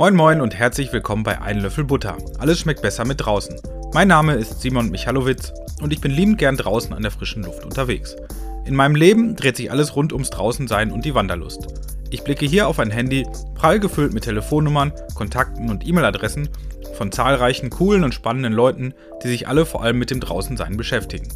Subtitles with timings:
[0.00, 2.16] Moin Moin und herzlich willkommen bei Ein Löffel Butter.
[2.38, 3.60] Alles schmeckt besser mit draußen.
[3.92, 7.66] Mein Name ist Simon Michalowitz und ich bin liebend gern draußen an der frischen Luft
[7.66, 8.16] unterwegs.
[8.64, 11.66] In meinem Leben dreht sich alles rund ums Draußensein und die Wanderlust.
[12.08, 16.48] Ich blicke hier auf ein Handy, prall gefüllt mit Telefonnummern, Kontakten und E-Mail-Adressen
[16.94, 21.28] von zahlreichen coolen und spannenden Leuten, die sich alle vor allem mit dem Draußensein beschäftigen.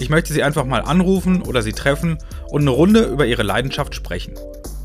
[0.00, 2.18] Ich möchte sie einfach mal anrufen oder sie treffen
[2.48, 4.34] und eine Runde über ihre Leidenschaft sprechen.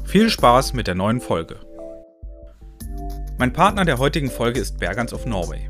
[0.04, 1.56] Viel Spaß mit der neuen Folge.
[3.38, 5.68] Mein Partner der heutigen Folge ist Bergans of Norway.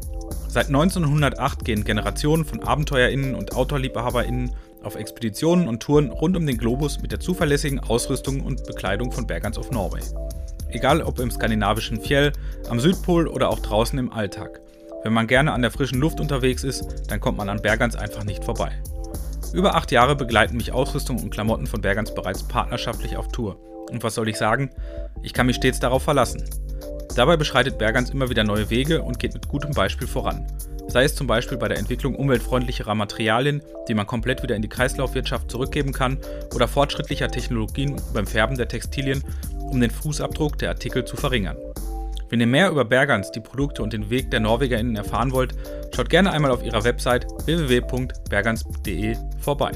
[0.47, 4.51] Seit 1908 gehen Generationen von AbenteuerInnen und OutdoorliebhaberInnen
[4.83, 9.25] auf Expeditionen und Touren rund um den Globus mit der zuverlässigen Ausrüstung und Bekleidung von
[9.25, 10.03] Bergans of Norway.
[10.69, 12.33] Egal ob im skandinavischen Fjell,
[12.69, 14.61] am Südpol oder auch draußen im Alltag.
[15.03, 18.25] Wenn man gerne an der frischen Luft unterwegs ist, dann kommt man an Bergans einfach
[18.25, 18.73] nicht vorbei.
[19.53, 23.57] Über acht Jahre begleiten mich Ausrüstung und Klamotten von Bergans bereits partnerschaftlich auf Tour.
[23.89, 24.69] Und was soll ich sagen?
[25.23, 26.43] Ich kann mich stets darauf verlassen.
[27.15, 30.45] Dabei beschreitet Bergans immer wieder neue Wege und geht mit gutem Beispiel voran.
[30.87, 34.69] Sei es zum Beispiel bei der Entwicklung umweltfreundlicherer Materialien, die man komplett wieder in die
[34.69, 36.17] Kreislaufwirtschaft zurückgeben kann,
[36.53, 39.23] oder fortschrittlicher Technologien beim Färben der Textilien,
[39.59, 41.57] um den Fußabdruck der Artikel zu verringern.
[42.29, 45.55] Wenn ihr mehr über Bergans, die Produkte und den Weg der NorwegerInnen erfahren wollt,
[45.95, 49.71] schaut gerne einmal auf ihrer Website www.bergans.de vorbei.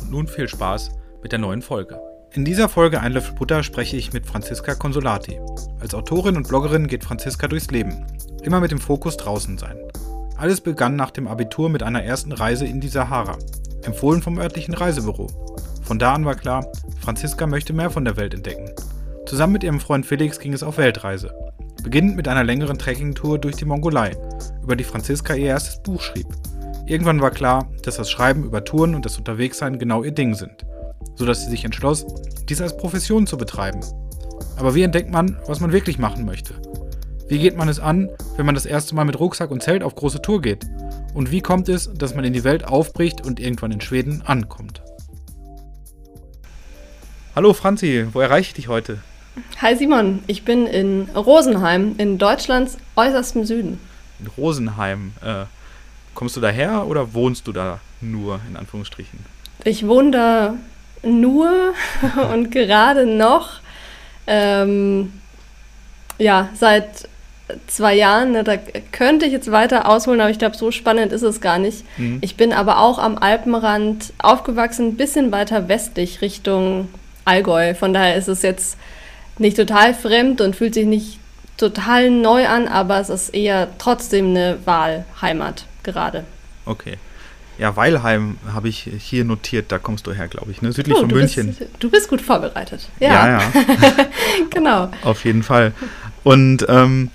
[0.00, 0.90] Und nun viel Spaß
[1.22, 2.09] mit der neuen Folge.
[2.32, 5.40] In dieser Folge Ein Löffel Butter spreche ich mit Franziska Consolati.
[5.80, 8.06] Als Autorin und Bloggerin geht Franziska durchs Leben,
[8.44, 9.76] immer mit dem Fokus draußen sein.
[10.36, 13.36] Alles begann nach dem Abitur mit einer ersten Reise in die Sahara,
[13.82, 15.26] empfohlen vom örtlichen Reisebüro.
[15.82, 16.64] Von da an war klar,
[17.00, 18.70] Franziska möchte mehr von der Welt entdecken.
[19.26, 21.34] Zusammen mit ihrem Freund Felix ging es auf Weltreise.
[21.82, 24.12] Beginnend mit einer längeren Trekkingtour durch die Mongolei,
[24.62, 26.28] über die Franziska ihr erstes Buch schrieb.
[26.86, 30.64] Irgendwann war klar, dass das Schreiben über Touren und das Unterwegssein genau ihr Ding sind,
[31.16, 32.06] sodass sie sich entschloss,
[32.48, 33.80] dies als Profession zu betreiben.
[34.56, 36.54] Aber wie entdeckt man, was man wirklich machen möchte?
[37.28, 39.94] Wie geht man es an, wenn man das erste Mal mit Rucksack und Zelt auf
[39.94, 40.66] große Tour geht?
[41.14, 44.82] Und wie kommt es, dass man in die Welt aufbricht und irgendwann in Schweden ankommt?
[47.36, 48.98] Hallo Franzi, wo erreiche ich dich heute?
[49.62, 53.78] Hi Simon, ich bin in Rosenheim, in Deutschlands äußerstem Süden.
[54.18, 55.12] In Rosenheim.
[55.22, 55.44] Äh,
[56.14, 59.20] kommst du daher oder wohnst du da nur, in Anführungsstrichen?
[59.64, 60.54] Ich wohne da
[61.02, 61.74] nur
[62.32, 63.60] und gerade noch.
[64.26, 65.12] Ähm,
[66.18, 67.08] ja, seit
[67.66, 68.32] zwei Jahren.
[68.32, 68.56] Ne, da
[68.92, 71.84] könnte ich jetzt weiter ausholen, aber ich glaube, so spannend ist es gar nicht.
[71.98, 72.18] Mhm.
[72.20, 76.88] Ich bin aber auch am Alpenrand aufgewachsen, ein bisschen weiter westlich Richtung
[77.24, 77.74] Allgäu.
[77.74, 78.76] Von daher ist es jetzt
[79.38, 81.18] nicht total fremd und fühlt sich nicht
[81.56, 86.24] total neu an, aber es ist eher trotzdem eine Wahlheimat gerade.
[86.66, 86.98] Okay.
[87.60, 90.72] Ja, Weilheim habe ich hier notiert, da kommst du her, glaube ich, ne?
[90.72, 91.48] südlich oh, von München.
[91.48, 92.88] Bist, du bist gut vorbereitet.
[93.00, 93.40] Ja, ja.
[93.42, 94.06] ja.
[94.50, 94.90] genau.
[95.04, 95.74] Auf jeden Fall.
[96.24, 97.10] Und ähm,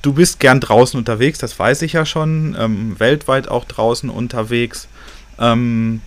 [0.00, 4.88] du bist gern draußen unterwegs, das weiß ich ja schon, ähm, weltweit auch draußen unterwegs.
[5.38, 6.00] Ähm,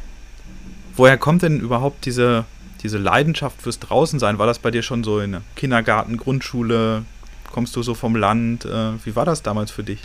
[0.95, 2.45] woher kommt denn überhaupt diese,
[2.81, 4.39] diese Leidenschaft fürs Draußensein?
[4.39, 7.05] War das bei dir schon so in Kindergarten, Grundschule?
[7.51, 8.65] Kommst du so vom Land?
[8.65, 9.99] Äh, wie war das damals für dich?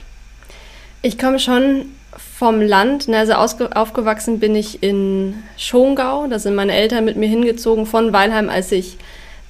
[1.02, 3.08] Ich komme schon vom Land.
[3.08, 6.26] Also aufgewachsen bin ich in Schongau.
[6.26, 8.96] Da sind meine Eltern mit mir hingezogen von Weilheim, als ich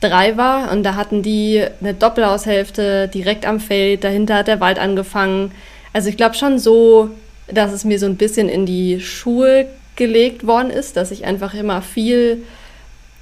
[0.00, 0.72] drei war.
[0.72, 4.04] Und da hatten die eine Doppelhaushälfte direkt am Feld.
[4.04, 5.52] Dahinter hat der Wald angefangen.
[5.92, 7.10] Also ich glaube schon so,
[7.48, 11.54] dass es mir so ein bisschen in die Schuhe gelegt worden ist, dass ich einfach
[11.54, 12.44] immer viel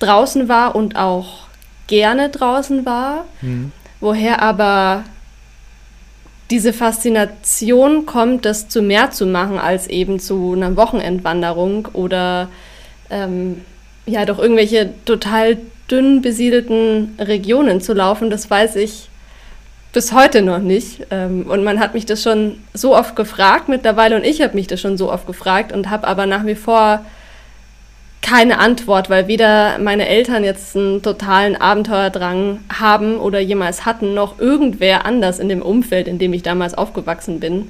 [0.00, 1.48] draußen war und auch
[1.86, 3.24] gerne draußen war.
[3.40, 3.72] Mhm.
[4.00, 5.04] Woher aber
[6.50, 12.48] diese Faszination kommt, das zu mehr zu machen als eben zu einer Wochenendwanderung oder
[13.10, 13.62] ähm,
[14.06, 15.58] ja doch irgendwelche total
[15.90, 19.08] dünn besiedelten Regionen zu laufen, das weiß ich
[19.92, 21.06] bis heute noch nicht.
[21.10, 24.66] Ähm, und man hat mich das schon so oft gefragt mittlerweile und ich habe mich
[24.66, 27.04] das schon so oft gefragt und habe aber nach wie vor
[28.28, 34.38] keine Antwort, weil weder meine Eltern jetzt einen totalen Abenteuerdrang haben oder jemals hatten, noch
[34.38, 37.68] irgendwer anders in dem Umfeld, in dem ich damals aufgewachsen bin.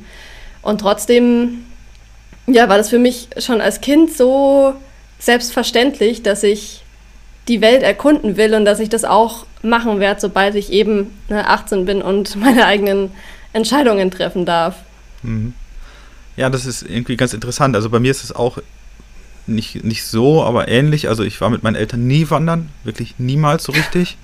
[0.61, 1.65] Und trotzdem,
[2.49, 4.75] ja, war das für mich schon als Kind so
[5.21, 6.83] selbstverständlich, dass ich
[7.47, 11.49] die Welt erkunden will und dass ich das auch machen werde, sobald ich eben ne,
[11.49, 13.13] 18 bin und meine eigenen
[13.53, 14.75] Entscheidungen treffen darf.
[15.23, 15.55] Mhm.
[16.37, 17.77] Ja, das ist irgendwie ganz interessant.
[17.77, 18.59] Also bei mir ist es auch
[19.49, 21.09] nicht, nicht so, aber ähnlich.
[21.09, 24.17] Also ich war mit meinen Eltern nie wandern, wirklich niemals so richtig.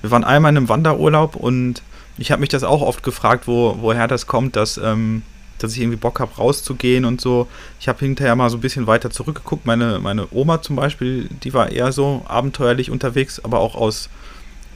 [0.00, 1.82] Wir waren einmal in einem Wanderurlaub und
[2.18, 5.22] ich habe mich das auch oft gefragt, wo, woher das kommt, dass, ähm,
[5.58, 7.48] dass ich irgendwie Bock habe, rauszugehen und so.
[7.78, 9.66] Ich habe hinterher mal so ein bisschen weiter zurückgeguckt.
[9.66, 14.10] Meine, meine Oma zum Beispiel, die war eher so abenteuerlich unterwegs, aber auch aus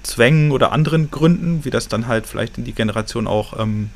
[0.03, 3.91] Zwängen oder anderen Gründen, wie das dann halt vielleicht in die Generation auch ähm,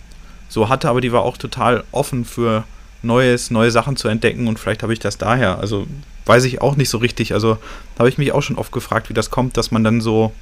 [0.49, 2.64] so hatte, aber die war auch total offen für
[3.03, 5.59] Neues, neue Sachen zu entdecken und vielleicht habe ich das daher.
[5.59, 5.87] Also
[6.27, 7.33] weiß ich auch nicht so richtig.
[7.33, 7.59] Also
[7.99, 10.33] habe ich mich auch schon oft gefragt, wie das kommt, dass man dann so,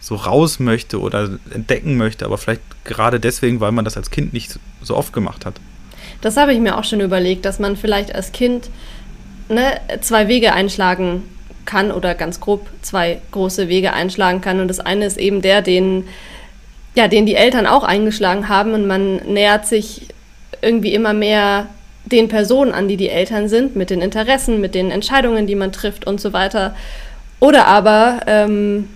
[0.00, 4.32] so raus möchte oder entdecken möchte, aber vielleicht gerade deswegen, weil man das als Kind
[4.32, 5.54] nicht so oft gemacht hat.
[6.20, 8.70] Das habe ich mir auch schon überlegt, dass man vielleicht als Kind
[9.48, 11.22] ne, zwei Wege einschlagen
[11.64, 14.60] kann oder ganz grob zwei große Wege einschlagen kann.
[14.60, 16.06] Und das eine ist eben der, den,
[16.94, 20.08] ja, den die Eltern auch eingeschlagen haben und man nähert sich
[20.62, 21.66] irgendwie immer mehr
[22.06, 25.72] den Personen an, die die Eltern sind, mit den Interessen, mit den Entscheidungen, die man
[25.72, 26.74] trifft und so weiter.
[27.40, 28.88] Oder aber ähm,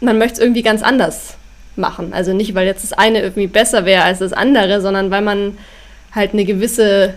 [0.00, 1.36] man möchte es irgendwie ganz anders
[1.76, 2.12] machen.
[2.12, 5.56] Also nicht, weil jetzt das eine irgendwie besser wäre als das andere, sondern weil man
[6.12, 7.14] halt eine gewisse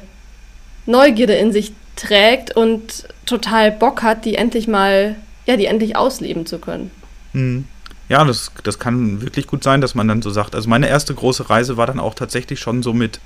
[0.85, 5.15] Neugierde in sich trägt und total Bock hat, die endlich mal,
[5.45, 6.91] ja, die endlich ausleben zu können.
[7.33, 7.65] Mhm.
[8.07, 10.53] Ja, das, das kann wirklich gut sein, dass man dann so sagt.
[10.53, 13.19] Also meine erste große Reise war dann auch tatsächlich schon so mit,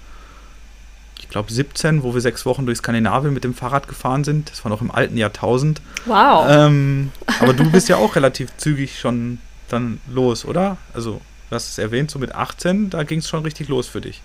[1.29, 4.49] ich glaube 17, wo wir sechs Wochen durch Skandinavien mit dem Fahrrad gefahren sind.
[4.49, 5.79] Das war noch im alten Jahrtausend.
[6.05, 6.47] Wow.
[6.49, 9.37] Ähm, aber du bist ja auch relativ zügig schon
[9.67, 10.77] dann los, oder?
[10.91, 11.21] Also
[11.51, 14.23] du hast es erwähnt, so mit 18, da ging es schon richtig los für dich.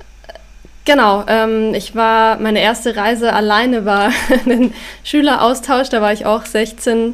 [0.86, 4.10] Genau, ähm, ich war, meine erste Reise alleine war
[4.46, 4.72] ein
[5.02, 7.12] Schüleraustausch, da war ich auch 16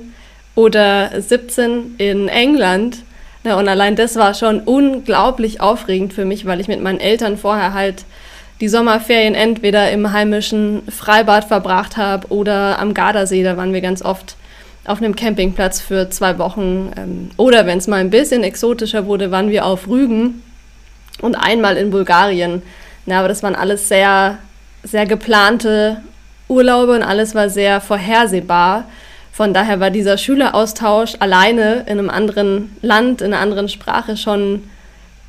[0.54, 2.98] oder 17 in England.
[3.42, 7.36] Ja, und allein das war schon unglaublich aufregend für mich, weil ich mit meinen Eltern
[7.36, 8.04] vorher halt
[8.60, 14.02] die Sommerferien entweder im heimischen Freibad verbracht habe oder am Gardasee, da waren wir ganz
[14.02, 14.36] oft
[14.84, 16.92] auf einem Campingplatz für zwei Wochen.
[16.96, 20.42] Ähm, oder wenn es mal ein bisschen exotischer wurde, waren wir auf Rügen
[21.20, 22.62] und einmal in Bulgarien.
[23.06, 24.38] Ja, aber das waren alles sehr,
[24.82, 26.02] sehr geplante
[26.48, 28.84] Urlaube und alles war sehr vorhersehbar.
[29.32, 34.64] Von daher war dieser Schüleraustausch alleine in einem anderen Land, in einer anderen Sprache schon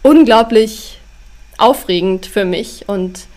[0.02, 1.01] unglaublich
[1.62, 2.86] aufregend für mich.
[2.88, 3.28] Und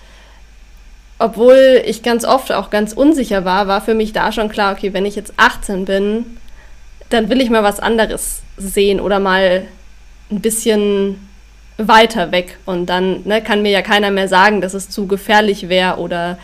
[1.19, 4.93] obwohl ich ganz oft auch ganz unsicher war, war für mich da schon klar, okay,
[4.93, 6.39] wenn ich jetzt 18 bin,
[7.11, 9.63] dann will ich mal was anderes sehen oder mal
[10.31, 11.29] ein bisschen
[11.77, 12.59] weiter weg.
[12.67, 16.39] Und dann ne, kann mir ja keiner mehr sagen, dass es zu gefährlich wäre oder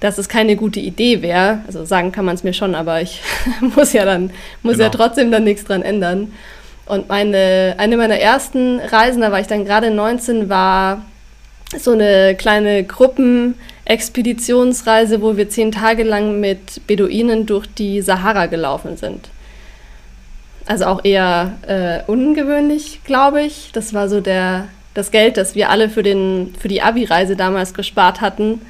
[0.00, 1.60] dass es keine gute Idee wäre.
[1.66, 3.22] Also sagen kann man es mir schon, aber ich
[3.60, 4.30] muss ja dann,
[4.62, 4.84] muss genau.
[4.84, 6.32] ja trotzdem dann nichts dran ändern.
[6.86, 11.02] Und meine, eine meiner ersten Reisen, da war ich dann gerade 19, war
[11.74, 18.96] so eine kleine Gruppenexpeditionsreise, wo wir zehn Tage lang mit Beduinen durch die Sahara gelaufen
[18.96, 19.28] sind.
[20.66, 23.70] Also auch eher äh, ungewöhnlich, glaube ich.
[23.72, 27.74] Das war so der, das Geld, das wir alle für, den, für die Abi-Reise damals
[27.74, 28.60] gespart hatten.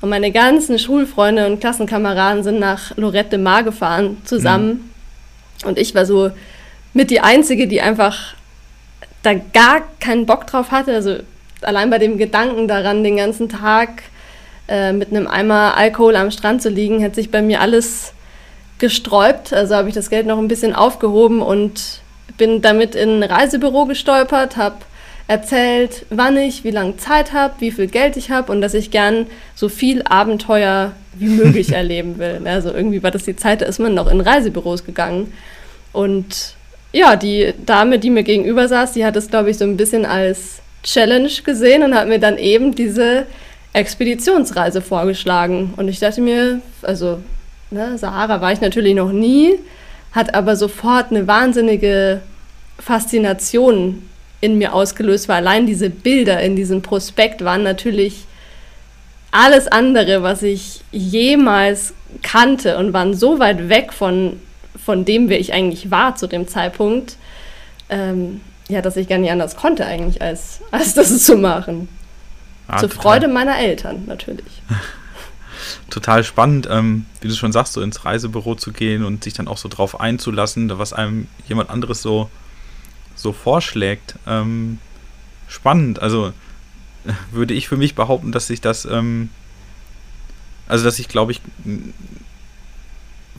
[0.00, 4.90] Und meine ganzen Schulfreunde und Klassenkameraden sind nach Lorette de Mar gefahren zusammen.
[5.62, 5.68] Mhm.
[5.68, 6.30] Und ich war so
[6.92, 8.34] mit die Einzige, die einfach
[9.22, 10.92] da gar keinen Bock drauf hatte.
[10.92, 11.18] Also
[11.64, 14.02] allein bei dem Gedanken daran, den ganzen Tag
[14.68, 18.12] äh, mit einem Eimer Alkohol am Strand zu liegen, hat sich bei mir alles
[18.78, 19.52] gesträubt.
[19.52, 22.00] Also habe ich das Geld noch ein bisschen aufgehoben und
[22.36, 24.76] bin damit in ein Reisebüro gestolpert, habe
[25.26, 28.90] erzählt, wann ich wie lange Zeit habe, wie viel Geld ich habe und dass ich
[28.90, 32.42] gern so viel Abenteuer wie möglich erleben will.
[32.44, 35.32] Also irgendwie war das die Zeit, da ist man noch in Reisebüros gegangen.
[35.92, 36.54] Und
[36.92, 40.04] ja, die Dame, die mir gegenüber saß, die hat es, glaube ich, so ein bisschen
[40.04, 43.26] als Challenge gesehen und hat mir dann eben diese
[43.72, 45.74] Expeditionsreise vorgeschlagen.
[45.76, 47.18] Und ich dachte mir, also
[47.70, 49.58] ne, Sahara war ich natürlich noch nie,
[50.12, 52.20] hat aber sofort eine wahnsinnige
[52.78, 54.08] Faszination
[54.40, 58.24] in mir ausgelöst, weil allein diese Bilder in diesem Prospekt waren natürlich
[59.30, 64.38] alles andere, was ich jemals kannte und waren so weit weg von,
[64.84, 67.16] von dem, wer ich eigentlich war zu dem Zeitpunkt,
[67.88, 71.88] ähm, ja, dass ich gar nicht anders konnte eigentlich, als, als das zu machen.
[72.66, 73.02] Ah, Zur total.
[73.02, 74.62] Freude meiner Eltern natürlich.
[75.90, 79.48] total spannend, ähm, wie du schon sagst, so ins Reisebüro zu gehen und sich dann
[79.48, 82.30] auch so drauf einzulassen, was einem jemand anderes so
[83.14, 84.16] so vorschlägt.
[84.26, 84.78] Ähm,
[85.48, 86.00] spannend.
[86.00, 86.32] Also
[87.32, 89.30] würde ich für mich behaupten, dass ich das, ähm,
[90.66, 91.40] also dass ich glaube ich,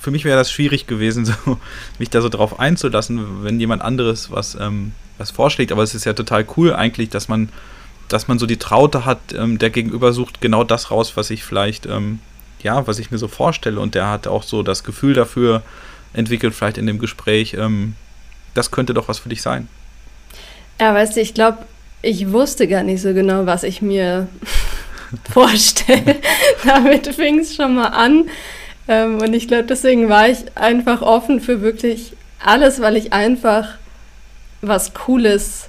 [0.06, 1.58] für mich wäre das schwierig gewesen, so,
[1.98, 5.72] mich da so drauf einzulassen, wenn jemand anderes was, ähm, was vorschlägt.
[5.72, 7.50] Aber es ist ja total cool eigentlich, dass man,
[8.08, 11.44] dass man so die Traute hat, ähm, der Gegenüber sucht genau das raus, was ich
[11.44, 12.20] vielleicht, ähm,
[12.62, 13.80] ja, was ich mir so vorstelle.
[13.80, 15.64] Und der hat auch so das Gefühl dafür
[16.14, 17.96] entwickelt, vielleicht in dem Gespräch, ähm,
[18.54, 19.68] das könnte doch was für dich sein.
[20.80, 21.58] Ja, weißt du, ich glaube,
[22.04, 24.28] ich wusste gar nicht so genau, was ich mir
[25.32, 26.18] vorstelle.
[26.64, 28.30] Damit fing es schon mal an.
[28.88, 32.14] Ähm, und ich glaube, deswegen war ich einfach offen für wirklich
[32.44, 33.76] alles, weil ich einfach
[34.62, 35.68] was Cooles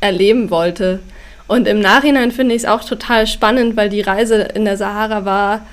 [0.00, 1.00] erleben wollte.
[1.46, 5.24] Und im Nachhinein finde ich es auch total spannend, weil die Reise in der Sahara
[5.24, 5.66] war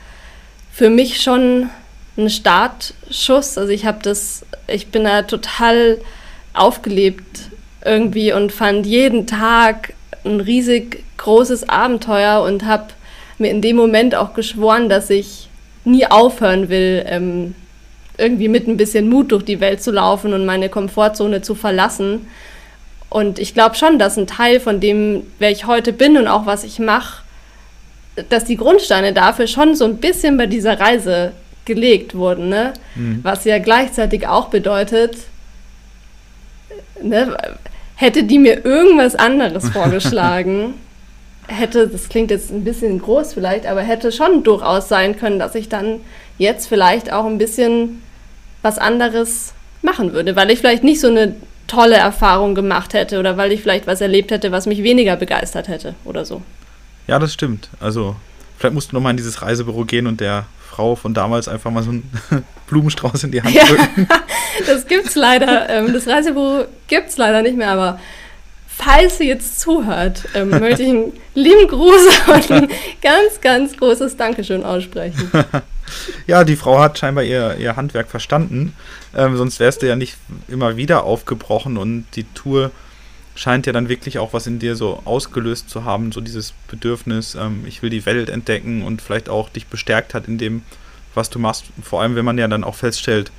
[0.71, 1.69] für mich schon
[2.17, 3.57] ein Startschuss.
[3.57, 5.99] Also ich habe das, ich bin da total
[6.53, 7.49] aufgelebt
[7.83, 12.87] irgendwie und fand jeden Tag ein riesig großes Abenteuer und habe
[13.37, 15.49] mir in dem Moment auch geschworen, dass ich
[15.85, 17.55] nie aufhören will, ähm,
[18.17, 22.27] irgendwie mit ein bisschen Mut durch die Welt zu laufen und meine Komfortzone zu verlassen.
[23.09, 26.45] Und ich glaube schon, dass ein Teil von dem, wer ich heute bin und auch
[26.45, 27.23] was ich mache,
[28.29, 31.33] dass die Grundsteine dafür schon so ein bisschen bei dieser Reise
[31.65, 32.49] gelegt wurden.
[32.49, 32.73] Ne?
[32.95, 33.19] Mhm.
[33.23, 35.17] Was ja gleichzeitig auch bedeutet,
[37.01, 37.35] ne,
[37.95, 40.75] hätte die mir irgendwas anderes vorgeschlagen,
[41.47, 45.55] hätte, das klingt jetzt ein bisschen groß vielleicht, aber hätte schon durchaus sein können, dass
[45.55, 46.01] ich dann
[46.37, 48.01] jetzt vielleicht auch ein bisschen
[48.61, 51.35] was anderes machen würde, weil ich vielleicht nicht so eine
[51.67, 55.67] tolle Erfahrung gemacht hätte oder weil ich vielleicht was erlebt hätte, was mich weniger begeistert
[55.67, 56.41] hätte oder so.
[57.07, 57.69] Ja, das stimmt.
[57.79, 58.15] Also
[58.57, 61.83] vielleicht musst du nochmal in dieses Reisebüro gehen und der Frau von damals einfach mal
[61.83, 62.11] so einen
[62.67, 64.07] Blumenstrauß in die Hand drücken.
[64.09, 64.19] Ja,
[64.67, 65.69] das gibt's leider.
[65.69, 67.99] Ähm, das Reisebüro gibt's leider nicht mehr, aber
[68.77, 72.67] falls sie jetzt zuhört, ähm, möchte ich einen lieben Gruß und ein
[73.01, 75.31] ganz, ganz großes Dankeschön aussprechen.
[76.27, 78.75] ja, die Frau hat scheinbar ihr, ihr Handwerk verstanden.
[79.15, 80.17] Ähm, sonst wärst du ja nicht
[80.47, 82.71] immer wieder aufgebrochen und die Tour
[83.35, 87.35] scheint ja dann wirklich auch was in dir so ausgelöst zu haben, so dieses Bedürfnis,
[87.35, 90.63] ähm, ich will die Welt entdecken und vielleicht auch dich bestärkt hat in dem,
[91.13, 91.65] was du machst.
[91.81, 93.31] Vor allem, wenn man ja dann auch feststellt,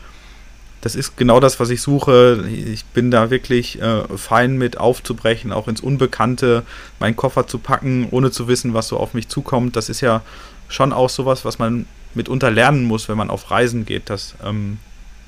[0.81, 2.45] das ist genau das, was ich suche.
[2.49, 6.63] Ich bin da wirklich äh, fein mit aufzubrechen, auch ins Unbekannte,
[7.01, 9.77] meinen Koffer zu packen, ohne zu wissen, was so auf mich zukommt.
[9.77, 10.23] Das ist ja
[10.69, 14.79] schon auch sowas, was man mitunter lernen muss, wenn man auf Reisen geht, dass, ähm,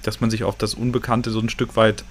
[0.03, 2.05] dass man sich auf das Unbekannte so ein Stück weit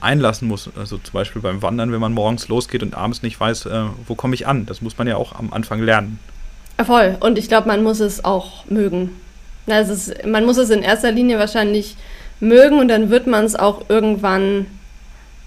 [0.00, 0.70] einlassen muss.
[0.76, 4.14] Also zum Beispiel beim Wandern, wenn man morgens losgeht und abends nicht weiß, äh, wo
[4.14, 4.66] komme ich an.
[4.66, 6.18] Das muss man ja auch am Anfang lernen.
[6.84, 7.16] Voll.
[7.20, 9.10] Und ich glaube, man muss es auch mögen.
[9.66, 11.96] Also es, man muss es in erster Linie wahrscheinlich
[12.44, 14.66] mögen und dann wird man es auch irgendwann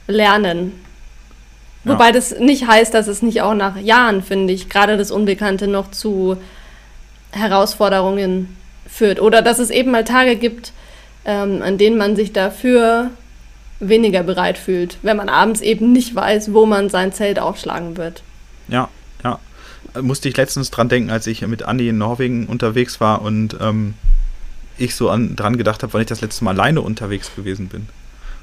[0.08, 0.74] lernen.
[1.84, 1.94] Ja.
[1.94, 5.68] Wobei das nicht heißt, dass es nicht auch nach Jahren, finde ich, gerade das Unbekannte
[5.68, 6.38] noch zu
[7.32, 8.56] Herausforderungen
[8.88, 9.22] führt.
[9.22, 10.74] Oder dass es eben mal Tage gibt,
[11.26, 13.12] ähm, an denen man sich dafür
[13.80, 18.24] weniger bereit fühlt, wenn man abends eben nicht weiß, wo man sein Zelt aufschlagen wird.
[18.68, 18.90] Ja,
[19.24, 19.40] ja.
[20.02, 23.94] Musste ich letztens dran denken, als ich mit Andi in Norwegen unterwegs war und ähm,
[24.78, 27.88] ich so an, dran gedacht habe, wann ich das letzte Mal alleine unterwegs gewesen bin.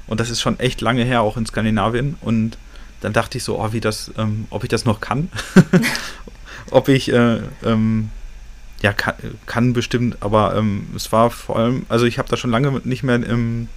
[0.07, 2.15] Und das ist schon echt lange her, auch in Skandinavien.
[2.21, 2.57] Und
[3.01, 5.29] dann dachte ich so, oh, wie das, ähm, ob ich das noch kann.
[6.71, 8.09] ob ich, äh, ähm,
[8.81, 9.15] ja, kann,
[9.45, 13.03] kann, bestimmt, aber ähm, es war vor allem, also ich habe da schon lange nicht
[13.03, 13.67] mehr im,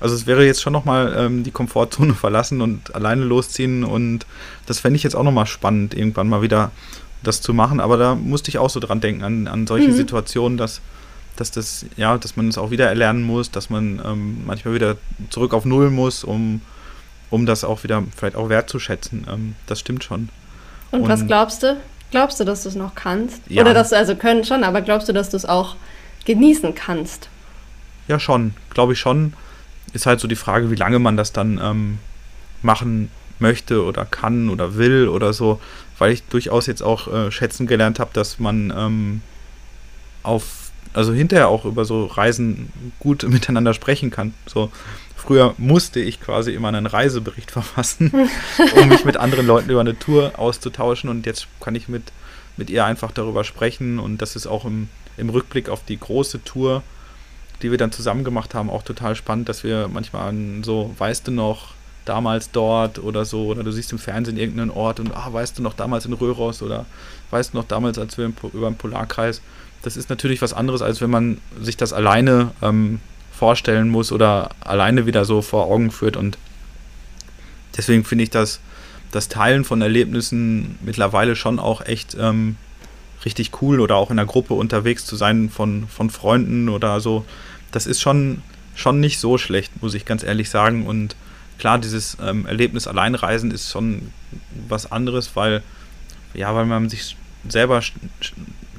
[0.00, 4.26] also es wäre jetzt schon nochmal ähm, die Komfortzone verlassen und alleine losziehen und
[4.66, 6.70] das fände ich jetzt auch nochmal spannend, irgendwann mal wieder
[7.22, 9.96] das zu machen, aber da musste ich auch so dran denken, an, an solche mhm.
[9.96, 10.80] Situationen, dass
[11.36, 14.96] dass das, ja, dass man es auch wieder erlernen muss, dass man ähm, manchmal wieder
[15.30, 16.60] zurück auf Null muss, um,
[17.30, 19.26] um das auch wieder vielleicht auch wertzuschätzen.
[19.30, 20.28] Ähm, das stimmt schon.
[20.90, 21.76] Und, Und, was glaubst du?
[22.10, 23.40] Glaubst du, dass du es noch kannst?
[23.48, 23.62] Ja.
[23.62, 25.76] Oder dass du, also können schon, aber glaubst du, dass du es auch
[26.26, 27.28] genießen kannst?
[28.06, 28.54] Ja, schon.
[28.70, 29.32] Glaube ich schon.
[29.94, 31.98] Ist halt so die Frage, wie lange man das dann ähm,
[32.60, 35.60] machen möchte oder kann oder will oder so,
[35.98, 39.22] weil ich durchaus jetzt auch äh, schätzen gelernt habe, dass man ähm,
[40.22, 44.34] auf also hinterher auch über so Reisen gut miteinander sprechen kann.
[44.46, 44.70] So
[45.16, 48.12] früher musste ich quasi immer einen Reisebericht verfassen,
[48.76, 51.08] um mich mit anderen Leuten über eine Tour auszutauschen.
[51.08, 52.12] Und jetzt kann ich mit,
[52.56, 53.98] mit ihr einfach darüber sprechen.
[53.98, 56.82] Und das ist auch im, im Rückblick auf die große Tour,
[57.62, 61.28] die wir dann zusammen gemacht haben, auch total spannend, dass wir manchmal an so, weißt
[61.28, 62.98] du noch, damals dort?
[62.98, 66.04] oder so, oder du siehst im Fernsehen irgendeinen Ort und ah, weißt du noch damals
[66.06, 66.62] in Röhros?
[66.62, 66.86] oder
[67.30, 69.40] weißt du noch damals, als wir im, über den Polarkreis
[69.82, 73.00] das ist natürlich was anderes, als wenn man sich das alleine ähm,
[73.32, 76.16] vorstellen muss oder alleine wieder so vor Augen führt.
[76.16, 76.38] Und
[77.76, 78.60] deswegen finde ich das,
[79.10, 82.56] das Teilen von Erlebnissen mittlerweile schon auch echt ähm,
[83.24, 87.24] richtig cool oder auch in der Gruppe unterwegs zu sein von, von Freunden oder so.
[87.72, 88.42] Das ist schon,
[88.74, 90.86] schon nicht so schlecht, muss ich ganz ehrlich sagen.
[90.86, 91.16] Und
[91.58, 94.12] klar, dieses ähm, Erlebnis Alleinreisen ist schon
[94.68, 95.62] was anderes, weil,
[96.34, 97.16] ja, weil man sich
[97.48, 97.82] selber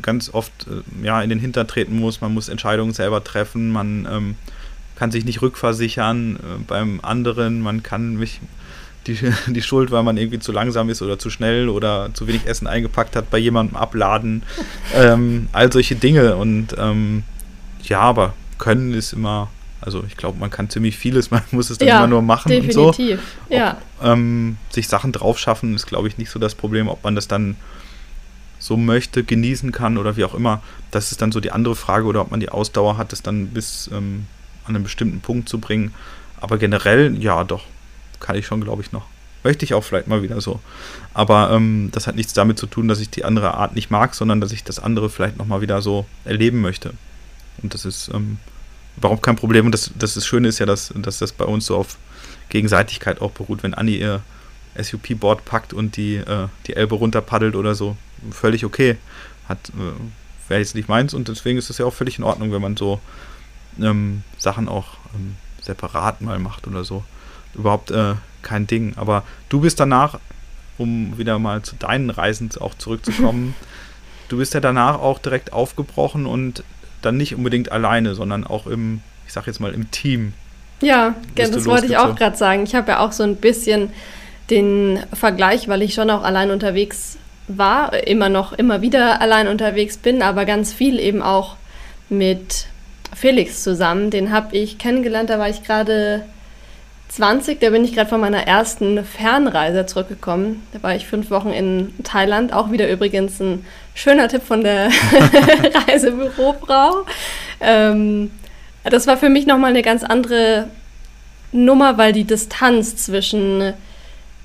[0.01, 2.21] ganz oft äh, ja, in den Hintern treten muss.
[2.21, 3.71] Man muss Entscheidungen selber treffen.
[3.71, 4.35] Man ähm,
[4.95, 7.61] kann sich nicht rückversichern äh, beim anderen.
[7.61, 8.39] Man kann mich
[9.07, 12.45] die, die Schuld, weil man irgendwie zu langsam ist oder zu schnell oder zu wenig
[12.45, 14.43] Essen eingepackt hat, bei jemandem abladen.
[14.95, 16.35] ähm, all solche Dinge.
[16.35, 17.23] Und ähm,
[17.83, 19.49] ja, aber können ist immer
[19.81, 22.49] Also ich glaube, man kann ziemlich vieles, man muss es dann ja, immer nur machen
[22.49, 22.77] definitiv.
[22.77, 23.13] und so.
[23.13, 23.19] Ob,
[23.49, 23.77] ja.
[24.01, 27.27] Ähm, sich Sachen drauf schaffen, ist, glaube ich, nicht so das Problem, ob man das
[27.27, 27.55] dann
[28.63, 30.61] so möchte, genießen kann oder wie auch immer.
[30.91, 33.47] Das ist dann so die andere Frage, oder ob man die Ausdauer hat, das dann
[33.47, 34.25] bis ähm,
[34.63, 35.93] an einen bestimmten Punkt zu bringen.
[36.39, 37.65] Aber generell, ja, doch,
[38.21, 39.05] kann ich schon, glaube ich, noch.
[39.43, 40.61] Möchte ich auch vielleicht mal wieder so.
[41.13, 44.15] Aber ähm, das hat nichts damit zu tun, dass ich die andere Art nicht mag,
[44.15, 46.93] sondern dass ich das andere vielleicht nochmal wieder so erleben möchte.
[47.61, 48.37] Und das ist ähm,
[48.95, 49.65] überhaupt kein Problem.
[49.65, 51.97] Und das, das, das Schöne ist ja, dass, dass das bei uns so auf
[52.47, 53.61] Gegenseitigkeit auch beruht.
[53.63, 54.21] Wenn Anni ihr
[54.81, 57.97] SUP-Board packt und die, äh, die Elbe runterpaddelt oder so,
[58.31, 58.97] völlig okay.
[59.47, 62.51] Hat, äh, wäre jetzt nicht meins und deswegen ist es ja auch völlig in Ordnung,
[62.51, 62.99] wenn man so
[63.81, 67.03] ähm, Sachen auch ähm, separat mal macht oder so.
[67.55, 68.93] Überhaupt äh, kein Ding.
[68.97, 70.19] Aber du bist danach,
[70.77, 73.55] um wieder mal zu deinen Reisen auch zurückzukommen,
[74.29, 76.63] du bist ja danach auch direkt aufgebrochen und
[77.01, 80.33] dann nicht unbedingt alleine, sondern auch im, ich sag jetzt mal, im Team.
[80.81, 82.63] Ja, das wollte ich auch gerade sagen.
[82.63, 83.91] Ich habe ja auch so ein bisschen
[84.49, 89.97] den Vergleich, weil ich schon auch allein unterwegs war, immer noch, immer wieder allein unterwegs
[89.97, 91.55] bin, aber ganz viel eben auch
[92.09, 92.67] mit
[93.15, 94.09] Felix zusammen.
[94.09, 96.23] Den habe ich kennengelernt, da war ich gerade
[97.09, 100.65] 20, da bin ich gerade von meiner ersten Fernreise zurückgekommen.
[100.71, 102.53] Da war ich fünf Wochen in Thailand.
[102.53, 104.89] Auch wieder übrigens ein schöner Tipp von der
[105.87, 107.05] Reisebürofrau.
[107.61, 108.31] Ähm,
[108.83, 110.69] das war für mich nochmal eine ganz andere
[111.51, 113.73] Nummer, weil die Distanz zwischen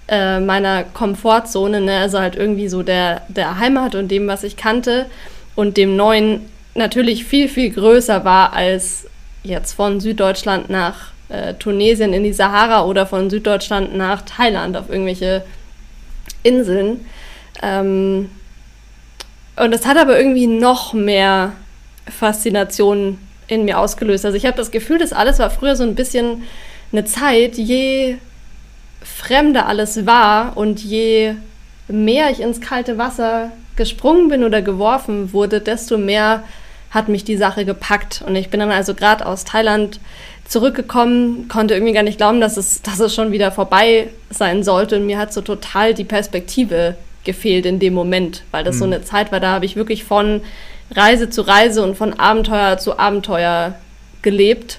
[0.08, 4.56] äh, meiner Komfortzone, ne, also halt irgendwie so der, der Heimat und dem, was ich
[4.56, 5.06] kannte,
[5.54, 9.06] und dem Neuen natürlich viel, viel größer war als
[9.42, 14.88] jetzt von Süddeutschland nach äh, Tunesien in die Sahara oder von Süddeutschland nach Thailand auf
[14.88, 15.44] irgendwelche
[16.42, 17.04] Inseln.
[17.62, 18.30] Ähm,
[19.56, 21.52] und das hat aber irgendwie noch mehr
[22.08, 24.24] Faszination in mir ausgelöst.
[24.24, 26.44] Also ich habe das Gefühl, das alles war früher so ein bisschen
[26.92, 28.16] eine Zeit, je
[29.16, 31.34] fremder alles war und je
[31.88, 36.42] mehr ich ins kalte Wasser gesprungen bin oder geworfen wurde, desto mehr
[36.90, 38.22] hat mich die Sache gepackt.
[38.26, 40.00] Und ich bin dann also gerade aus Thailand
[40.46, 44.96] zurückgekommen, konnte irgendwie gar nicht glauben, dass es, dass es schon wieder vorbei sein sollte.
[44.96, 48.78] Und mir hat so total die Perspektive gefehlt in dem Moment, weil das mhm.
[48.78, 50.40] so eine Zeit war, da habe ich wirklich von
[50.90, 53.74] Reise zu Reise und von Abenteuer zu Abenteuer
[54.22, 54.78] gelebt.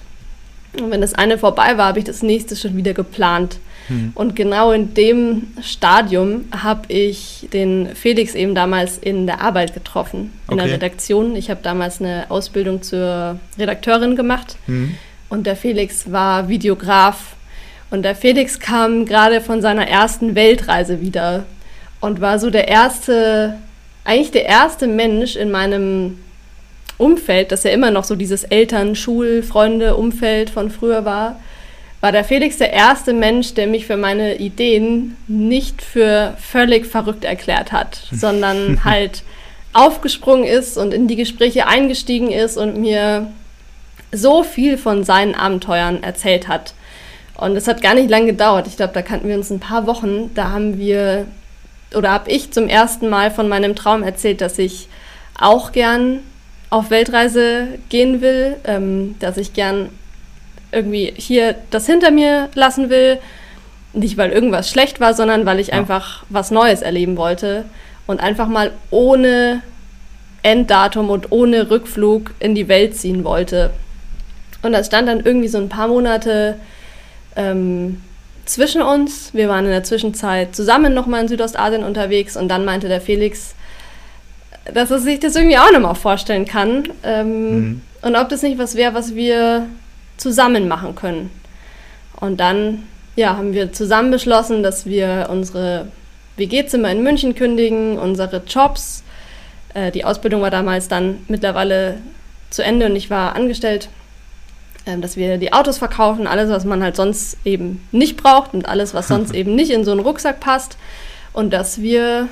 [0.79, 3.59] Und wenn das eine vorbei war, habe ich das nächste schon wieder geplant.
[3.89, 4.11] Mhm.
[4.15, 10.31] Und genau in dem Stadium habe ich den Felix eben damals in der Arbeit getroffen,
[10.47, 10.63] in okay.
[10.63, 11.35] der Redaktion.
[11.35, 14.57] Ich habe damals eine Ausbildung zur Redakteurin gemacht.
[14.67, 14.95] Mhm.
[15.29, 17.35] Und der Felix war Videograf.
[17.91, 21.45] Und der Felix kam gerade von seiner ersten Weltreise wieder
[21.99, 23.55] und war so der erste,
[24.05, 26.19] eigentlich der erste Mensch in meinem
[26.97, 31.39] Umfeld, das ja immer noch so dieses Eltern-, Schul-, Freunde, Umfeld von früher war,
[32.01, 37.25] war der Felix der erste Mensch, der mich für meine Ideen nicht für völlig verrückt
[37.25, 39.23] erklärt hat, sondern halt
[39.73, 43.31] aufgesprungen ist und in die Gespräche eingestiegen ist und mir
[44.11, 46.73] so viel von seinen Abenteuern erzählt hat.
[47.35, 48.67] Und es hat gar nicht lange gedauert.
[48.67, 50.31] Ich glaube, da kannten wir uns ein paar Wochen.
[50.33, 51.25] Da haben wir,
[51.95, 54.87] oder habe ich zum ersten Mal von meinem Traum erzählt, dass ich
[55.39, 56.19] auch gern
[56.69, 59.89] auf Weltreise gehen will, ähm, dass ich gern
[60.71, 63.19] irgendwie hier das hinter mir lassen will.
[63.93, 65.73] Nicht, weil irgendwas schlecht war, sondern weil ich ja.
[65.73, 67.65] einfach was Neues erleben wollte
[68.05, 69.61] und einfach mal ohne
[70.43, 73.71] Enddatum und ohne Rückflug in die Welt ziehen wollte.
[74.61, 76.55] Und das stand dann irgendwie so ein paar Monate
[77.35, 78.01] ähm,
[78.45, 79.33] zwischen uns.
[79.33, 83.55] Wir waren in der Zwischenzeit zusammen nochmal in Südostasien unterwegs und dann meinte der Felix,
[84.73, 86.89] dass er sich das irgendwie auch nochmal vorstellen kann.
[87.03, 87.81] Ähm, mhm.
[88.01, 89.67] Und ob das nicht was wäre, was wir
[90.19, 91.29] zusammen machen können.
[92.19, 92.83] Und dann
[93.15, 95.87] ja, haben wir zusammen beschlossen, dass wir unsere
[96.37, 99.03] WG-Zimmer in München kündigen, unsere Jobs.
[99.73, 101.97] Äh, die Ausbildung war damals dann mittlerweile
[102.49, 103.89] zu Ende und ich war angestellt
[104.89, 108.67] ähm, dass wir die Autos verkaufen, alles, was man halt sonst eben nicht braucht und
[108.67, 110.77] alles, was sonst eben nicht in so einen Rucksack passt
[111.33, 112.27] und dass wir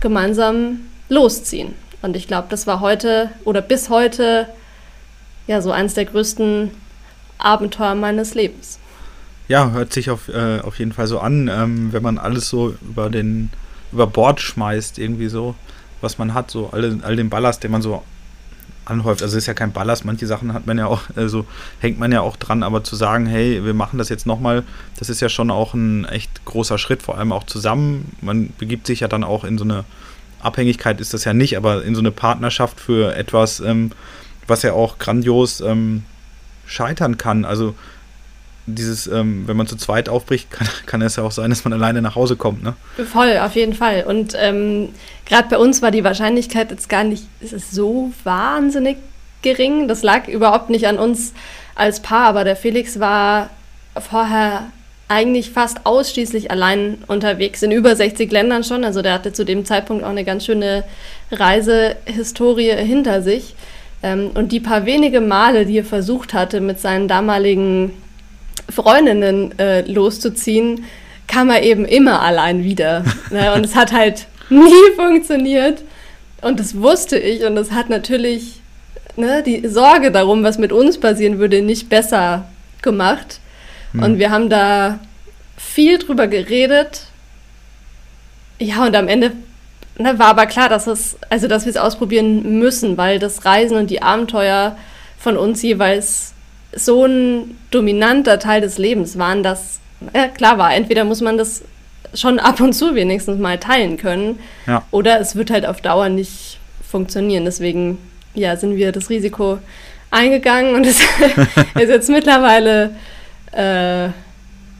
[0.00, 1.74] gemeinsam losziehen.
[2.02, 4.48] Und ich glaube, das war heute oder bis heute
[5.46, 6.70] ja so eines der größten
[7.38, 8.78] Abenteuer meines Lebens.
[9.48, 12.74] Ja, hört sich auf, äh, auf jeden Fall so an, ähm, wenn man alles so
[12.82, 13.50] über den
[13.92, 15.54] über Bord schmeißt, irgendwie so,
[16.00, 18.02] was man hat, so all, all den Ballast, den man so
[18.84, 19.22] anhäuft.
[19.22, 21.46] Also ist ja kein Ballast, manche Sachen hat man ja auch, also
[21.80, 24.64] hängt man ja auch dran, aber zu sagen, hey, wir machen das jetzt nochmal,
[24.98, 28.16] das ist ja schon auch ein echt großer Schritt, vor allem auch zusammen.
[28.20, 29.84] Man begibt sich ja dann auch in so eine
[30.40, 33.90] Abhängigkeit ist das ja nicht, aber in so eine Partnerschaft für etwas, ähm,
[34.46, 36.04] was ja auch grandios ähm,
[36.66, 37.44] scheitern kann.
[37.44, 37.74] Also
[38.66, 41.72] dieses, ähm, wenn man zu zweit aufbricht, kann, kann es ja auch sein, dass man
[41.72, 42.74] alleine nach Hause kommt, ne?
[43.10, 44.04] Voll, auf jeden Fall.
[44.06, 44.90] Und ähm,
[45.24, 48.98] gerade bei uns war die Wahrscheinlichkeit jetzt gar nicht so wahnsinnig
[49.42, 49.88] gering.
[49.88, 51.32] Das lag überhaupt nicht an uns
[51.74, 53.50] als Paar, aber der Felix war
[53.98, 54.64] vorher
[55.08, 58.84] eigentlich fast ausschließlich allein unterwegs, in über 60 Ländern schon.
[58.84, 60.82] Also der hatte zu dem Zeitpunkt auch eine ganz schöne
[61.30, 63.54] Reisehistorie hinter sich.
[64.02, 67.92] Ähm, und die paar wenige Male, die er versucht hatte, mit seinen damaligen
[68.68, 70.84] Freundinnen äh, loszuziehen,
[71.26, 73.04] kam er eben immer allein wieder.
[73.30, 73.52] ne?
[73.54, 75.82] Und es hat halt nie funktioniert.
[76.42, 77.44] Und das wusste ich.
[77.44, 78.60] Und es hat natürlich
[79.16, 82.48] ne, die Sorge darum, was mit uns passieren würde, nicht besser
[82.82, 83.40] gemacht.
[83.92, 84.02] Hm.
[84.02, 84.98] Und wir haben da
[85.56, 87.02] viel drüber geredet.
[88.58, 89.32] Ja, und am Ende
[89.98, 93.76] ne, war aber klar, dass es, also dass wir es ausprobieren müssen, weil das Reisen
[93.76, 94.76] und die Abenteuer
[95.18, 96.32] von uns jeweils
[96.74, 99.80] so ein dominanter Teil des Lebens waren, dass
[100.12, 101.62] äh, klar war, entweder muss man das
[102.14, 104.82] schon ab und zu wenigstens mal teilen können, ja.
[104.90, 107.44] oder es wird halt auf Dauer nicht funktionieren.
[107.44, 107.98] Deswegen
[108.34, 109.58] ja, sind wir das Risiko
[110.10, 111.00] eingegangen und es
[111.74, 112.90] ist jetzt mittlerweile
[113.52, 114.08] äh,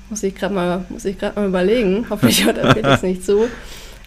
[0.09, 0.85] muss ich gerade mal,
[1.35, 2.07] mal überlegen.
[2.09, 3.49] Hoffentlich hört Felix nicht zu.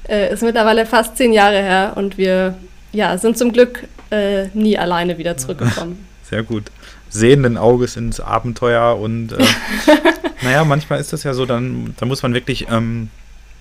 [0.10, 2.56] Äh, ist mittlerweile fast zehn Jahre her und wir
[2.92, 6.06] ja, sind zum Glück äh, nie alleine wieder zurückgekommen.
[6.24, 6.72] Sehr gut.
[7.10, 9.46] Sehenden Auges ins Abenteuer und äh,
[10.42, 13.10] naja, manchmal ist das ja so, dann, dann muss man wirklich ähm,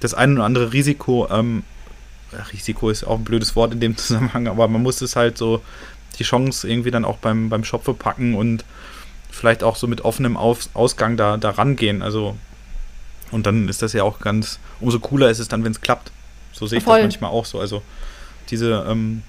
[0.00, 1.64] das ein oder andere Risiko, ähm,
[2.52, 5.62] Risiko ist auch ein blödes Wort in dem Zusammenhang, aber man muss es halt so
[6.18, 8.64] die Chance irgendwie dann auch beim, beim Schopfe packen und
[9.30, 12.02] vielleicht auch so mit offenem Aus Ausgang da, da rangehen.
[12.02, 12.36] Also,
[13.30, 16.10] und dann ist das ja auch ganz, umso cooler ist es dann, wenn es klappt.
[16.58, 16.98] So sehe ich Voll.
[16.98, 17.60] das manchmal auch so.
[17.60, 17.82] Also,
[18.50, 19.22] diese ähm,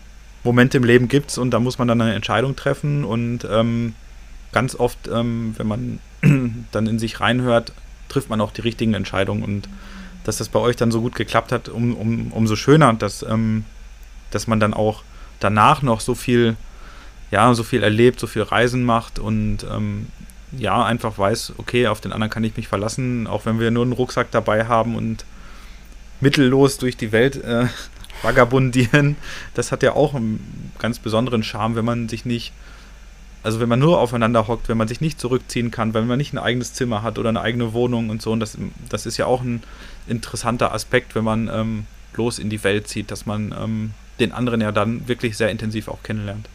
[0.43, 3.93] Momente im Leben gibt es und da muss man dann eine Entscheidung treffen und ähm,
[4.51, 5.99] ganz oft, ähm, wenn man
[6.71, 7.73] dann in sich reinhört,
[8.07, 9.69] trifft man auch die richtigen Entscheidungen und
[10.23, 13.65] dass das bei euch dann so gut geklappt hat, um, um, umso schöner, dass, ähm,
[14.31, 15.03] dass man dann auch
[15.39, 16.55] danach noch so viel
[17.31, 20.07] ja, so viel erlebt, so viel Reisen macht und ähm,
[20.57, 23.83] ja, einfach weiß, okay, auf den anderen kann ich mich verlassen, auch wenn wir nur
[23.83, 25.25] einen Rucksack dabei haben und
[26.21, 27.67] mittellos durch die Welt äh,
[28.21, 29.15] vagabundieren.
[29.53, 32.53] Das hat ja auch einen ganz besonderen Charme, wenn man sich nicht,
[33.43, 36.33] also wenn man nur aufeinander hockt, wenn man sich nicht zurückziehen kann, wenn man nicht
[36.33, 38.31] ein eigenes Zimmer hat oder eine eigene Wohnung und so.
[38.31, 38.57] Und das,
[38.89, 39.63] das ist ja auch ein
[40.07, 44.61] interessanter Aspekt, wenn man ähm, los in die Welt zieht, dass man ähm, den anderen
[44.61, 46.47] ja dann wirklich sehr intensiv auch kennenlernt.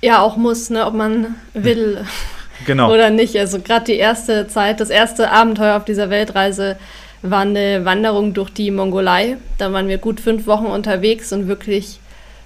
[0.00, 2.04] Ja, auch muss, ne, ob man will
[2.66, 2.92] genau.
[2.92, 3.36] oder nicht.
[3.36, 6.76] Also gerade die erste Zeit, das erste Abenteuer auf dieser Weltreise
[7.22, 9.36] war eine Wanderung durch die Mongolei.
[9.58, 12.00] Da waren wir gut fünf Wochen unterwegs und wirklich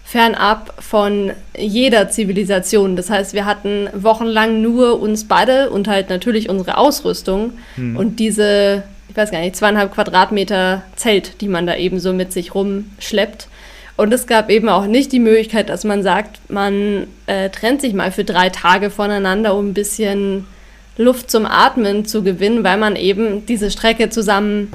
[0.04, 2.94] fernab von jeder Zivilisation.
[2.94, 7.96] Das heißt, wir hatten wochenlang nur uns beide und halt natürlich unsere Ausrüstung hm.
[7.96, 12.32] und diese, ich weiß gar nicht, zweieinhalb Quadratmeter Zelt, die man da eben so mit
[12.32, 13.48] sich rumschleppt.
[13.96, 17.94] Und es gab eben auch nicht die Möglichkeit, dass man sagt, man äh, trennt sich
[17.94, 20.44] mal für drei Tage voneinander, um ein bisschen
[20.96, 24.72] Luft zum Atmen zu gewinnen, weil man eben diese Strecke zusammen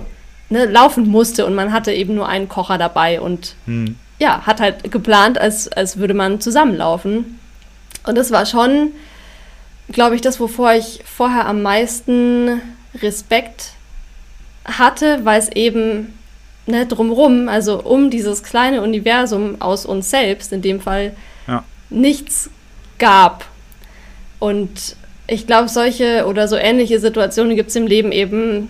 [0.49, 3.95] ne, laufen musste und man hatte eben nur einen Kocher dabei und hm.
[4.19, 7.39] ja, hat halt geplant, als, als würde man zusammenlaufen.
[8.05, 8.91] Und das war schon,
[9.91, 12.61] glaube ich, das, wovor ich vorher am meisten
[13.01, 13.71] Respekt
[14.65, 16.13] hatte, weil es eben
[16.67, 21.15] ne, drumrum, also um dieses kleine Universum aus uns selbst, in dem Fall,
[21.47, 21.63] ja.
[21.89, 22.49] nichts
[22.99, 23.45] gab.
[24.39, 24.95] Und
[25.31, 28.67] ich glaube, solche oder so ähnliche Situationen gibt es im Leben eben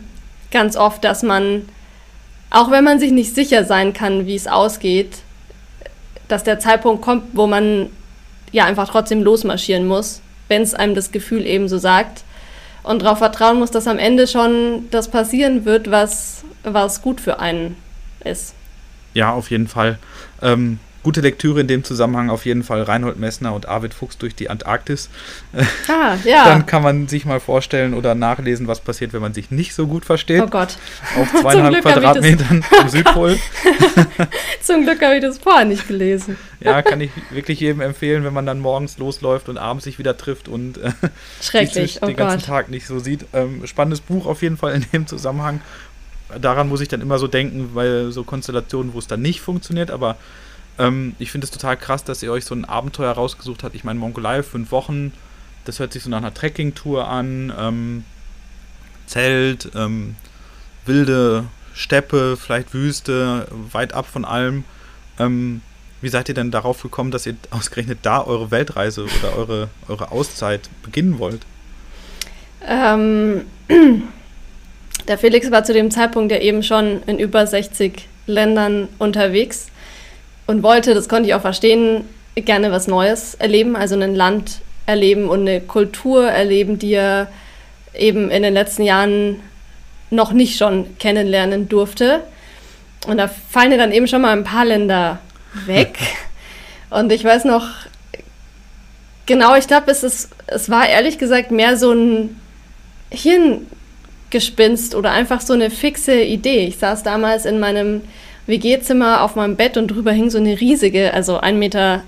[0.52, 1.64] ganz oft, dass man,
[2.52, 5.24] auch wenn man sich nicht sicher sein kann, wie es ausgeht,
[6.28, 7.90] dass der Zeitpunkt kommt, wo man
[8.52, 12.24] ja einfach trotzdem losmarschieren muss, wenn es einem das Gefühl eben so sagt.
[12.84, 17.40] Und darauf vertrauen muss, dass am Ende schon das passieren wird, was, was gut für
[17.40, 17.76] einen
[18.24, 18.54] ist.
[19.16, 19.98] Ja, auf jeden Fall.
[20.44, 24.36] Ähm, gute Lektüre in dem Zusammenhang auf jeden Fall Reinhold Messner und Arvid Fuchs durch
[24.36, 25.10] die Antarktis.
[25.88, 26.46] Ah, ja.
[26.46, 29.88] Dann kann man sich mal vorstellen oder nachlesen, was passiert, wenn man sich nicht so
[29.88, 30.42] gut versteht.
[30.42, 30.78] Oh Gott.
[31.18, 33.38] Auf zweieinhalb Quadratmetern am Südpol.
[34.62, 36.38] Zum Glück habe ich das vorher nicht gelesen.
[36.60, 40.18] ja, kann ich wirklich jedem empfehlen, wenn man dann morgens losläuft und abends sich wieder
[40.18, 40.92] trifft und äh,
[41.42, 42.00] Schrecklich.
[42.02, 42.46] oh den ganzen Gott.
[42.46, 43.26] Tag nicht so sieht.
[43.34, 45.62] Ähm, spannendes Buch auf jeden Fall in dem Zusammenhang
[46.40, 49.92] daran muss ich dann immer so denken, weil so Konstellationen, wo es dann nicht funktioniert,
[49.92, 50.18] aber
[50.78, 53.76] ähm, ich finde es total krass, dass ihr euch so ein Abenteuer rausgesucht habt.
[53.76, 55.14] Ich meine, Mongolei, fünf Wochen,
[55.66, 58.06] das hört sich so nach einer Trekkingtour an, ähm,
[59.06, 60.16] Zelt, ähm,
[60.86, 64.64] wilde Steppe, vielleicht Wüste, weit ab von allem.
[65.20, 65.62] Ähm,
[66.02, 70.12] wie seid ihr denn darauf gekommen, dass ihr ausgerechnet da eure Weltreise oder eure, eure
[70.12, 71.42] Auszeit beginnen wollt?
[72.66, 73.42] Ähm,
[75.08, 79.71] der Felix war zu dem Zeitpunkt ja eben schon in über 60 Ländern unterwegs
[80.48, 85.30] und wollte, das konnte ich auch verstehen, gerne was Neues erleben, also ein Land erleben
[85.30, 87.28] und eine Kultur erleben, die er
[87.94, 89.42] eben in den letzten Jahren
[90.10, 92.22] noch nicht schon kennenlernen durfte.
[93.08, 95.20] Und da fallen ja dann eben schon mal ein paar Länder
[95.66, 95.98] weg.
[96.90, 97.68] und ich weiß noch,
[99.26, 102.40] genau, ich glaube, es, es war ehrlich gesagt mehr so ein
[103.10, 106.66] Hirngespinst oder einfach so eine fixe Idee.
[106.66, 108.02] Ich saß damals in meinem
[108.48, 112.04] WG-Zimmer auf meinem Bett und drüber hing so eine riesige, also 1,60 Meter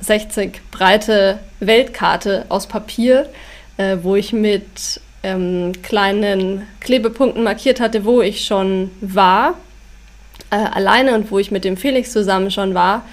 [0.72, 3.30] breite Weltkarte aus Papier,
[3.78, 9.56] äh, wo ich mit ähm, kleinen Klebepunkten markiert hatte, wo ich schon war,
[10.52, 13.04] äh, alleine und wo ich mit dem Felix zusammen schon war.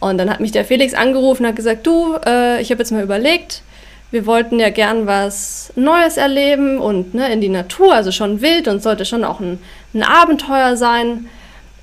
[0.00, 2.90] Und dann hat mich der Felix angerufen und hat gesagt, du, äh, ich habe jetzt
[2.90, 3.62] mal überlegt,
[4.10, 8.68] wir wollten ja gern was Neues erleben und ne, in die Natur, also schon wild
[8.68, 9.58] und sollte schon auch ein,
[9.94, 11.28] ein Abenteuer sein.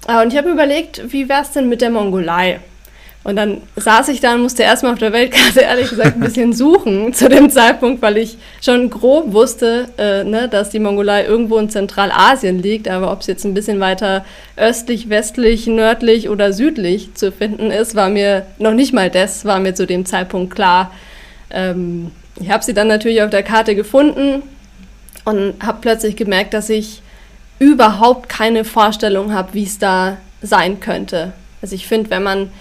[0.08, 2.60] Äh, und ich habe überlegt, wie wäre es denn mit der Mongolei?
[3.26, 6.52] Und dann saß ich da und musste erstmal auf der Weltkarte ehrlich gesagt ein bisschen
[6.54, 11.58] suchen zu dem Zeitpunkt, weil ich schon grob wusste, äh, ne, dass die Mongolei irgendwo
[11.58, 14.26] in Zentralasien liegt, aber ob es jetzt ein bisschen weiter
[14.58, 19.60] östlich, westlich, nördlich oder südlich zu finden ist, war mir noch nicht mal das, war
[19.60, 20.92] mir zu dem Zeitpunkt klar.
[21.50, 22.12] Ähm,
[22.42, 24.44] ich habe sie dann natürlich auf der Karte gefunden
[25.24, 27.03] und habe plötzlich gemerkt, dass ich
[27.60, 31.34] überhaupt keine Vorstellung habe, wie es da sein könnte.
[31.62, 32.52] Also ich finde, wenn man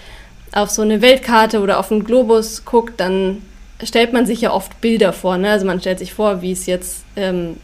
[0.52, 3.42] auf so eine Weltkarte oder auf einen Globus guckt, dann
[3.82, 5.38] stellt man sich ja oft Bilder vor.
[5.38, 5.50] Ne?
[5.50, 7.56] Also man stellt sich vor, wie es jetzt ähm,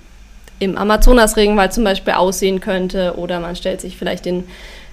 [0.59, 4.45] im Amazonasregenwald zum Beispiel aussehen könnte oder man stellt sich vielleicht den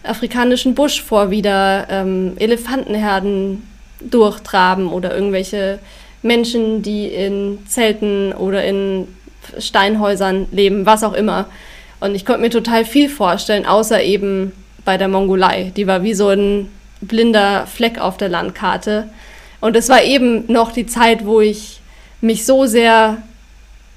[0.04, 3.64] afrikanischen Busch vor, wie da ähm, Elefantenherden
[4.02, 5.80] durchtraben oder irgendwelche
[6.22, 9.08] Menschen, die in Zelten oder in
[9.58, 11.46] Steinhäusern leben, was auch immer.
[12.00, 14.52] Und ich konnte mir total viel vorstellen, außer eben
[14.84, 15.72] bei der Mongolei.
[15.76, 16.70] Die war wie so ein
[17.02, 19.10] blinder Fleck auf der Landkarte.
[19.62, 21.82] Und es war eben noch die Zeit, wo ich
[22.22, 23.18] mich so sehr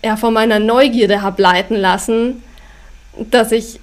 [0.05, 2.43] ja, von meiner Neugierde habe leiten lassen,
[3.31, 3.81] dass ich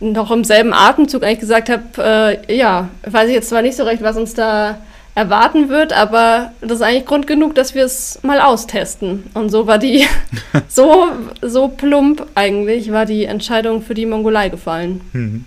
[0.00, 3.84] noch im selben Atemzug eigentlich gesagt habe, äh, ja, weiß ich jetzt zwar nicht so
[3.84, 4.78] recht, was uns da
[5.18, 9.24] erwarten wird, aber das ist eigentlich Grund genug, dass wir es mal austesten.
[9.34, 10.06] Und so war die,
[10.68, 11.08] so,
[11.42, 15.00] so plump eigentlich, war die Entscheidung für die Mongolei gefallen.
[15.12, 15.44] Mhm.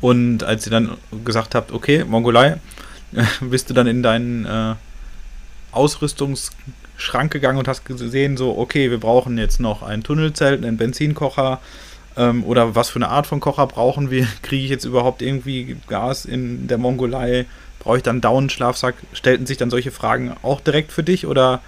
[0.00, 2.56] Und als ihr dann gesagt habt, okay, Mongolei,
[3.42, 4.74] bist du dann in deinen äh,
[5.72, 11.60] Ausrüstungsschrank gegangen und hast gesehen, so, okay, wir brauchen jetzt noch ein Tunnelzelt, einen Benzinkocher
[12.16, 14.26] ähm, oder was für eine Art von Kocher brauchen wir?
[14.42, 17.44] Kriege ich jetzt überhaupt irgendwie Gas in der Mongolei?
[17.86, 18.96] Brauche ich dann Daunenschlafsack?
[19.12, 21.60] Stellten sich dann solche Fragen auch direkt für dich oder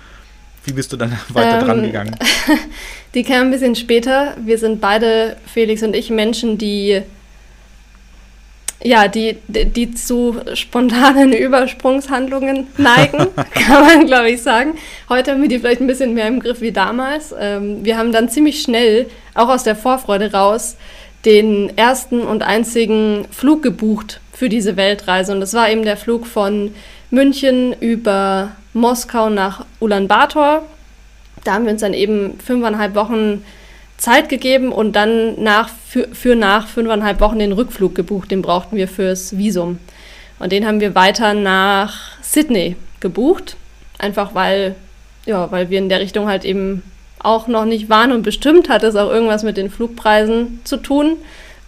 [0.65, 2.17] wie bist du dann weiter ähm, dran gegangen?
[3.15, 4.37] Die kamen ein bisschen später.
[4.45, 7.03] Wir sind beide, Felix und ich, Menschen, die
[8.83, 14.75] ja, die, die zu spontanen Übersprungshandlungen neigen, kann man, glaube ich, sagen.
[15.09, 17.33] Heute haben wir die vielleicht ein bisschen mehr im Griff wie damals.
[17.39, 20.77] Ähm, wir haben dann ziemlich schnell, auch aus der Vorfreude raus,
[21.25, 25.33] den ersten und einzigen Flug gebucht für diese Weltreise.
[25.33, 26.73] Und das war eben der Flug von
[27.11, 30.63] München über Moskau nach Ulaanbaatar.
[31.43, 33.45] Da haben wir uns dann eben fünfeinhalb Wochen
[33.97, 38.31] Zeit gegeben und dann nach, für, für nach fünfeinhalb Wochen den Rückflug gebucht.
[38.31, 39.81] Den brauchten wir fürs Visum.
[40.39, 43.57] Und den haben wir weiter nach Sydney gebucht.
[43.99, 44.77] Einfach weil,
[45.27, 46.85] ja, weil wir in der Richtung halt eben
[47.19, 51.17] auch noch nicht waren und bestimmt hat es auch irgendwas mit den Flugpreisen zu tun.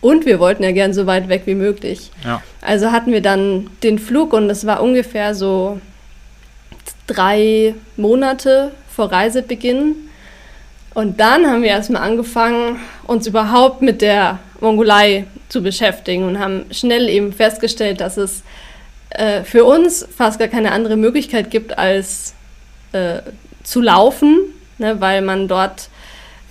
[0.01, 2.11] Und wir wollten ja gern so weit weg wie möglich.
[2.25, 2.43] Ja.
[2.63, 5.81] Also hatten wir dann den Flug und das war ungefähr so
[7.07, 9.97] drei Monate vor Reisebeginn.
[10.95, 16.65] Und dann haben wir erstmal angefangen, uns überhaupt mit der Mongolei zu beschäftigen und haben
[16.71, 18.43] schnell eben festgestellt, dass es
[19.11, 22.35] äh, für uns fast gar keine andere Möglichkeit gibt, als
[22.93, 23.21] äh,
[23.63, 24.39] zu laufen,
[24.79, 25.89] ne, weil man dort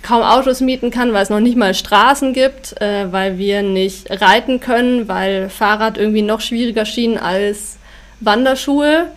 [0.02, 4.10] kaum Autos mieten kann, weil es noch nicht mal Straßen gibt, äh, weil wir nicht
[4.20, 7.78] reiten können, weil Fahrrad irgendwie noch schwieriger schien als
[8.20, 9.08] Wanderschuhe.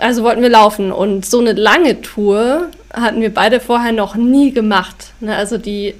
[0.00, 4.52] Also wollten wir laufen und so eine lange Tour hatten wir beide vorher noch nie
[4.52, 5.12] gemacht.
[5.20, 5.36] Ne?
[5.36, 5.94] Also die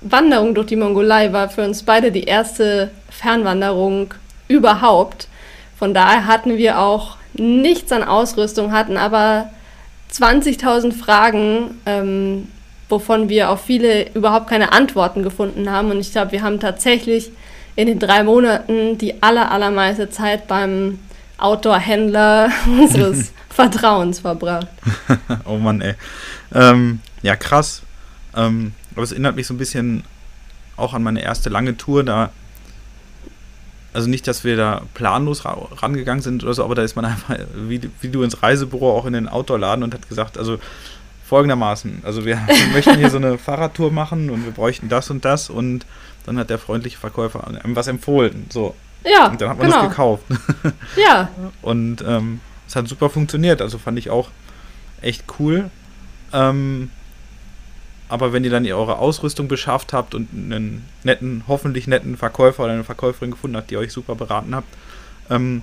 [0.00, 4.14] Wanderung durch die Mongolei war für uns beide die erste Fernwanderung
[4.48, 5.28] überhaupt.
[5.78, 9.50] Von daher hatten wir auch nichts an Ausrüstung, hatten aber
[10.12, 12.48] 20.000 Fragen, ähm,
[12.88, 15.90] wovon wir auf viele überhaupt keine Antworten gefunden haben.
[15.90, 17.30] Und ich glaube, wir haben tatsächlich
[17.76, 20.98] in den drei Monaten die aller, allermeiste Zeit beim
[21.38, 24.68] Outdoor-Händler unseres Vertrauens verbracht.
[25.44, 25.94] oh Mann, ey.
[26.52, 27.82] Ähm, Ja, krass.
[28.36, 30.04] Ähm, aber es erinnert mich so ein bisschen
[30.76, 32.04] auch an meine erste lange Tour.
[32.04, 32.30] Da,
[33.92, 37.04] also nicht, dass wir da planlos ra rangegangen sind oder so, aber da ist man
[37.04, 40.58] einfach, wie, wie du ins Reisebüro auch in den Outdoor-Laden und hat gesagt, also
[41.24, 45.24] folgendermaßen, also wir, wir möchten hier so eine Fahrradtour machen und wir bräuchten das und
[45.24, 45.86] das und
[46.26, 48.46] dann hat der freundliche Verkäufer einem was empfohlen.
[48.50, 48.74] So.
[49.04, 49.80] Ja, und dann hat man genau.
[49.80, 50.24] das gekauft.
[50.96, 51.28] Ja,
[51.60, 53.60] Und ähm, es hat super funktioniert.
[53.60, 54.30] Also fand ich auch
[55.02, 55.70] echt cool.
[56.32, 56.90] Ähm,
[58.08, 62.72] aber wenn ihr dann eure Ausrüstung beschafft habt und einen netten, hoffentlich netten Verkäufer oder
[62.72, 64.68] eine Verkäuferin gefunden habt, die euch super beraten habt,
[65.30, 65.62] ähm,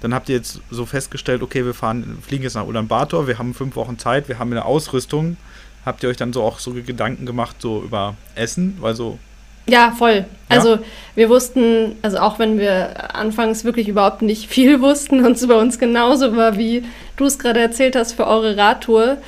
[0.00, 3.54] dann habt ihr jetzt so festgestellt, okay, wir fahren, fliegen jetzt nach Ulaanbaatar, wir haben
[3.54, 5.36] fünf Wochen Zeit, wir haben eine Ausrüstung.
[5.84, 8.76] Habt ihr euch dann so auch so Gedanken gemacht, so über Essen?
[8.80, 9.18] Weil so,
[9.66, 10.24] Ja, voll.
[10.48, 10.78] Also
[11.14, 15.54] wir wussten, also auch wenn wir anfangs wirklich überhaupt nicht viel wussten und es bei
[15.54, 16.84] uns genauso war, wie
[17.16, 19.18] du es gerade erzählt hast für eure Radtour.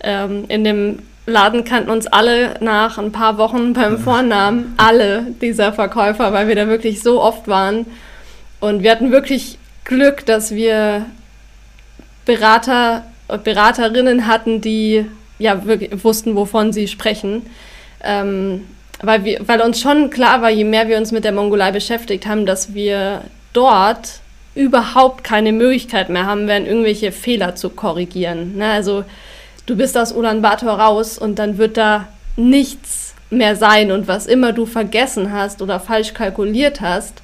[0.00, 5.72] Ähm, in dem Laden kannten uns alle nach ein paar Wochen beim Vornamen, alle dieser
[5.72, 7.84] Verkäufer, weil wir da wirklich so oft waren.
[8.60, 11.06] Und wir hatten wirklich Glück, dass wir
[12.24, 15.06] Berater und Beraterinnen hatten, die
[15.38, 17.46] ja wirklich wussten, wovon sie sprechen.
[18.04, 18.66] Ähm,
[19.02, 22.26] weil, wir, weil uns schon klar war, je mehr wir uns mit der Mongolei beschäftigt
[22.26, 23.22] haben, dass wir
[23.52, 24.20] dort
[24.54, 28.56] überhaupt keine Möglichkeit mehr haben werden, irgendwelche Fehler zu korrigieren.
[28.56, 28.70] Ne?
[28.70, 29.04] Also
[29.66, 34.52] du bist aus Ulaanbaatar raus und dann wird da nichts mehr sein und was immer
[34.52, 37.22] du vergessen hast oder falsch kalkuliert hast,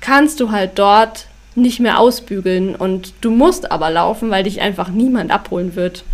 [0.00, 1.27] kannst du halt dort
[1.60, 6.04] nicht mehr ausbügeln und du musst aber laufen, weil dich einfach niemand abholen wird.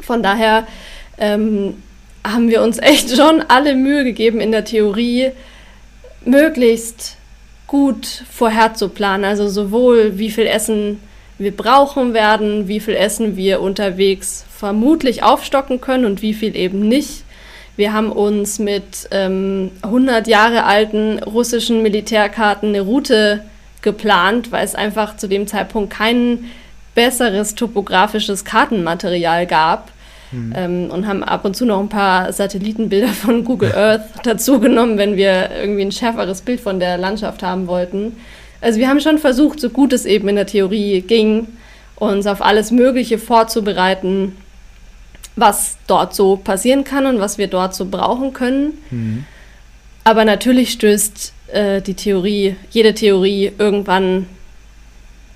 [0.00, 0.66] Von daher
[1.18, 1.74] ähm,
[2.24, 5.30] haben wir uns echt schon alle Mühe gegeben, in der Theorie
[6.24, 7.16] möglichst
[7.66, 9.24] gut vorherzuplanen.
[9.24, 11.00] Also sowohl wie viel Essen
[11.38, 16.88] wir brauchen werden, wie viel Essen wir unterwegs vermutlich aufstocken können und wie viel eben
[16.88, 17.22] nicht.
[17.76, 23.44] Wir haben uns mit ähm, 100 Jahre alten russischen Militärkarten eine Route
[23.82, 26.46] geplant, weil es einfach zu dem Zeitpunkt kein
[26.94, 29.92] besseres topografisches Kartenmaterial gab.
[30.30, 30.52] Mhm.
[30.54, 34.98] Ähm, und haben ab und zu noch ein paar Satellitenbilder von Google Earth dazu genommen,
[34.98, 38.16] wenn wir irgendwie ein schärferes Bild von der Landschaft haben wollten.
[38.60, 41.48] Also wir haben schon versucht, so gut es eben in der Theorie ging,
[41.96, 44.36] uns auf alles Mögliche vorzubereiten,
[45.36, 48.78] was dort so passieren kann und was wir dort so brauchen können.
[48.90, 49.24] Mhm.
[50.04, 54.26] Aber natürlich stößt äh, die Theorie, jede Theorie irgendwann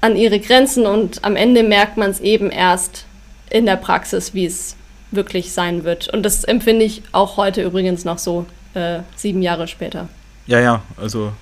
[0.00, 3.04] an ihre Grenzen und am Ende merkt man es eben erst
[3.50, 4.76] in der Praxis, wie es
[5.10, 6.08] wirklich sein wird.
[6.08, 10.08] Und das empfinde ich auch heute übrigens noch so, äh, sieben Jahre später.
[10.46, 11.32] Ja, ja, also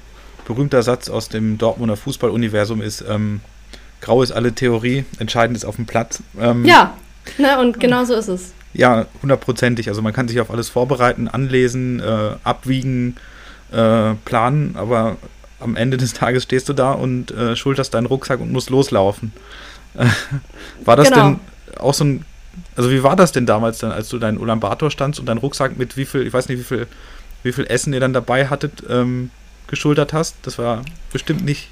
[0.46, 3.40] berühmter Satz aus dem Dortmunder Fußballuniversum ist, ähm,
[4.00, 6.22] grau ist alle Theorie, entscheidend ist auf dem Platz.
[6.38, 6.94] Ähm, ja,
[7.38, 8.52] ne, und genau so ist es.
[8.72, 9.88] Ja, hundertprozentig.
[9.88, 13.16] Also man kann sich auf alles vorbereiten, anlesen, äh, abwiegen,
[13.72, 15.16] äh, planen, aber
[15.58, 19.32] am Ende des Tages stehst du da und äh, schulterst deinen Rucksack und musst loslaufen.
[20.84, 21.22] war das genau.
[21.22, 21.40] denn
[21.78, 22.24] auch so ein
[22.76, 25.78] also wie war das denn damals dann, als du deinen Ulaanbaatar standst und deinen Rucksack
[25.78, 26.86] mit wie viel, ich weiß nicht, wie viel,
[27.42, 29.30] wie viel Essen ihr dann dabei hattet, ähm,
[29.66, 30.36] geschultert hast?
[30.42, 31.68] Das war bestimmt nicht,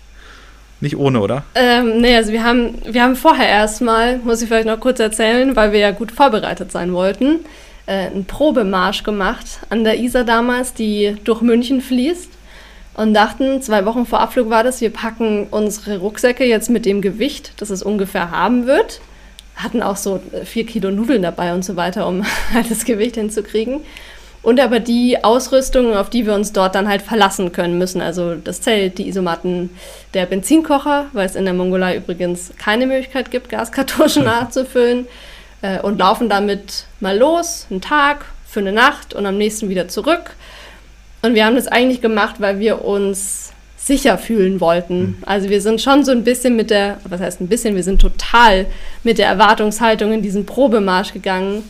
[0.81, 1.45] nicht ohne, oder?
[1.55, 5.57] Ähm, nee, also wir haben, wir haben vorher erstmal, muss ich vielleicht noch kurz erzählen,
[5.57, 7.41] weil wir ja gut vorbereitet sein wollten,
[7.89, 12.31] äh, einen Probemarsch gemacht an der Isar damals, die durch München fließt.
[12.95, 17.01] Und dachten, zwei Wochen vor Abflug war das, wir packen unsere Rucksäcke jetzt mit dem
[17.01, 19.01] Gewicht, das es ungefähr haben wird
[19.59, 22.25] hatten auch so vier Kilo Nudeln dabei und so weiter, um
[22.55, 23.81] halt das Gewicht hinzukriegen.
[24.41, 28.01] Und aber die Ausrüstung, auf die wir uns dort dann halt verlassen können müssen.
[28.01, 29.71] Also das Zelt, die Isomatten,
[30.15, 35.07] der Benzinkocher, weil es in der Mongolei übrigens keine Möglichkeit gibt, Gaskartuschen nachzufüllen.
[35.63, 39.89] Äh, und laufen damit mal los, einen Tag, für eine Nacht und am nächsten wieder
[39.89, 40.35] zurück.
[41.23, 45.01] Und wir haben das eigentlich gemacht, weil wir uns sicher fühlen wollten.
[45.01, 45.17] Mhm.
[45.27, 48.01] Also wir sind schon so ein bisschen mit der, was heißt ein bisschen, wir sind
[48.01, 48.67] total
[49.03, 51.63] mit der Erwartungshaltung in diesen Probemarsch gegangen,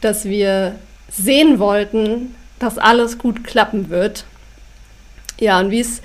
[0.00, 0.74] dass wir
[1.08, 4.24] sehen wollten, dass alles gut klappen wird.
[5.38, 6.02] Ja, und wie es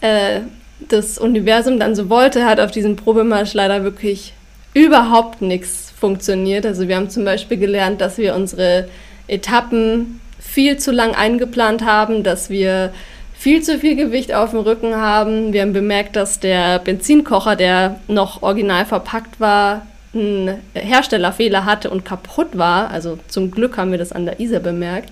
[0.00, 0.40] äh,
[0.88, 4.32] das Universum dann so wollte, hat auf diesem Probemarsch leider wirklich
[4.72, 6.66] überhaupt nichts funktioniert.
[6.66, 8.88] Also wir haben zum Beispiel gelernt, dass wir unsere
[9.28, 12.92] Etappen viel zu lang eingeplant haben, dass wir
[13.34, 15.52] viel zu viel Gewicht auf dem Rücken haben.
[15.52, 22.04] Wir haben bemerkt, dass der Benzinkocher, der noch original verpackt war, einen Herstellerfehler hatte und
[22.04, 22.90] kaputt war.
[22.90, 25.10] Also zum Glück haben wir das an der Isar bemerkt.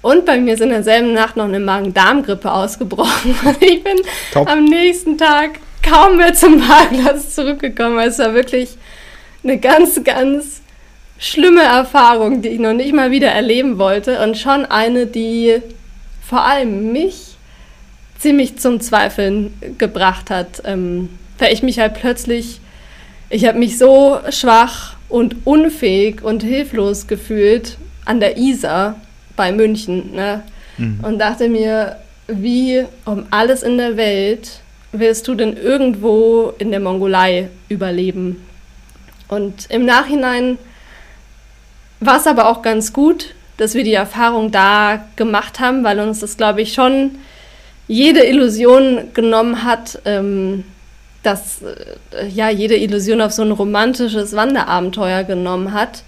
[0.00, 3.34] Und bei mir ist in derselben Nacht noch eine Magen-Darm-Grippe ausgebrochen.
[3.60, 3.96] ich bin
[4.32, 4.48] Top.
[4.48, 7.98] am nächsten Tag kaum mehr zum Parkplatz zurückgekommen.
[7.98, 8.76] Es war wirklich
[9.42, 10.60] eine ganz, ganz
[11.18, 15.56] schlimme Erfahrung, die ich noch nicht mal wieder erleben wollte und schon eine, die
[16.26, 17.36] vor allem mich
[18.18, 21.08] ziemlich zum Zweifeln gebracht hat, ähm,
[21.38, 22.60] weil ich mich halt plötzlich,
[23.30, 29.00] ich habe mich so schwach und unfähig und hilflos gefühlt an der Isar
[29.36, 30.42] bei München ne?
[30.76, 31.00] Mhm.
[31.02, 34.60] und dachte mir, wie um alles in der Welt
[34.92, 38.42] willst du denn irgendwo in der Mongolei überleben?
[39.28, 40.58] Und im Nachhinein
[42.00, 46.20] war es aber auch ganz gut, dass wir die Erfahrung da gemacht haben, weil uns
[46.20, 47.18] das, glaube ich, schon
[47.88, 50.64] jede Illusion genommen hat, ähm,
[51.22, 56.04] dass äh, ja jede Illusion auf so ein romantisches Wanderabenteuer genommen hat.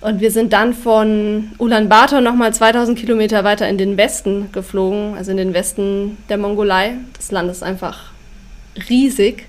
[0.00, 5.30] Und wir sind dann von Ulaanbaatar nochmal 2000 Kilometer weiter in den Westen geflogen, also
[5.30, 6.94] in den Westen der Mongolei.
[7.16, 8.12] Das Land ist einfach
[8.88, 9.46] riesig.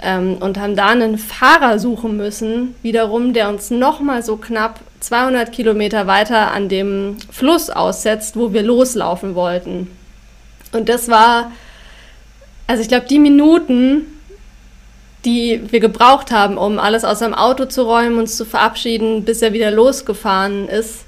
[0.00, 5.52] Ähm, und haben da einen Fahrer suchen müssen, wiederum, der uns nochmal so knapp 200
[5.52, 9.90] Kilometer weiter an dem Fluss aussetzt, wo wir loslaufen wollten.
[10.72, 11.52] Und das war,
[12.66, 14.02] also ich glaube, die Minuten,
[15.24, 19.42] die wir gebraucht haben, um alles aus dem Auto zu räumen, uns zu verabschieden, bis
[19.42, 21.04] er wieder losgefahren ist,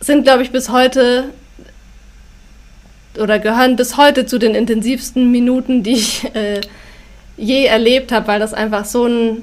[0.00, 1.24] sind, glaube ich, bis heute
[3.18, 6.60] oder gehören bis heute zu den intensivsten Minuten, die ich äh,
[7.36, 9.42] je erlebt habe, weil das einfach so ein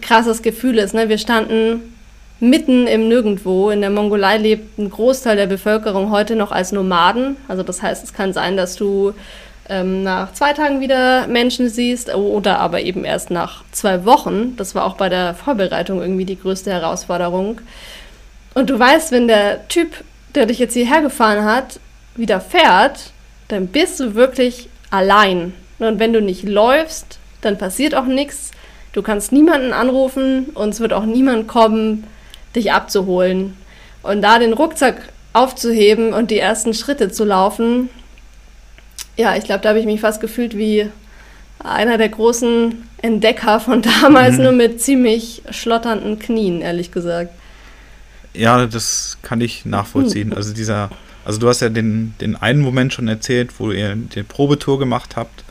[0.00, 0.94] krasses Gefühl ist.
[0.94, 1.08] Ne?
[1.08, 1.94] Wir standen
[2.40, 3.70] mitten im Nirgendwo.
[3.70, 7.36] In der Mongolei lebt ein Großteil der Bevölkerung heute noch als Nomaden.
[7.48, 9.14] Also das heißt, es kann sein, dass du
[9.68, 14.56] ähm, nach zwei Tagen wieder Menschen siehst oder aber eben erst nach zwei Wochen.
[14.56, 17.60] Das war auch bei der Vorbereitung irgendwie die größte Herausforderung.
[18.54, 20.04] Und du weißt, wenn der Typ,
[20.34, 21.80] der dich jetzt hierher gefahren hat,
[22.14, 23.12] wieder fährt,
[23.48, 25.54] dann bist du wirklich allein.
[25.78, 28.50] Und wenn du nicht läufst, dann passiert auch nichts.
[28.92, 32.04] Du kannst niemanden anrufen und es wird auch niemand kommen,
[32.54, 33.56] dich abzuholen.
[34.02, 34.96] Und da den Rucksack
[35.32, 37.88] aufzuheben und die ersten Schritte zu laufen,
[39.16, 40.88] ja, ich glaube, da habe ich mich fast gefühlt wie
[41.58, 44.42] einer der großen Entdecker von damals, mhm.
[44.42, 47.30] nur mit ziemlich schlotternden Knien, ehrlich gesagt.
[48.34, 50.32] Ja, das kann ich nachvollziehen.
[50.32, 50.90] Also dieser,
[51.24, 55.16] also du hast ja den, den einen Moment schon erzählt, wo ihr die Probetour gemacht
[55.16, 55.43] habt.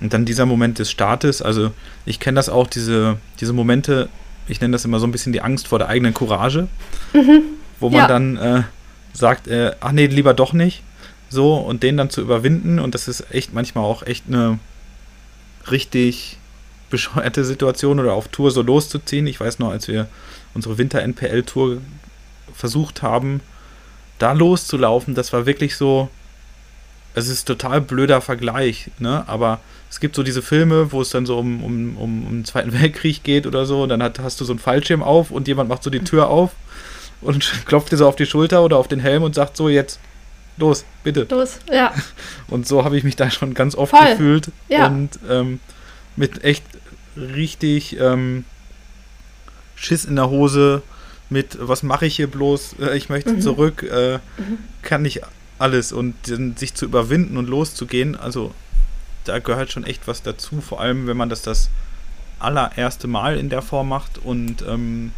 [0.00, 1.72] Und dann dieser Moment des Startes, also
[2.04, 4.08] ich kenne das auch, diese, diese Momente,
[4.46, 6.68] ich nenne das immer so ein bisschen die Angst vor der eigenen Courage,
[7.14, 7.42] mhm.
[7.80, 8.06] wo man ja.
[8.06, 8.62] dann äh,
[9.12, 10.82] sagt, äh, ach nee, lieber doch nicht
[11.28, 14.58] so und den dann zu überwinden und das ist echt manchmal auch echt eine
[15.70, 16.38] richtig
[16.90, 19.26] bescheuerte Situation oder auf Tour so loszuziehen.
[19.26, 20.06] Ich weiß noch, als wir
[20.54, 21.78] unsere Winter-NPL-Tour
[22.54, 23.40] versucht haben,
[24.18, 26.08] da loszulaufen, das war wirklich so,
[27.14, 29.24] es ist total blöder Vergleich, ne?
[29.26, 29.60] aber
[29.90, 32.72] es gibt so diese Filme, wo es dann so um, um, um, um den Zweiten
[32.80, 35.68] Weltkrieg geht oder so und dann hat, hast du so einen Fallschirm auf und jemand
[35.68, 36.52] macht so die Tür auf
[37.20, 40.00] und klopft dir so auf die Schulter oder auf den Helm und sagt so, jetzt
[40.56, 41.26] los, bitte.
[41.30, 41.92] Los, ja.
[42.48, 44.08] Und so habe ich mich da schon ganz oft Voll.
[44.08, 44.50] gefühlt.
[44.68, 44.86] Ja.
[44.86, 45.60] Und ähm,
[46.16, 46.64] mit echt
[47.16, 48.44] richtig ähm,
[49.74, 50.82] Schiss in der Hose,
[51.28, 53.40] mit was mache ich hier bloß, äh, ich möchte mhm.
[53.40, 54.58] zurück, äh, mhm.
[54.82, 55.20] kann ich
[55.58, 56.14] alles und
[56.56, 58.52] sich zu überwinden und loszugehen, also
[59.28, 61.70] da gehört schon echt was dazu, vor allem wenn man das das
[62.38, 65.12] allererste Mal in der Form macht und ähm,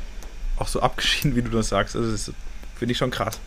[0.59, 1.97] auch so abgeschieden, wie du das sagst.
[1.97, 2.33] Also das
[2.79, 3.39] finde ich schon krass.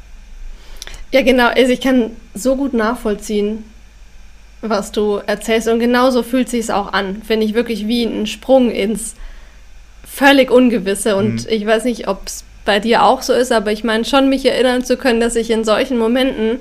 [1.11, 1.47] Ja, genau.
[1.47, 3.63] Also ich kann so gut nachvollziehen,
[4.61, 5.67] was du erzählst.
[5.67, 7.21] Und genauso fühlt sich es auch an.
[7.23, 9.15] Finde ich wirklich wie ein Sprung ins
[10.05, 11.15] völlig Ungewisse.
[11.15, 11.49] Und mhm.
[11.49, 14.45] ich weiß nicht, ob es bei dir auch so ist, aber ich meine schon, mich
[14.45, 16.59] erinnern zu können, dass ich in solchen Momenten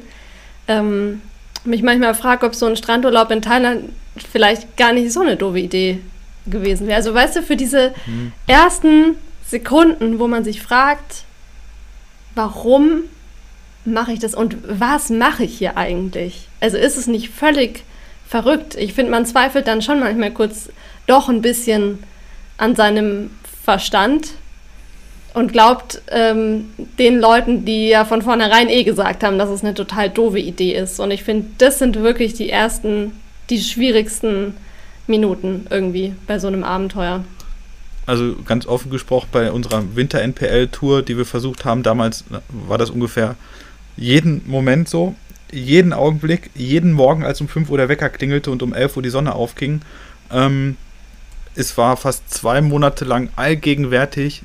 [0.67, 1.21] ähm,
[1.65, 3.91] mich manchmal frage, ob so ein Strandurlaub in Thailand
[4.31, 6.01] vielleicht gar nicht so eine doofe Idee
[6.47, 6.97] gewesen wäre.
[6.97, 8.33] Also weißt du, für diese mhm.
[8.47, 11.25] ersten Sekunden, wo man sich fragt,
[12.35, 13.03] warum
[13.85, 16.49] mache ich das und was mache ich hier eigentlich?
[16.61, 17.85] Also ist es nicht völlig
[18.29, 18.77] verrückt?
[18.77, 20.71] Ich finde, man zweifelt dann schon manchmal kurz
[21.07, 21.99] doch ein bisschen
[22.59, 23.31] an seinem
[23.65, 24.29] Verstand
[25.35, 29.75] und glaubt ähm, den Leuten, die ja von vornherein eh gesagt haben, dass es eine
[29.75, 30.99] total doofe Idee ist.
[31.01, 33.13] Und ich finde, das sind wirklich die ersten,
[33.49, 34.55] die schwierigsten
[35.07, 37.25] Minuten irgendwie bei so einem Abenteuer.
[38.07, 43.37] Also ganz offen gesprochen, bei unserer Winter-NPL-Tour, die wir versucht haben, damals war das ungefähr
[43.97, 45.15] jeden Moment so,
[45.53, 49.03] jeden Augenblick, jeden Morgen, als um 5 Uhr der Wecker klingelte und um 11 Uhr
[49.03, 49.83] die Sonne aufging.
[50.33, 50.77] Ähm,
[51.55, 54.43] es war fast zwei Monate lang allgegenwärtig.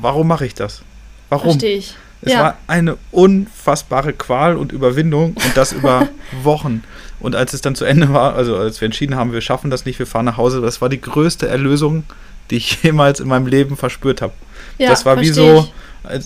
[0.00, 0.82] Warum mache ich das?
[1.28, 1.50] Warum?
[1.50, 1.94] Verstehe ich.
[2.20, 2.40] Es ja.
[2.40, 6.08] war eine unfassbare Qual und Überwindung und das über
[6.42, 6.82] Wochen.
[7.20, 9.84] Und als es dann zu Ende war, also als wir entschieden haben, wir schaffen das
[9.84, 12.04] nicht, wir fahren nach Hause, das war die größte Erlösung,
[12.50, 14.32] die ich jemals in meinem Leben verspürt habe.
[14.78, 15.68] Ja, das war wie so,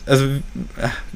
[0.06, 0.26] also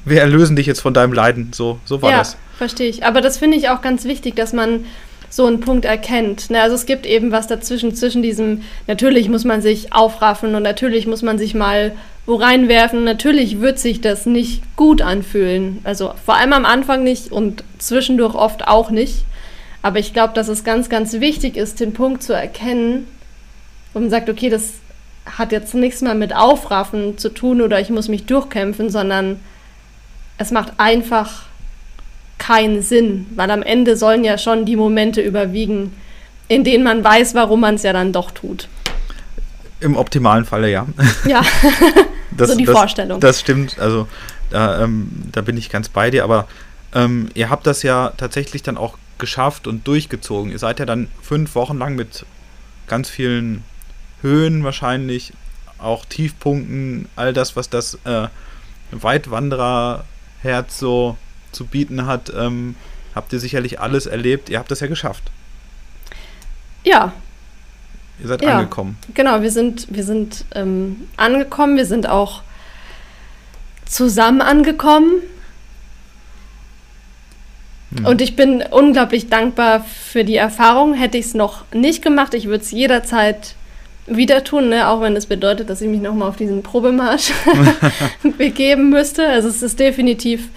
[0.05, 1.53] wir erlösen dich jetzt von deinem Leiden.
[1.55, 2.37] So, so war ja, das.
[2.59, 3.05] Verstehe ich.
[3.05, 4.85] Aber das finde ich auch ganz wichtig, dass man
[5.29, 6.51] so einen Punkt erkennt.
[6.51, 6.63] Ne?
[6.63, 11.07] Also es gibt eben was dazwischen, zwischen diesem, natürlich muss man sich aufraffen und natürlich
[11.07, 11.93] muss man sich mal
[12.27, 13.05] wo reinwerfen.
[13.05, 15.79] Natürlich wird sich das nicht gut anfühlen.
[15.85, 19.25] Also vor allem am Anfang nicht und zwischendurch oft auch nicht.
[19.83, 23.07] Aber ich glaube, dass es ganz, ganz wichtig ist, den Punkt zu erkennen,
[23.93, 24.75] wo man sagt, okay, das
[25.25, 29.41] hat jetzt nichts mehr mit Aufraffen zu tun oder ich muss mich durchkämpfen, sondern
[30.39, 31.45] es macht einfach
[32.39, 35.93] keinen Sinn, weil am Ende sollen ja schon die Momente überwiegen,
[36.49, 38.69] in denen man weiß, warum man es ja dann doch tut.
[39.81, 40.87] Im optimalen Falle ja.
[41.27, 41.43] Ja,
[42.31, 43.21] das, so die das, Vorstellung.
[43.21, 44.09] Das stimmt, also
[44.51, 46.49] da, ähm, da bin ich ganz bei dir, aber
[46.95, 50.51] ähm, ihr habt das ja tatsächlich dann auch geschafft und durchgezogen.
[50.51, 52.25] Ihr seid ja dann fünf Wochen lang mit
[52.87, 53.65] ganz vielen
[54.23, 55.33] Höhen wahrscheinlich,
[55.79, 58.29] auch Tiefpunkten, all das, was das äh,
[58.91, 61.17] Weitwandererherz so
[61.53, 62.77] zu bieten hat, ähm,
[63.15, 64.49] habt ihr sicherlich alles erlebt.
[64.49, 65.31] Ihr habt das ja geschafft.
[66.85, 67.13] Ja.
[68.21, 68.97] Ihr seid ja, angekommen.
[69.15, 71.77] Genau, wir sind, wir sind ähm, angekommen.
[71.77, 72.43] Wir sind auch
[73.85, 75.23] zusammen angekommen.
[77.97, 78.07] Hm.
[78.07, 80.95] Und ich bin unglaublich dankbar für die Erfahrung.
[80.95, 83.55] Hätte ich es noch nicht gemacht, ich würde es jederzeit
[84.07, 84.89] wieder tun, ne?
[84.89, 87.33] auch wenn das bedeutet, dass ich mich nochmal auf diesen Probemarsch
[88.39, 89.27] begeben müsste.
[89.27, 90.49] Also es ist definitiv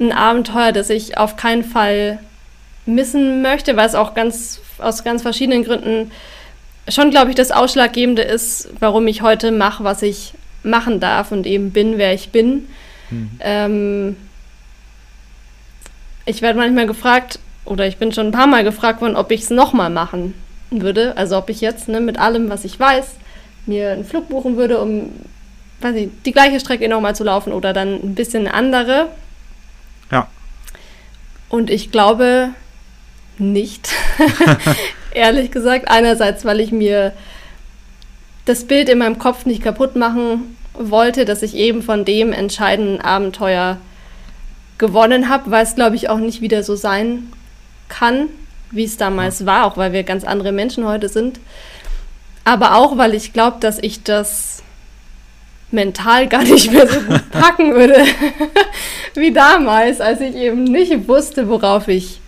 [0.00, 2.18] ein Abenteuer, das ich auf keinen Fall
[2.86, 6.10] missen möchte, weil es auch ganz aus ganz verschiedenen Gründen
[6.88, 11.46] schon, glaube ich, das Ausschlaggebende ist, warum ich heute mache, was ich machen darf und
[11.46, 12.68] eben bin, wer ich bin.
[13.10, 13.30] Mhm.
[13.40, 14.16] Ähm,
[16.24, 19.42] ich werde manchmal gefragt, oder ich bin schon ein paar Mal gefragt worden, ob ich
[19.42, 20.34] es nochmal machen
[20.70, 21.16] würde.
[21.16, 23.14] Also ob ich jetzt ne, mit allem, was ich weiß,
[23.66, 25.10] mir einen Flug buchen würde, um
[25.80, 29.08] weiß ich, die gleiche Strecke nochmal zu laufen oder dann ein bisschen andere.
[30.10, 30.28] Ja.
[31.48, 32.50] Und ich glaube
[33.38, 33.90] nicht,
[35.16, 35.88] ehrlich gesagt.
[35.88, 37.12] Einerseits, weil ich mir
[38.44, 43.00] das Bild in meinem Kopf nicht kaputt machen wollte, dass ich eben von dem entscheidenden
[43.00, 43.78] Abenteuer
[44.78, 47.32] gewonnen habe, weil es, glaube ich, auch nicht wieder so sein
[47.88, 48.28] kann,
[48.70, 51.40] wie es damals war, auch weil wir ganz andere Menschen heute sind.
[52.44, 54.62] Aber auch, weil ich glaube, dass ich das
[55.70, 58.04] mental gar nicht mehr so gut packen würde
[59.14, 62.20] wie damals, als ich eben nicht wusste, worauf ich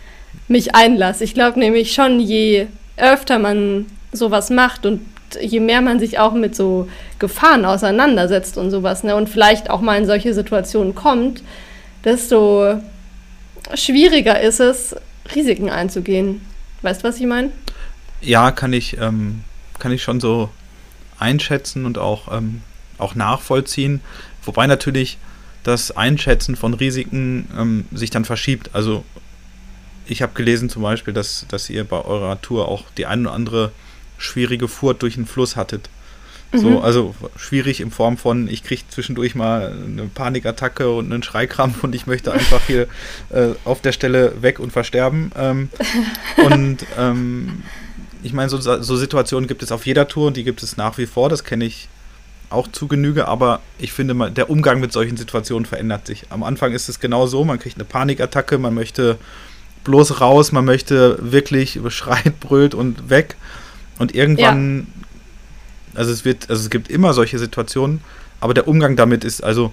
[0.48, 1.24] mich einlasse.
[1.24, 5.00] Ich glaube nämlich schon, je öfter man sowas macht und
[5.40, 6.88] je mehr man sich auch mit so
[7.18, 11.42] Gefahren auseinandersetzt und sowas, ne, und vielleicht auch mal in solche Situationen kommt,
[12.04, 12.80] desto
[13.74, 14.96] schwieriger ist es,
[15.34, 16.40] Risiken einzugehen.
[16.82, 17.50] Weißt du, was ich meine?
[18.20, 19.44] Ja, kann ich, ähm,
[19.78, 20.48] kann ich schon so
[21.18, 22.62] einschätzen und auch ähm,
[22.98, 24.00] auch nachvollziehen.
[24.44, 25.18] Wobei natürlich
[25.62, 28.70] das Einschätzen von Risiken ähm, sich dann verschiebt.
[28.72, 29.04] Also
[30.08, 33.34] ich habe gelesen zum Beispiel, dass, dass ihr bei eurer Tour auch die ein oder
[33.34, 33.72] andere
[34.16, 35.88] schwierige Furt durch den Fluss hattet.
[36.52, 36.58] Mhm.
[36.58, 41.84] So, also schwierig in Form von, ich kriege zwischendurch mal eine Panikattacke und einen Schreikrampf
[41.84, 42.88] und ich möchte einfach hier
[43.30, 45.30] äh, auf der Stelle weg und versterben.
[45.36, 45.68] Ähm,
[46.50, 47.62] und ähm,
[48.22, 50.98] ich meine, so, so Situationen gibt es auf jeder Tour und die gibt es nach
[50.98, 51.88] wie vor, das kenne ich
[52.50, 56.24] auch zu Genüge, aber ich finde, mal, der Umgang mit solchen Situationen verändert sich.
[56.30, 59.18] Am Anfang ist es genau so, man kriegt eine Panikattacke, man möchte
[59.88, 63.36] bloß raus, man möchte wirklich schreit, brüllt und weg.
[63.98, 64.86] Und irgendwann,
[65.94, 65.98] ja.
[65.98, 68.00] also es wird, also es gibt immer solche Situationen,
[68.40, 69.72] aber der Umgang damit ist, also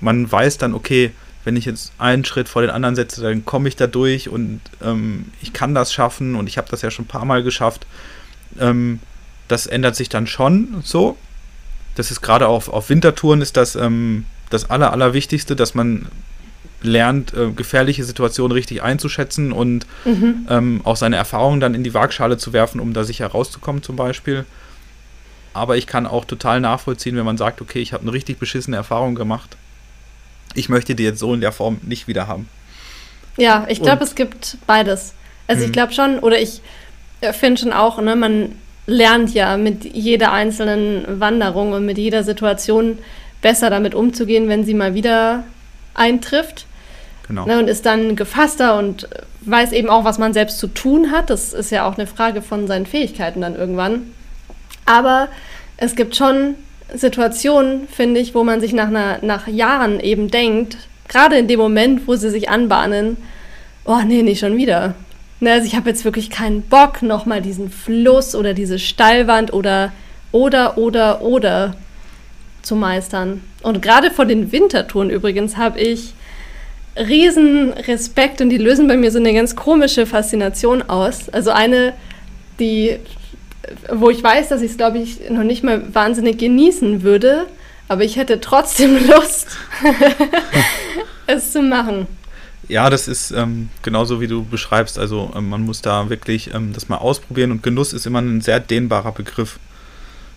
[0.00, 1.12] man weiß dann, okay,
[1.44, 4.60] wenn ich jetzt einen Schritt vor den anderen setze, dann komme ich da durch und
[4.82, 7.86] ähm, ich kann das schaffen und ich habe das ja schon ein paar Mal geschafft.
[8.58, 9.00] Ähm,
[9.48, 11.16] das ändert sich dann schon so
[11.94, 16.06] das ist gerade auf, auf Wintertouren ist das ähm, das Aller, Allerwichtigste, dass man
[16.82, 20.46] lernt, äh, gefährliche Situationen richtig einzuschätzen und mhm.
[20.50, 23.96] ähm, auch seine Erfahrungen dann in die Waagschale zu werfen, um da sicher rauszukommen zum
[23.96, 24.44] Beispiel.
[25.54, 28.76] Aber ich kann auch total nachvollziehen, wenn man sagt, okay, ich habe eine richtig beschissene
[28.76, 29.56] Erfahrung gemacht.
[30.54, 32.48] Ich möchte die jetzt so in der Form nicht wieder haben.
[33.36, 35.14] Ja, ich glaube, es gibt beides.
[35.46, 35.72] Also ich mhm.
[35.72, 36.60] glaube schon, oder ich
[37.20, 38.52] äh, finde schon auch, ne, man
[38.86, 42.98] lernt ja mit jeder einzelnen Wanderung und mit jeder Situation
[43.40, 45.44] besser damit umzugehen, wenn sie mal wieder
[45.94, 46.66] eintrifft.
[47.32, 47.46] Genau.
[47.46, 49.08] Ne, und ist dann gefasster und
[49.40, 51.30] weiß eben auch, was man selbst zu tun hat.
[51.30, 54.12] Das ist ja auch eine Frage von seinen Fähigkeiten dann irgendwann.
[54.84, 55.28] Aber
[55.78, 56.56] es gibt schon
[56.92, 60.76] Situationen, finde ich, wo man sich nach, einer, nach Jahren eben denkt,
[61.08, 63.16] gerade in dem Moment, wo sie sich anbahnen,
[63.86, 64.94] oh nee, nicht schon wieder.
[65.40, 69.90] Ne, also ich habe jetzt wirklich keinen Bock, nochmal diesen Fluss oder diese Steilwand oder
[70.32, 71.74] oder, oder, oder
[72.60, 73.42] zu meistern.
[73.62, 76.12] Und gerade vor den Wintertouren übrigens habe ich
[76.96, 81.28] riesen Respekt und die lösen bei mir so eine ganz komische Faszination aus.
[81.30, 81.94] Also eine,
[82.58, 82.98] die,
[83.92, 87.46] wo ich weiß, dass ich es, glaube ich, noch nicht mal wahnsinnig genießen würde,
[87.88, 89.48] aber ich hätte trotzdem Lust,
[91.26, 92.06] es zu machen.
[92.68, 94.98] Ja, das ist ähm, genauso wie du beschreibst.
[94.98, 98.40] Also ähm, man muss da wirklich ähm, das mal ausprobieren und Genuss ist immer ein
[98.40, 99.58] sehr dehnbarer Begriff.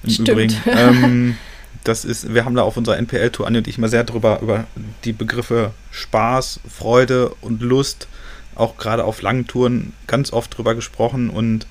[0.03, 0.29] Im Stimmt.
[0.29, 1.37] Übrigen.
[1.83, 4.65] Das ist, wir haben da auf unserer NPL-Tour, Anni und ich, mal sehr drüber, über
[5.03, 8.07] die Begriffe Spaß, Freude und Lust,
[8.55, 11.29] auch gerade auf langen Touren, ganz oft drüber gesprochen.
[11.29, 11.67] Und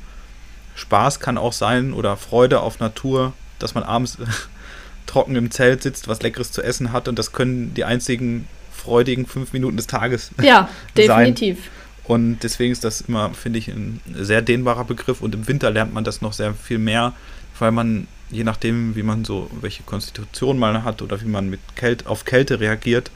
[0.76, 4.18] Spaß kann auch sein oder Freude auf Natur, dass man abends
[5.06, 7.08] trocken im Zelt sitzt, was Leckeres zu essen hat.
[7.08, 11.56] Und das können die einzigen freudigen fünf Minuten des Tages Ja, definitiv.
[11.56, 11.70] sein.
[12.06, 15.22] Und deswegen ist das immer, finde ich, ein sehr dehnbarer Begriff.
[15.22, 17.14] Und im Winter lernt man das noch sehr viel mehr,
[17.58, 21.60] weil man, je nachdem, wie man so, welche Konstitution man hat oder wie man mit
[21.76, 23.10] Kälte, auf Kälte reagiert,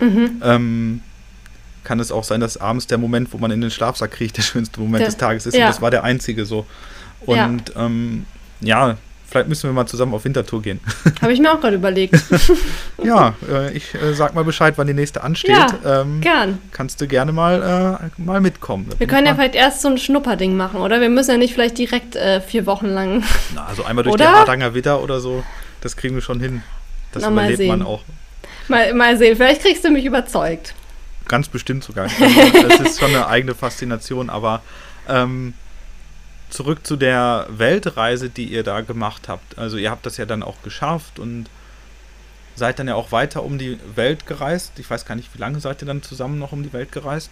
[0.00, 0.42] Mhm.
[0.42, 1.00] ähm,
[1.84, 4.42] kann es auch sein, dass abends der Moment, wo man in den Schlafsack kriegt, der
[4.42, 5.54] schönste Moment Der- des Tages ist.
[5.54, 5.66] ja.
[5.66, 6.66] Und das war der einzige so.
[7.26, 7.46] Ja.
[7.46, 8.24] Und ähm,
[8.60, 8.96] ja,
[9.32, 10.78] vielleicht müssen wir mal zusammen auf Wintertour gehen.
[11.22, 12.14] Habe ich mir auch gerade überlegt.
[13.02, 15.50] ja, äh, ich äh, sag mal Bescheid, wann die nächste ansteht.
[15.50, 16.58] Ja, ähm, Gern.
[16.70, 18.90] kannst du gerne mal, äh, mal mitkommen.
[18.98, 21.00] Wir können ja vielleicht erst so ein Schnupperding machen, oder?
[21.00, 23.24] Wir müssen ja nicht vielleicht direkt äh, vier Wochen lang.
[23.54, 24.26] Na, also einmal durch Oder?
[24.26, 25.42] den Hardanger Widder oder so,
[25.80, 26.62] das kriegen wir schon hin.
[27.12, 27.86] Das Na, mal überlebt man sehen.
[27.86, 28.02] auch.
[28.68, 30.74] Mal, mal sehen, vielleicht kriegst du mich überzeugt.
[31.26, 32.04] Ganz bestimmt sogar.
[32.04, 34.60] Also, das ist schon eine eigene Faszination, aber
[35.08, 35.54] ähm,
[36.52, 39.58] zurück zu der Weltreise, die ihr da gemacht habt.
[39.58, 41.46] Also ihr habt das ja dann auch geschafft und
[42.54, 44.72] seid dann ja auch weiter um die Welt gereist.
[44.78, 47.30] Ich weiß gar nicht, wie lange seid ihr dann zusammen noch um die Welt gereist?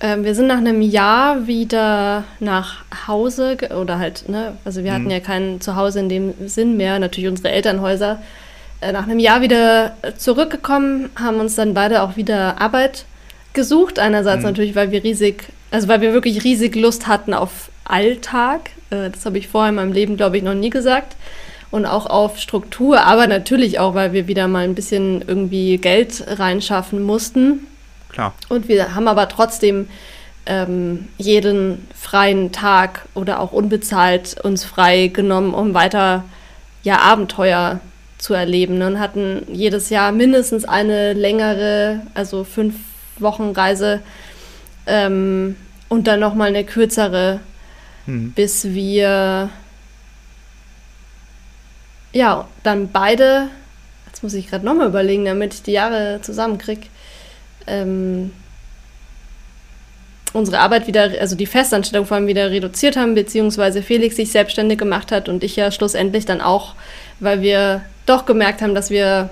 [0.00, 5.04] Ähm, wir sind nach einem Jahr wieder nach Hause oder halt, ne, also wir hatten
[5.04, 5.10] Mhm.
[5.10, 8.20] ja kein Zuhause in dem Sinn mehr, natürlich unsere Elternhäuser.
[8.80, 13.04] Äh, nach einem Jahr wieder zurückgekommen, haben uns dann beide auch wieder Arbeit
[13.52, 13.98] gesucht.
[14.00, 14.48] Einerseits Mhm.
[14.50, 18.70] natürlich, weil wir riesig, also weil wir wirklich riesig Lust hatten auf Alltag.
[18.90, 21.16] Äh, das habe ich vorher in meinem Leben, glaube ich, noch nie gesagt.
[21.70, 26.22] Und auch auf Struktur, aber natürlich auch, weil wir wieder mal ein bisschen irgendwie Geld
[26.26, 27.66] reinschaffen mussten.
[28.10, 28.32] Klar.
[28.48, 29.88] Und wir haben aber trotzdem
[30.46, 36.24] ähm, jeden freien Tag oder auch unbezahlt uns frei genommen, um weiter
[36.84, 37.80] ja, Abenteuer
[38.18, 38.78] zu erleben.
[38.78, 38.86] ne?
[38.86, 42.74] Und hatten jedes Jahr mindestens eine längere, also fünf
[43.18, 44.00] Wochen Reise
[44.86, 45.56] ähm,
[45.88, 47.40] und dann nochmal eine kürzere,
[48.06, 48.32] Hm.
[48.32, 49.50] bis wir
[52.12, 53.48] ja dann beide,
[54.06, 56.86] jetzt muss ich gerade nochmal überlegen, damit ich die Jahre zusammenkriege,
[57.66, 58.30] ähm,
[60.34, 64.78] unsere Arbeit wieder, also die Festanstellung vor allem wieder reduziert haben, beziehungsweise Felix sich selbstständig
[64.78, 66.74] gemacht hat und ich ja schlussendlich dann auch,
[67.20, 69.30] weil wir doch gemerkt haben, dass wir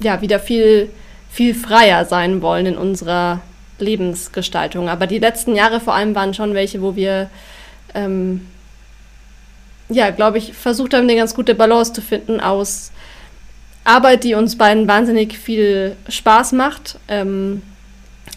[0.00, 0.90] ja wieder viel,
[1.30, 3.40] viel freier sein wollen in unserer
[3.78, 4.88] Lebensgestaltung.
[4.88, 7.28] Aber die letzten Jahre vor allem waren schon welche, wo wir
[7.94, 8.46] ähm,
[9.88, 12.92] ja, glaube ich, versucht haben, eine ganz gute Balance zu finden aus
[13.84, 17.62] Arbeit, die uns beiden wahnsinnig viel Spaß macht ähm,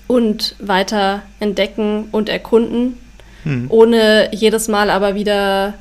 [0.07, 2.97] und weiter entdecken und erkunden,
[3.43, 3.65] Hm.
[3.69, 5.73] ohne jedes Mal aber wieder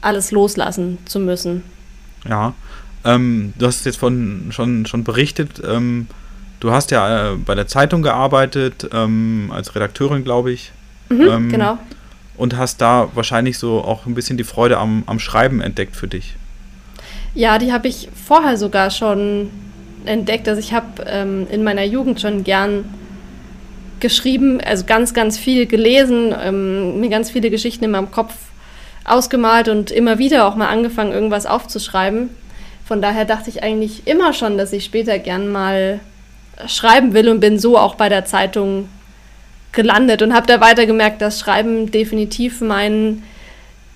[0.00, 1.64] alles loslassen zu müssen.
[2.28, 2.54] Ja,
[3.04, 6.06] ähm, du hast jetzt von schon, schon berichtet, ähm,
[6.60, 10.70] du hast ja äh, bei der Zeitung gearbeitet, ähm, als Redakteurin, glaube ich,
[11.08, 11.78] Mhm, Ähm, genau.
[12.40, 16.08] Und hast da wahrscheinlich so auch ein bisschen die Freude am, am Schreiben entdeckt für
[16.08, 16.36] dich.
[17.34, 19.50] Ja, die habe ich vorher sogar schon
[20.06, 20.48] entdeckt.
[20.48, 22.86] Also ich habe ähm, in meiner Jugend schon gern
[24.00, 28.32] geschrieben, also ganz, ganz viel gelesen, ähm, mir ganz viele Geschichten in meinem Kopf
[29.04, 32.30] ausgemalt und immer wieder auch mal angefangen, irgendwas aufzuschreiben.
[32.86, 36.00] Von daher dachte ich eigentlich immer schon, dass ich später gern mal
[36.66, 38.88] schreiben will und bin so auch bei der Zeitung
[39.72, 43.22] gelandet und habe da weiter gemerkt, dass Schreiben definitiv mein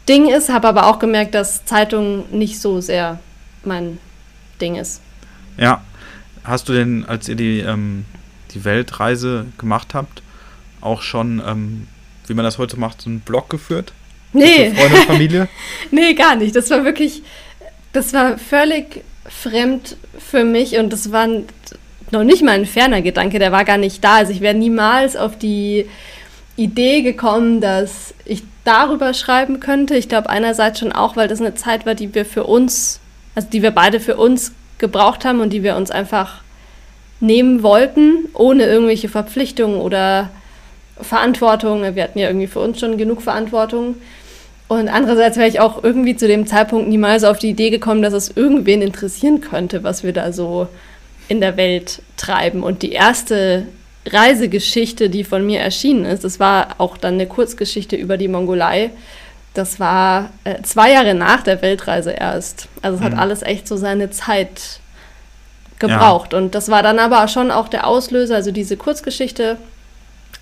[0.09, 3.19] Ding ist, habe aber auch gemerkt, dass Zeitung nicht so sehr
[3.65, 3.99] mein
[4.61, 5.01] Ding ist.
[5.57, 5.83] Ja,
[6.45, 8.05] hast du denn, als ihr die, ähm,
[8.53, 10.23] die Weltreise gemacht habt,
[10.81, 11.89] auch schon, ähm,
[12.27, 13.93] wie man das heute macht, so einen Blog geführt?
[14.33, 15.49] Nee, Freunde und Familie?
[15.91, 16.55] nee, gar nicht.
[16.55, 17.23] Das war wirklich,
[17.93, 21.29] das war völlig fremd für mich und das war
[22.15, 24.17] noch nicht mal ein ferner Gedanke, der war gar nicht da.
[24.17, 25.87] Also ich wäre niemals auf die
[26.57, 29.97] Idee gekommen, dass ich darüber schreiben könnte.
[29.97, 33.01] Ich glaube einerseits schon auch, weil das eine Zeit war, die wir für uns,
[33.35, 36.43] also die wir beide für uns gebraucht haben und die wir uns einfach
[37.21, 40.31] nehmen wollten, ohne irgendwelche Verpflichtungen oder
[41.01, 41.83] Verantwortung.
[41.95, 43.97] Wir hatten ja irgendwie für uns schon genug Verantwortung.
[44.69, 48.15] Und andererseits wäre ich auch irgendwie zu dem Zeitpunkt niemals auf die Idee gekommen, dass
[48.15, 50.69] es irgendwen interessieren könnte, was wir da so
[51.29, 52.63] in der Welt treiben.
[52.63, 53.67] Und die erste
[54.07, 58.91] Reisegeschichte, die von mir erschienen ist, das war auch dann eine Kurzgeschichte über die Mongolei.
[59.55, 62.69] Das war äh, zwei Jahre nach der Weltreise erst.
[62.83, 63.05] Also es mhm.
[63.07, 64.81] hat alles echt so seine Zeit
[65.79, 66.33] gebraucht.
[66.33, 66.39] Ja.
[66.39, 69.57] Und das war dann aber schon auch der Auslöser, also diese Kurzgeschichte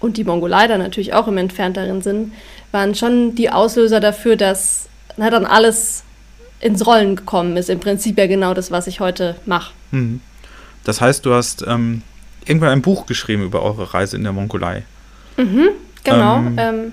[0.00, 2.32] und die Mongolei dann natürlich auch im entfernteren Sinn,
[2.72, 6.04] waren schon die Auslöser dafür, dass na, dann alles
[6.60, 7.70] ins Rollen gekommen ist.
[7.70, 9.72] Im Prinzip ja genau das, was ich heute mache.
[9.90, 10.20] Mhm.
[10.84, 12.02] Das heißt, du hast ähm,
[12.44, 14.82] irgendwann ein Buch geschrieben über eure Reise in der Mongolei.
[15.36, 15.68] Mhm,
[16.04, 16.36] genau.
[16.36, 16.92] Ähm, ähm,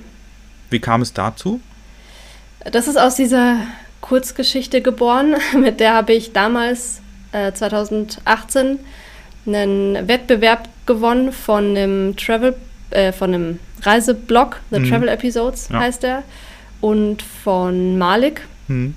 [0.70, 1.60] wie kam es dazu?
[2.72, 3.58] Das ist aus dieser
[4.02, 5.36] Kurzgeschichte geboren.
[5.60, 8.80] Mit der habe ich damals, äh, 2018,
[9.46, 12.56] einen Wettbewerb gewonnen von einem Travel,
[12.92, 14.90] äh, von einem Reiseblog, The mhm.
[14.90, 15.80] Travel Episodes ja.
[15.80, 16.24] heißt der,
[16.82, 18.42] und von Malik.
[18.68, 18.96] Mhm.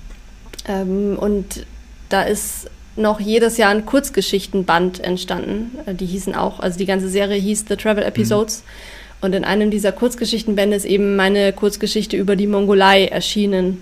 [0.67, 1.65] Ähm, und
[2.09, 5.77] da ist noch jedes Jahr ein Kurzgeschichtenband entstanden.
[5.85, 8.63] Äh, die hießen auch, also die ganze Serie hieß The Travel Episodes.
[8.63, 9.25] Mhm.
[9.25, 13.81] Und in einem dieser Kurzgeschichtenbände ist eben meine Kurzgeschichte über die Mongolei erschienen.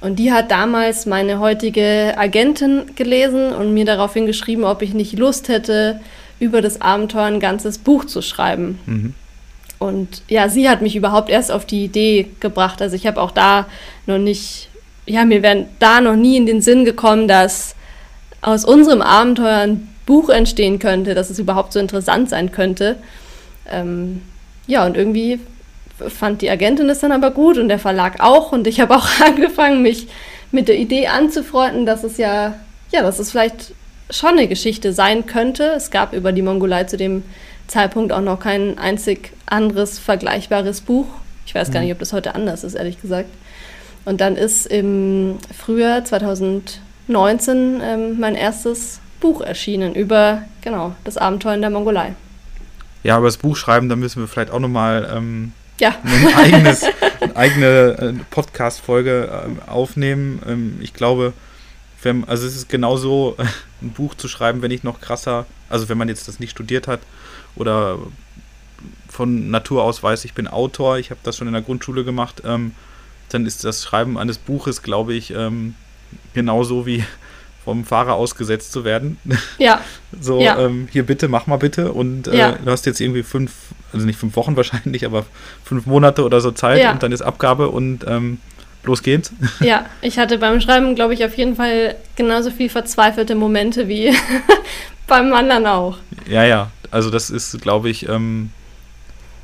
[0.00, 5.16] Und die hat damals meine heutige Agentin gelesen und mir daraufhin geschrieben, ob ich nicht
[5.16, 6.00] Lust hätte,
[6.40, 8.80] über das Abenteuer ein ganzes Buch zu schreiben.
[8.86, 9.14] Mhm.
[9.78, 12.82] Und ja, sie hat mich überhaupt erst auf die Idee gebracht.
[12.82, 13.66] Also ich habe auch da
[14.06, 14.68] noch nicht,
[15.06, 17.76] ja, mir wäre da noch nie in den Sinn gekommen, dass
[18.42, 22.96] aus unserem Abenteuer ein Buch entstehen könnte, dass es überhaupt so interessant sein könnte.
[23.70, 24.22] Ähm,
[24.66, 25.40] ja, und irgendwie
[26.08, 28.52] fand die Agentin es dann aber gut und der Verlag auch.
[28.52, 30.08] Und ich habe auch angefangen, mich
[30.50, 32.54] mit der Idee anzufreunden, dass es ja,
[32.90, 33.72] ja, dass es vielleicht
[34.10, 35.64] schon eine Geschichte sein könnte.
[35.76, 37.22] Es gab über die Mongolei zu dem
[37.68, 41.06] Zeitpunkt auch noch kein einzig anderes vergleichbares Buch.
[41.46, 41.86] Ich weiß gar mhm.
[41.86, 43.30] nicht, ob das heute anders ist, ehrlich gesagt.
[44.04, 46.80] Und dann ist im Frühjahr 2000
[47.12, 52.14] 19 ähm, mein erstes Buch erschienen über genau das Abenteuer in der Mongolei.
[53.04, 55.94] Ja, aber das Buch schreiben, da müssen wir vielleicht auch nochmal ähm, ja.
[56.04, 56.84] ein eigenes,
[57.20, 57.66] eine eigene
[57.98, 59.28] äh, Podcast-Folge
[59.66, 60.40] äh, aufnehmen.
[60.46, 61.32] Ähm, ich glaube,
[62.02, 63.44] wenn, also es ist genauso, äh,
[63.82, 66.86] ein Buch zu schreiben, wenn ich noch krasser, also wenn man jetzt das nicht studiert
[66.86, 67.00] hat
[67.56, 67.98] oder
[69.08, 72.42] von Natur aus weiß, ich bin Autor, ich habe das schon in der Grundschule gemacht,
[72.44, 72.72] ähm,
[73.28, 75.74] dann ist das Schreiben eines Buches, glaube ich, ähm,
[76.34, 77.04] genauso wie
[77.64, 79.18] vom Fahrer ausgesetzt zu werden.
[79.58, 79.80] Ja.
[80.20, 80.58] so, ja.
[80.58, 81.92] Ähm, hier bitte, mach mal bitte.
[81.92, 82.52] Und äh, ja.
[82.52, 83.52] du hast jetzt irgendwie fünf,
[83.92, 85.24] also nicht fünf Wochen wahrscheinlich, aber
[85.64, 86.92] fünf Monate oder so Zeit ja.
[86.92, 88.38] und dann ist Abgabe und ähm,
[88.82, 89.32] los geht's.
[89.60, 94.12] Ja, ich hatte beim Schreiben, glaube ich, auf jeden Fall genauso viel verzweifelte Momente wie
[95.06, 95.98] beim anderen auch.
[96.28, 96.70] Ja, ja.
[96.90, 98.50] Also das ist, glaube ich, ähm,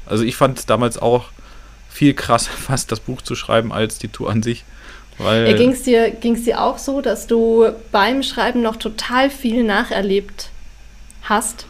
[0.07, 1.27] also ich fand es damals auch
[1.89, 4.65] viel krasser, fast das Buch zu schreiben, als die Tour an sich.
[5.19, 9.65] Weil Ging es dir, ging's dir auch so, dass du beim Schreiben noch total viel
[9.65, 10.51] nacherlebt
[11.23, 11.67] hast?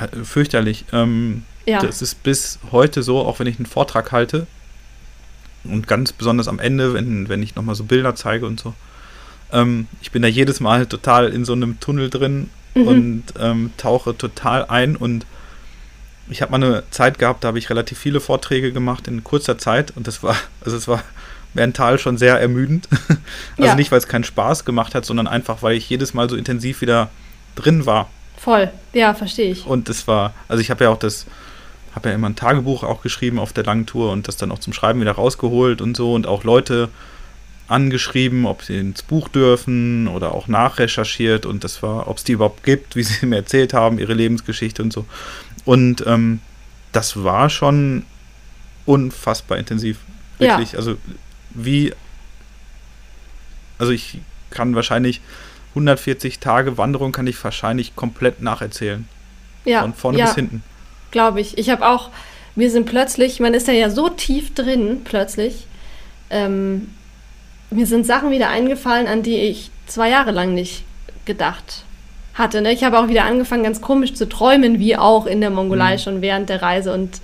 [0.00, 0.84] Äh, fürchterlich.
[0.92, 1.80] Ähm, ja.
[1.80, 4.46] Das ist bis heute so, auch wenn ich einen Vortrag halte
[5.64, 8.74] und ganz besonders am Ende, wenn, wenn ich nochmal so Bilder zeige und so.
[9.52, 12.88] Ähm, ich bin da jedes Mal total in so einem Tunnel drin mhm.
[12.88, 15.26] und ähm, tauche total ein und
[16.30, 19.58] ich habe mal eine Zeit gehabt, da habe ich relativ viele Vorträge gemacht in kurzer
[19.58, 21.02] Zeit und das war, also es war
[21.54, 22.88] mental schon sehr ermüdend.
[23.56, 23.74] also ja.
[23.74, 26.80] nicht, weil es keinen Spaß gemacht hat, sondern einfach, weil ich jedes Mal so intensiv
[26.80, 27.10] wieder
[27.54, 28.08] drin war.
[28.36, 29.66] Voll, ja, verstehe ich.
[29.66, 31.26] Und das war, also ich habe ja auch das,
[31.94, 34.58] habe ja immer ein Tagebuch auch geschrieben auf der langen Tour und das dann auch
[34.58, 36.88] zum Schreiben wieder rausgeholt und so und auch Leute
[37.68, 42.32] angeschrieben, ob sie ins Buch dürfen oder auch nachrecherchiert und das war, ob es die
[42.32, 45.06] überhaupt gibt, wie sie mir erzählt haben, ihre Lebensgeschichte und so.
[45.64, 46.40] Und ähm,
[46.92, 48.04] das war schon
[48.84, 49.98] unfassbar intensiv.
[50.38, 50.72] Wirklich.
[50.72, 50.78] Ja.
[50.78, 50.96] Also
[51.54, 51.92] wie,
[53.78, 54.18] also ich
[54.50, 55.20] kann wahrscheinlich
[55.70, 59.08] 140 Tage Wanderung kann ich wahrscheinlich komplett nacherzählen.
[59.64, 59.82] Ja.
[59.82, 60.62] Von vorne ja, bis hinten.
[61.10, 61.56] Glaube ich.
[61.56, 62.10] Ich habe auch,
[62.54, 65.66] wir sind plötzlich, man ist ja, ja so tief drin, plötzlich.
[66.30, 66.90] Ähm,
[67.70, 70.84] mir sind Sachen wieder eingefallen, an die ich zwei Jahre lang nicht
[71.24, 71.84] gedacht
[72.34, 72.60] hatte.
[72.60, 72.72] Ne?
[72.72, 75.98] Ich habe auch wieder angefangen, ganz komisch zu träumen, wie auch in der Mongolei mhm.
[75.98, 76.92] schon während der Reise.
[76.92, 77.20] Und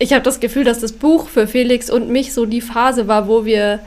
[0.00, 3.28] ich habe das Gefühl, dass das Buch für Felix und mich so die Phase war,
[3.28, 3.80] wo wir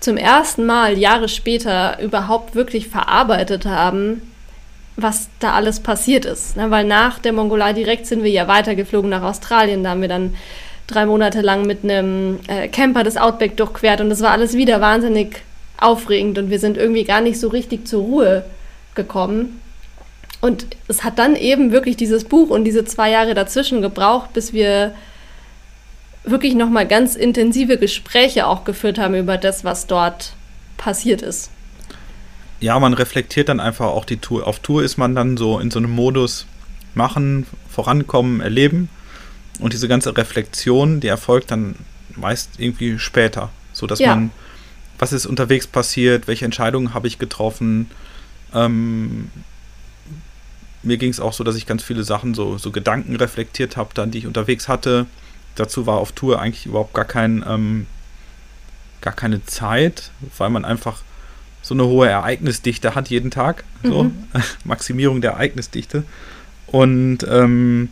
[0.00, 4.22] zum ersten Mal Jahre später überhaupt wirklich verarbeitet haben,
[4.96, 6.56] was da alles passiert ist.
[6.56, 6.70] Ne?
[6.70, 9.84] Weil nach der Mongolei direkt sind wir ja weitergeflogen nach Australien.
[9.84, 10.34] Da haben wir dann
[10.86, 14.80] drei Monate lang mit einem äh, Camper das Outback durchquert und das war alles wieder
[14.80, 15.42] wahnsinnig
[15.78, 18.44] aufregend und wir sind irgendwie gar nicht so richtig zur Ruhe
[18.94, 19.60] gekommen.
[20.40, 24.54] Und es hat dann eben wirklich dieses Buch und diese zwei Jahre dazwischen gebraucht, bis
[24.54, 24.94] wir
[26.24, 30.34] wirklich nochmal ganz intensive Gespräche auch geführt haben über das, was dort
[30.76, 31.50] passiert ist.
[32.60, 34.46] Ja, man reflektiert dann einfach auch die Tour.
[34.46, 36.46] Auf Tour ist man dann so in so einem Modus
[36.94, 38.88] machen, vorankommen, erleben.
[39.58, 41.74] Und diese ganze Reflexion, die erfolgt dann
[42.16, 44.14] meist irgendwie später, so dass ja.
[44.14, 44.30] man,
[44.98, 47.90] was ist unterwegs passiert, welche Entscheidungen habe ich getroffen.
[48.54, 49.30] Ähm,
[50.82, 53.90] mir ging es auch so, dass ich ganz viele Sachen, so, so Gedanken reflektiert habe,
[53.94, 55.06] dann die ich unterwegs hatte.
[55.56, 57.86] Dazu war auf Tour eigentlich überhaupt gar kein, ähm,
[59.00, 61.02] gar keine Zeit, weil man einfach
[61.60, 63.64] so eine hohe Ereignisdichte hat jeden Tag.
[63.82, 64.04] So.
[64.04, 64.24] Mhm.
[64.64, 66.04] Maximierung der Ereignisdichte.
[66.66, 67.90] Und ähm,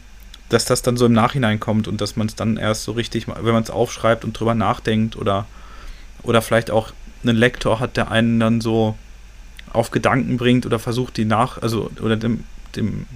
[0.49, 3.29] dass das dann so im Nachhinein kommt und dass man es dann erst so richtig,
[3.29, 5.47] wenn man es aufschreibt und drüber nachdenkt oder,
[6.23, 6.93] oder vielleicht auch
[7.23, 8.97] einen Lektor hat, der einen dann so
[9.73, 12.45] auf Gedanken bringt oder versucht, die nach, also oder dem,
[12.75, 13.07] dem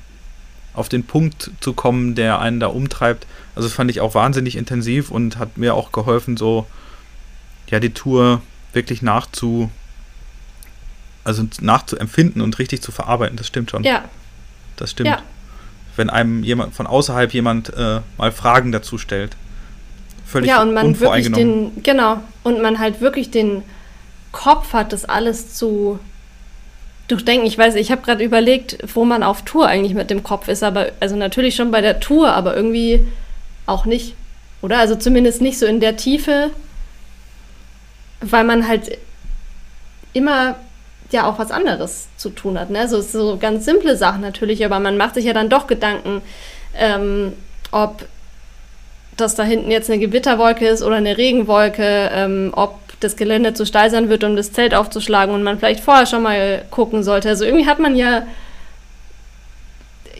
[0.74, 3.26] auf den Punkt zu kommen, der einen da umtreibt.
[3.54, 6.66] Also fand ich auch wahnsinnig intensiv und hat mir auch geholfen, so
[7.68, 8.42] ja die Tour
[8.72, 9.70] wirklich nachzu,
[11.22, 13.36] also nachzuempfinden und richtig zu verarbeiten.
[13.36, 13.84] Das stimmt schon.
[13.84, 14.04] Ja.
[14.76, 15.10] Das stimmt.
[15.10, 15.22] Ja
[15.96, 19.36] wenn einem jemand von außerhalb jemand äh, mal Fragen dazu stellt.
[20.26, 23.62] Völlig ja, und man wirklich den, genau, und man halt wirklich den
[24.32, 25.98] Kopf hat, das alles zu
[27.08, 27.46] durchdenken.
[27.46, 30.62] Ich weiß, ich habe gerade überlegt, wo man auf Tour eigentlich mit dem Kopf ist,
[30.62, 33.06] aber also natürlich schon bei der Tour, aber irgendwie
[33.66, 34.14] auch nicht.
[34.62, 34.78] Oder?
[34.78, 36.50] Also zumindest nicht so in der Tiefe,
[38.20, 38.98] weil man halt
[40.12, 40.56] immer
[41.10, 42.70] ja auch was anderes zu tun hat.
[42.70, 42.88] Ne?
[42.88, 46.22] So, so ganz simple Sachen natürlich, aber man macht sich ja dann doch Gedanken,
[46.76, 47.34] ähm,
[47.70, 48.06] ob
[49.16, 53.66] das da hinten jetzt eine Gewitterwolke ist oder eine Regenwolke, ähm, ob das Gelände zu
[53.66, 57.28] steil sein wird, um das Zelt aufzuschlagen und man vielleicht vorher schon mal gucken sollte.
[57.28, 58.26] Also irgendwie hat man ja,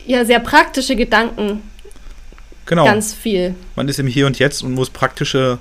[0.05, 1.63] ja sehr praktische Gedanken.
[2.65, 2.85] Genau.
[2.85, 3.55] Ganz viel.
[3.75, 5.59] Man ist im Hier und Jetzt und muss praktische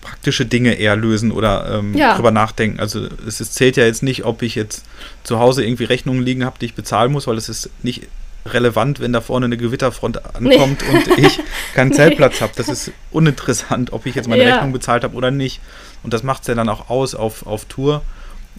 [0.00, 2.14] praktische Dinge eher lösen oder ähm, ja.
[2.14, 2.80] drüber nachdenken.
[2.80, 4.84] Also es ist, zählt ja jetzt nicht, ob ich jetzt
[5.22, 8.08] zu Hause irgendwie Rechnungen liegen habe, die ich bezahlen muss, weil es ist nicht
[8.46, 10.96] relevant, wenn da vorne eine Gewitterfront ankommt nee.
[10.96, 11.40] und ich
[11.74, 12.40] keinen Zeltplatz nee.
[12.40, 12.52] habe.
[12.56, 14.54] Das ist uninteressant, ob ich jetzt meine ja.
[14.54, 15.60] Rechnung bezahlt habe oder nicht.
[16.02, 18.02] Und das macht es ja dann auch aus auf, auf Tour.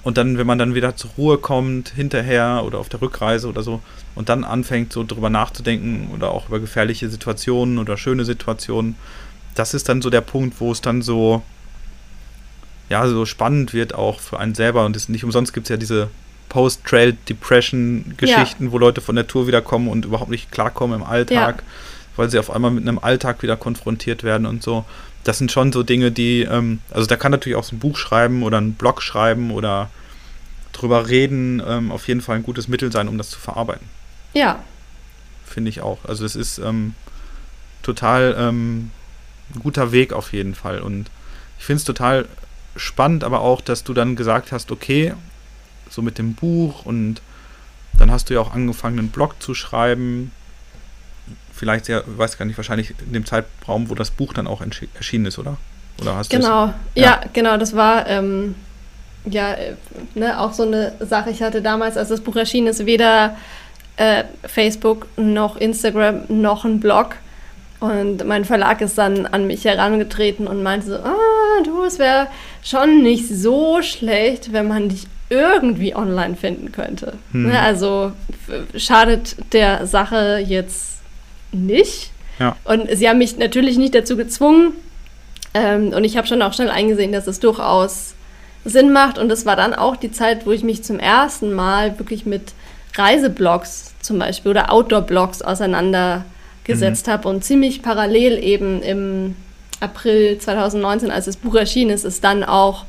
[0.04, 3.64] Und dann, wenn man dann wieder zur Ruhe kommt, hinterher oder auf der Rückreise oder
[3.64, 3.82] so,
[4.16, 8.96] und dann anfängt, so drüber nachzudenken oder auch über gefährliche Situationen oder schöne Situationen,
[9.56, 11.42] das ist dann so der Punkt, wo es dann so,
[12.90, 14.86] ja, so spannend wird auch für einen selber.
[14.86, 16.10] Und es nicht umsonst gibt es ja diese
[16.50, 18.72] Post-Trail-Depression-Geschichten, ja.
[18.72, 21.64] wo Leute von der Tour wiederkommen und überhaupt nicht klarkommen im Alltag, ja.
[22.16, 24.86] weil sie auf einmal mit einem Alltag wieder konfrontiert werden und so.
[25.24, 27.98] Das sind schon so Dinge, die, ähm, also da kann natürlich auch so ein Buch
[27.98, 29.90] schreiben oder einen Blog schreiben oder
[30.72, 33.88] drüber reden, ähm, auf jeden Fall ein gutes Mittel sein, um das zu verarbeiten.
[34.34, 34.64] Ja.
[35.46, 36.06] Finde ich auch.
[36.06, 36.96] Also es ist ähm,
[37.84, 38.92] total ähm,
[39.54, 40.80] ein guter Weg auf jeden Fall.
[40.80, 41.10] Und
[41.58, 42.28] ich finde es total
[42.76, 45.14] spannend, aber auch, dass du dann gesagt hast, okay,
[45.90, 47.22] so mit dem Buch und
[47.98, 50.32] dann hast du ja auch angefangen, einen Blog zu schreiben.
[51.60, 54.62] Vielleicht sehr, weiß gar nicht, wahrscheinlich in dem Zeitraum, wo das Buch dann auch
[54.96, 55.58] erschienen ist, oder?
[56.00, 56.74] Oder hast Genau, ja.
[56.96, 57.22] ja.
[57.34, 58.56] genau, das war ähm,
[59.26, 59.74] ja äh,
[60.16, 61.32] ne, auch so eine Sache.
[61.32, 63.36] Ich hatte damals, als das Buch erschienen ist, weder
[63.98, 67.18] äh, Facebook noch Instagram noch ein Blog.
[67.82, 72.28] Und mein Verlag ist dann an mich herangetreten und meinte so, ah, du, es wäre
[72.64, 77.16] schon nicht so schlecht, wenn man dich irgendwie online finden könnte.
[77.34, 77.48] Hm.
[77.48, 78.14] Ne, also
[78.78, 80.99] schadet der Sache jetzt
[81.52, 82.12] nicht.
[82.40, 82.56] Ja.
[82.64, 84.74] Und sie haben mich natürlich nicht dazu gezwungen.
[85.54, 88.14] Ähm, und ich habe schon auch schnell eingesehen, dass es durchaus
[88.66, 89.18] Sinn macht.
[89.18, 92.54] Und es war dann auch die Zeit, wo ich mich zum ersten Mal wirklich mit
[92.96, 96.40] Reiseblogs zum Beispiel oder Outdoor-Blogs auseinandergesetzt
[96.70, 97.12] gesetzt mhm.
[97.12, 99.36] habe und ziemlich parallel eben im
[99.82, 102.86] April 2019, als das Buch erschienen ist, ist dann auch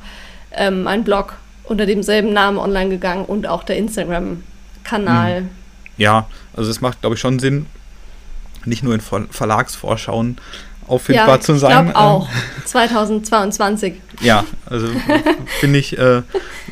[0.51, 1.33] ähm, ein Blog
[1.63, 5.41] unter demselben Namen online gegangen und auch der Instagram-Kanal.
[5.41, 5.49] Mhm.
[5.97, 7.65] Ja, also es macht, glaube ich, schon Sinn,
[8.65, 10.37] nicht nur in Ver Verlagsvorschauen
[10.87, 11.87] auffindbar ja, zu sein.
[11.87, 12.29] Ich glaube auch.
[12.65, 13.95] 2022.
[14.21, 14.87] Ja, also
[15.59, 16.21] finde ich, äh,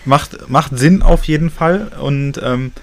[0.06, 1.92] macht, macht Sinn auf jeden Fall.
[2.00, 2.74] Und ähm,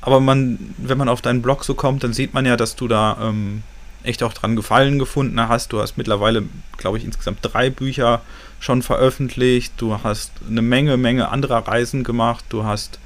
[0.00, 2.86] aber man, wenn man auf deinen Blog so kommt, dann sieht man ja, dass du
[2.86, 3.64] da ähm,
[4.04, 5.72] echt auch dran Gefallen gefunden hast.
[5.72, 6.44] Du hast mittlerweile,
[6.76, 8.20] glaube ich, insgesamt drei Bücher
[8.60, 9.72] schon veröffentlicht.
[9.78, 12.44] Du hast eine Menge, Menge anderer Reisen gemacht.
[12.50, 13.00] Du hast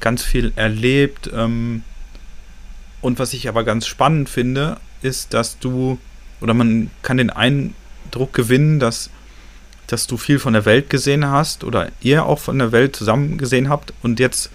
[0.00, 1.30] ganz viel erlebt.
[1.34, 1.82] Ähm,
[3.00, 5.98] und was ich aber ganz spannend finde, ist, dass du,
[6.40, 9.10] oder man kann den Eindruck gewinnen, dass,
[9.86, 13.38] dass du viel von der Welt gesehen hast oder ihr auch von der Welt zusammen
[13.38, 14.50] gesehen habt und jetzt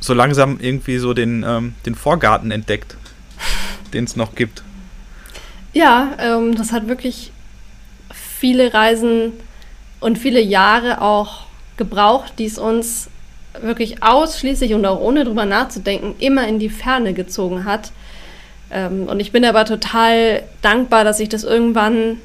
[0.00, 2.96] so langsam irgendwie so den, ähm, den Vorgarten entdeckt,
[3.92, 4.62] den es noch gibt.
[5.72, 7.32] Ja, ähm, das hat wirklich
[8.10, 9.32] viele Reisen
[10.00, 13.08] und viele Jahre auch gebraucht, die es uns
[13.60, 17.92] wirklich ausschließlich und auch ohne drüber nachzudenken immer in die Ferne gezogen hat.
[18.70, 22.18] Ähm, und ich bin aber total dankbar, dass sich das irgendwann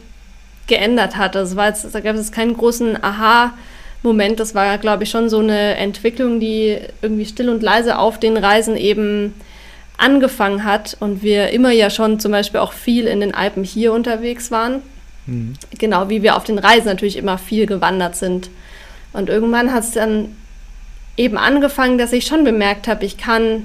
[0.67, 1.35] geändert hat.
[1.35, 4.39] Also war jetzt, da gab es keinen großen Aha-Moment.
[4.39, 8.37] Das war, glaube ich, schon so eine Entwicklung, die irgendwie still und leise auf den
[8.37, 9.33] Reisen eben
[9.97, 13.91] angefangen hat und wir immer ja schon zum Beispiel auch viel in den Alpen hier
[13.91, 14.81] unterwegs waren.
[15.25, 15.55] Mhm.
[15.77, 18.49] Genau wie wir auf den Reisen natürlich immer viel gewandert sind.
[19.11, 20.37] Und irgendwann hat es dann
[21.17, 23.63] eben angefangen, dass ich schon bemerkt habe, ich kann,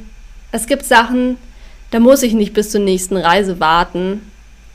[0.52, 1.36] es gibt Sachen,
[1.90, 4.20] da muss ich nicht bis zur nächsten Reise warten,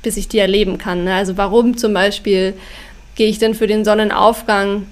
[0.02, 1.04] bis ich die erleben kann.
[1.04, 1.14] Ne?
[1.14, 2.54] Also warum zum Beispiel
[3.16, 4.86] gehe ich denn für den Sonnenaufgang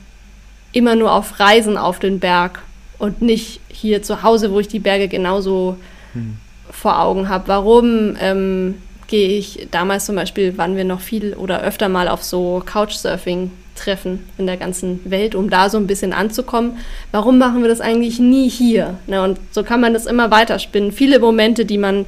[0.74, 2.62] immer nur auf Reisen auf den Berg
[3.00, 5.78] und nicht hier zu Hause, wo ich die Berge genauso
[6.14, 6.38] hm.
[6.70, 7.48] vor Augen habe?
[7.48, 8.76] Warum ähm,
[9.08, 13.52] gehe ich damals zum Beispiel, waren wir noch viel oder öfter mal auf so Couchsurfing
[13.78, 16.78] treffen in der ganzen Welt, um da so ein bisschen anzukommen.
[17.12, 19.00] Warum machen wir das eigentlich nie hier?
[19.08, 20.92] Ne, und so kann man das immer weiterspinnen.
[20.92, 22.06] Viele Momente, die man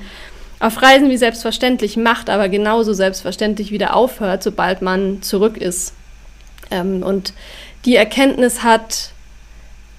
[0.60, 5.94] auf Reisen wie selbstverständlich macht, aber genauso selbstverständlich wieder aufhört, sobald man zurück ist.
[6.70, 7.34] Ähm, und
[7.86, 9.12] die Erkenntnis hat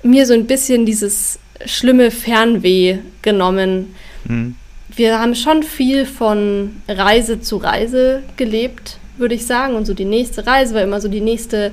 [0.03, 3.95] mir so ein bisschen dieses schlimme Fernweh genommen.
[4.25, 4.57] Mhm.
[4.95, 9.75] Wir haben schon viel von Reise zu Reise gelebt würde ich sagen.
[9.75, 11.73] Und so die nächste Reise war immer so die nächste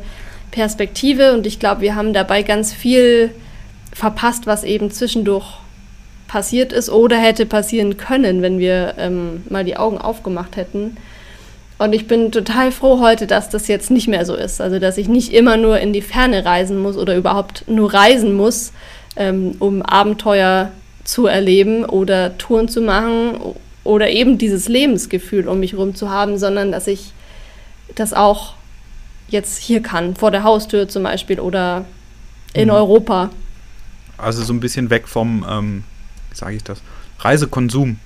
[0.51, 1.33] Perspektive.
[1.33, 3.31] Und ich glaube, wir haben dabei ganz viel
[3.93, 5.45] verpasst, was eben zwischendurch
[6.27, 10.97] passiert ist oder hätte passieren können, wenn wir ähm, mal die Augen aufgemacht hätten.
[11.79, 14.61] Und ich bin total froh heute, dass das jetzt nicht mehr so ist.
[14.61, 18.35] Also, dass ich nicht immer nur in die Ferne reisen muss oder überhaupt nur reisen
[18.35, 18.73] muss,
[19.15, 20.71] ähm, um Abenteuer
[21.03, 26.37] zu erleben oder Touren zu machen oder eben dieses Lebensgefühl um mich herum zu haben,
[26.37, 27.13] sondern dass ich
[27.95, 28.53] das auch
[29.27, 31.85] jetzt hier kann, vor der Haustür zum Beispiel oder
[32.53, 32.75] in mhm.
[32.75, 33.29] Europa.
[34.17, 35.83] Also so ein bisschen weg vom, ähm,
[36.29, 36.81] wie sage ich das,
[37.19, 37.99] Reisekonsum.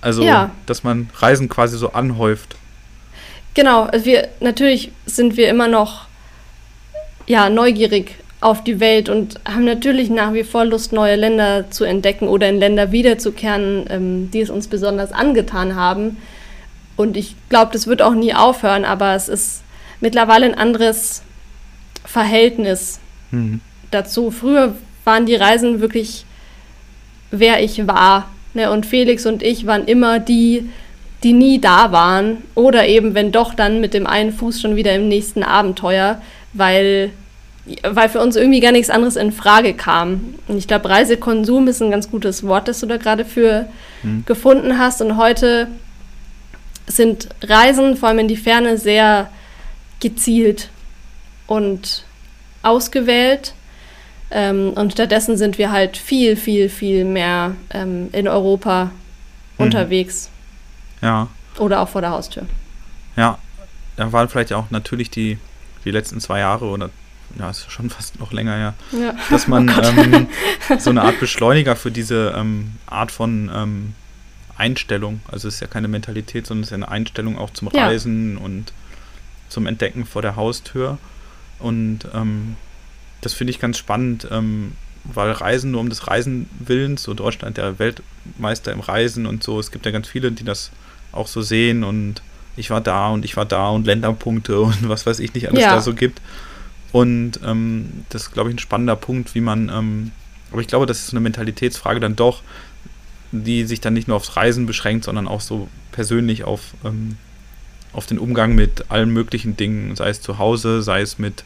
[0.00, 0.50] Also, ja.
[0.66, 2.56] dass man Reisen quasi so anhäuft.
[3.54, 6.06] Genau, also wir, natürlich sind wir immer noch
[7.26, 11.84] ja, neugierig auf die Welt und haben natürlich nach wie vor Lust, neue Länder zu
[11.84, 16.16] entdecken oder in Länder wiederzukehren, ähm, die es uns besonders angetan haben.
[16.96, 19.62] Und ich glaube, das wird auch nie aufhören, aber es ist
[20.00, 21.22] mittlerweile ein anderes
[22.04, 23.60] Verhältnis mhm.
[23.90, 24.30] dazu.
[24.30, 24.74] Früher
[25.04, 26.24] waren die Reisen wirklich,
[27.30, 28.30] wer ich war.
[28.54, 28.70] Ne?
[28.70, 30.68] Und Felix und ich waren immer die,
[31.22, 32.38] die nie da waren.
[32.54, 36.20] Oder eben, wenn doch, dann mit dem einen Fuß schon wieder im nächsten Abenteuer,
[36.52, 37.10] weil,
[37.82, 40.34] weil für uns irgendwie gar nichts anderes in Frage kam.
[40.48, 43.66] Und ich glaube, Reisekonsum ist ein ganz gutes Wort, das du da gerade für
[44.02, 44.24] mhm.
[44.26, 45.02] gefunden hast.
[45.02, 45.68] Und heute
[46.90, 49.30] sind Reisen, vor allem in die Ferne, sehr
[50.00, 50.70] gezielt
[51.46, 52.04] und
[52.62, 53.54] ausgewählt.
[54.30, 58.90] Ähm, und stattdessen sind wir halt viel, viel, viel mehr ähm, in Europa mhm.
[59.66, 60.30] unterwegs.
[61.02, 61.28] Ja.
[61.58, 62.44] Oder auch vor der Haustür.
[63.16, 63.38] Ja,
[63.96, 65.38] da waren vielleicht auch natürlich die,
[65.84, 66.90] die letzten zwei Jahre oder
[67.38, 69.14] ja, ist schon fast noch länger her, ja.
[69.30, 70.26] dass man oh ähm,
[70.78, 73.94] so eine Art Beschleuniger für diese ähm, Art von ähm,
[74.60, 75.20] Einstellung.
[75.26, 78.44] Also es ist ja keine Mentalität, sondern es ist eine Einstellung auch zum Reisen ja.
[78.44, 78.72] und
[79.48, 80.98] zum Entdecken vor der Haustür.
[81.58, 82.56] Und ähm,
[83.20, 84.72] das finde ich ganz spannend, ähm,
[85.04, 89.58] weil Reisen nur um des Reisen willens, so Deutschland der Weltmeister im Reisen und so,
[89.58, 90.70] es gibt ja ganz viele, die das
[91.12, 92.22] auch so sehen und
[92.56, 95.62] ich war da und ich war da und Länderpunkte und was weiß ich nicht alles
[95.62, 95.74] ja.
[95.74, 96.20] da so gibt.
[96.92, 100.10] Und ähm, das ist, glaube ich, ein spannender Punkt, wie man, ähm,
[100.50, 102.42] aber ich glaube, das ist eine Mentalitätsfrage dann doch,
[103.32, 107.16] die sich dann nicht nur aufs Reisen beschränkt, sondern auch so persönlich auf, ähm,
[107.92, 111.44] auf den Umgang mit allen möglichen Dingen, sei es zu Hause, sei es mit,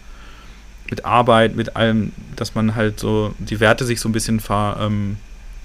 [0.91, 4.79] mit Arbeit, mit allem, dass man halt so die Werte sich so ein bisschen ver,
[4.81, 5.17] ähm,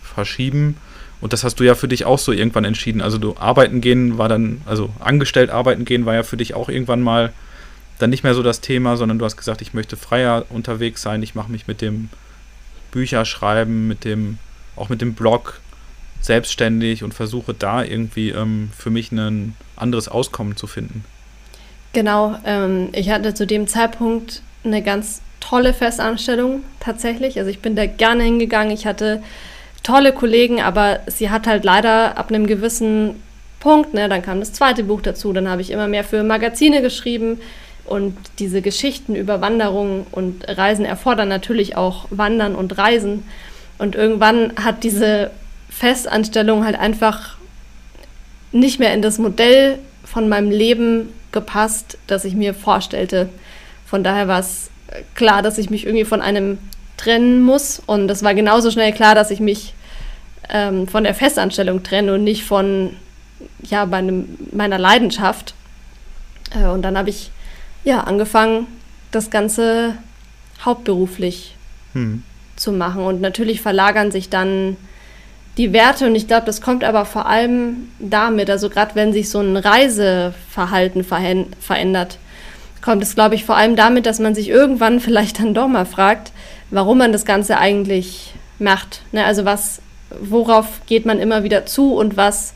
[0.01, 0.77] verschieben.
[1.21, 3.01] Und das hast du ja für dich auch so irgendwann entschieden.
[3.01, 6.69] Also du arbeiten gehen war dann, also angestellt arbeiten gehen war ja für dich auch
[6.69, 7.33] irgendwann mal
[7.97, 11.21] dann nicht mehr so das Thema, sondern du hast gesagt, ich möchte freier unterwegs sein,
[11.21, 12.09] ich mache mich mit dem
[12.91, 14.37] Bücherschreiben, mit dem,
[14.77, 15.59] auch mit dem Blog
[16.21, 21.03] selbstständig und versuche da irgendwie ähm, für mich ein anderes Auskommen zu finden.
[21.93, 27.39] Genau, ähm, ich hatte zu dem Zeitpunkt eine ganz tolle Festanstellung tatsächlich.
[27.39, 28.71] Also ich bin da gerne hingegangen.
[28.71, 29.23] Ich hatte
[29.83, 33.15] tolle Kollegen, aber sie hat halt leider ab einem gewissen
[33.59, 36.81] Punkt, ne, dann kam das zweite Buch dazu, dann habe ich immer mehr für Magazine
[36.81, 37.39] geschrieben
[37.85, 43.25] und diese Geschichten über Wanderungen und Reisen erfordern natürlich auch Wandern und Reisen.
[43.79, 45.31] Und irgendwann hat diese
[45.69, 47.37] Festanstellung halt einfach
[48.51, 53.29] nicht mehr in das Modell von meinem Leben gepasst, das ich mir vorstellte.
[53.85, 54.69] Von daher war es
[55.15, 56.57] klar, dass ich mich irgendwie von einem
[56.97, 57.81] trennen muss.
[57.85, 59.73] Und das war genauso schnell klar, dass ich mich
[60.49, 62.95] ähm, von der Festanstellung trenne und nicht von
[63.63, 65.53] ja, meinem, meiner Leidenschaft.
[66.51, 67.31] Äh, und dann habe ich
[67.83, 68.67] ja angefangen,
[69.11, 69.95] das Ganze
[70.63, 71.55] hauptberuflich
[71.93, 72.23] hm.
[72.55, 73.03] zu machen.
[73.03, 74.77] Und natürlich verlagern sich dann
[75.59, 79.29] die Werte und ich glaube, das kommt aber vor allem damit, also gerade wenn sich
[79.29, 82.17] so ein Reiseverhalten verändert,
[82.81, 85.85] kommt es, glaube ich, vor allem damit, dass man sich irgendwann vielleicht dann doch mal
[85.85, 86.31] fragt,
[86.71, 89.01] warum man das Ganze eigentlich macht.
[89.11, 89.25] Ne?
[89.25, 89.81] Also was,
[90.21, 92.53] worauf geht man immer wieder zu und was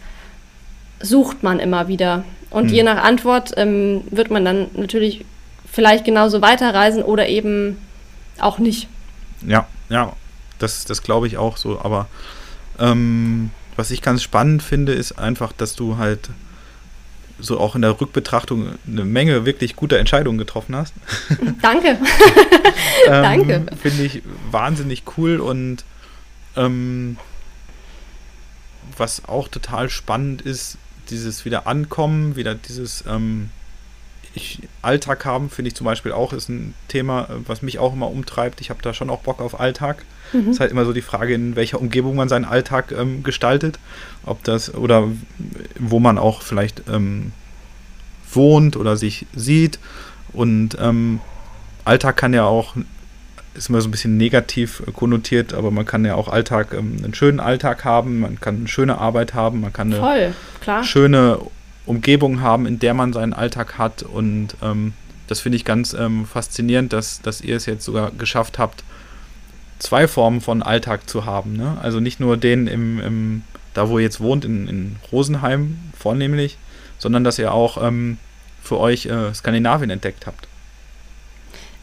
[1.01, 2.24] sucht man immer wieder.
[2.51, 2.74] Und hm.
[2.74, 5.26] je nach Antwort ähm, wird man dann natürlich
[5.70, 7.78] vielleicht genauso weiterreisen oder eben
[8.39, 8.88] auch nicht.
[9.45, 10.14] Ja, ja,
[10.60, 11.82] das, das glaube ich auch so.
[11.84, 12.08] Aber
[12.84, 16.30] ähm, was ich ganz spannend finde, ist einfach, dass du halt
[17.40, 20.94] so auch in der Rückbetrachtung eine Menge wirklich guter Entscheidungen getroffen hast.
[21.62, 21.98] Danke.
[23.08, 23.66] ähm, Danke.
[23.82, 24.22] Finde ich
[24.52, 25.84] wahnsinnig cool und
[26.56, 27.18] ähm,
[28.98, 30.78] was auch total spannend ist,
[31.10, 33.50] dieses wieder ankommen, wieder dieses ähm,
[34.36, 38.10] ich, Alltag haben, finde ich zum Beispiel auch, ist ein Thema, was mich auch immer
[38.10, 38.62] umtreibt.
[38.62, 40.06] Ich habe da schon auch Bock auf Alltag.
[40.32, 40.50] Mhm.
[40.50, 43.78] Ist halt immer so die Frage, in welcher Umgebung man seinen Alltag ähm, gestaltet.
[44.26, 45.08] Ob das oder
[45.78, 47.32] wo man auch vielleicht ähm,
[48.32, 49.78] wohnt oder sich sieht.
[50.32, 51.20] Und ähm,
[51.86, 52.76] Alltag kann ja auch,
[53.54, 57.14] ist immer so ein bisschen negativ konnotiert, aber man kann ja auch Alltag, ähm, einen
[57.14, 61.40] schönen Alltag haben, man kann eine schöne Arbeit haben, man kann eine Voll, schöne
[61.86, 64.04] Umgebung haben, in der man seinen Alltag hat.
[64.04, 64.94] Und ähm,
[65.28, 68.84] das finde ich ganz ähm, faszinierend, dass, dass ihr es jetzt sogar geschafft habt,
[69.80, 71.54] zwei Formen von Alltag zu haben.
[71.54, 71.78] Ne?
[71.82, 73.42] Also nicht nur den im, im,
[73.74, 76.58] da wo ihr jetzt wohnt, in, in Rosenheim vornehmlich,
[76.98, 78.18] sondern dass ihr auch ähm,
[78.62, 80.48] für euch äh, Skandinavien entdeckt habt.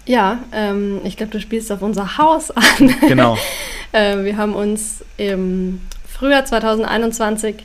[0.07, 2.95] Ja, ähm, ich glaube, du spielst auf unser Haus an.
[3.07, 3.37] Genau.
[3.93, 7.57] äh, wir haben uns im Frühjahr 2021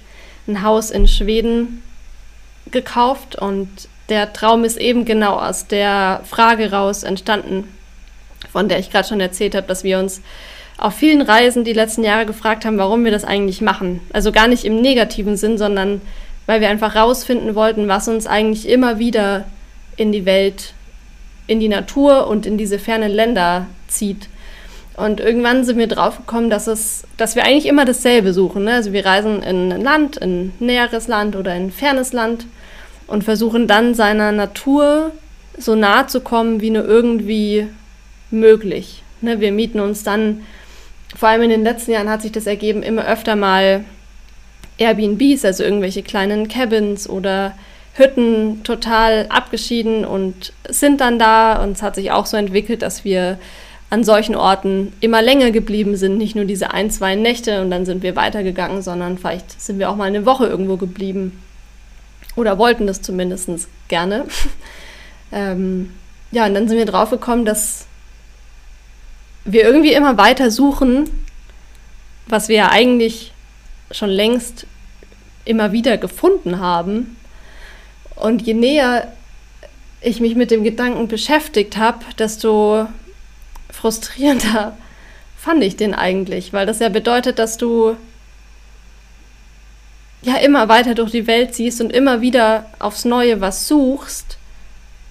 [0.48, 1.82] ein Haus in Schweden
[2.72, 3.70] gekauft und
[4.10, 7.68] der Traum ist eben genau aus der Frage raus entstanden,
[8.52, 10.22] von der ich gerade schon erzählt habe, dass wir uns
[10.78, 14.02] auf vielen Reisen die letzten Jahre gefragt haben, warum wir das eigentlich machen.
[14.14, 16.02] Also gar nicht im negativen Sinn, sondern
[16.46, 19.46] weil wir einfach rausfinden wollten, was uns eigentlich immer wieder
[19.98, 20.74] in die Welt,
[21.48, 24.28] in die Natur und in diese fernen Länder zieht.
[24.96, 28.64] Und irgendwann sind wir draufgekommen, dass es, dass wir eigentlich immer dasselbe suchen.
[28.64, 28.74] Ne?
[28.74, 32.46] Also wir reisen in ein Land, in ein näheres Land oder in ein fernes Land
[33.08, 35.12] und versuchen dann seiner Natur
[35.58, 37.68] so nahe zu kommen wie nur irgendwie
[38.32, 39.04] möglich.
[39.20, 39.42] Ne?
[39.42, 40.44] Wir mieten uns dann,
[41.16, 43.84] vor allem in den letzten Jahren hat sich das ergeben, immer öfter mal
[44.78, 47.54] Airbnbs, also irgendwelche kleinen Cabins oder
[47.96, 51.62] Hütten total abgeschieden und sind dann da.
[51.64, 53.38] Und es hat sich auch so entwickelt, dass wir
[53.90, 57.86] an solchen Orten immer länger geblieben sind, nicht nur diese ein, zwei Nächte und dann
[57.86, 61.42] sind wir weitergegangen, sondern vielleicht sind wir auch mal eine Woche irgendwo geblieben
[62.36, 63.50] oder wollten das zumindest
[63.88, 64.26] gerne.
[65.32, 65.92] ähm,
[66.32, 67.86] ja, und dann sind wir drauf gekommen, dass
[69.46, 71.10] wir irgendwie immer weiter suchen,
[72.28, 73.32] was wir ja eigentlich
[73.92, 74.66] schon längst
[75.46, 77.16] immer wieder gefunden haben.
[78.16, 79.14] Und je näher
[80.02, 82.88] ich mich mit dem Gedanken beschäftigt habe, desto
[83.86, 84.76] frustrierender
[85.38, 87.96] fand ich den eigentlich, weil das ja bedeutet, dass du
[90.24, 94.40] ja immer weiter durch die Welt siehst und immer wieder aufs Neue was suchst,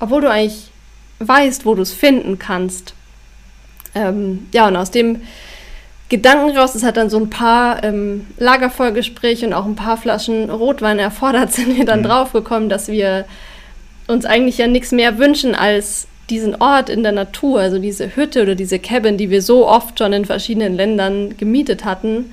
[0.00, 0.72] obwohl du eigentlich
[1.20, 2.94] weißt, wo du es finden kannst.
[3.94, 5.22] Ähm, ja, und aus dem
[6.08, 10.50] Gedanken raus, es hat dann so ein paar ähm, Lagerfeuergespräche und auch ein paar Flaschen
[10.50, 12.06] Rotwein erfordert, sind wir dann mhm.
[12.06, 13.24] draufgekommen, dass wir
[14.08, 18.42] uns eigentlich ja nichts mehr wünschen als diesen Ort in der Natur, also diese Hütte
[18.42, 22.32] oder diese Cabin, die wir so oft schon in verschiedenen Ländern gemietet hatten,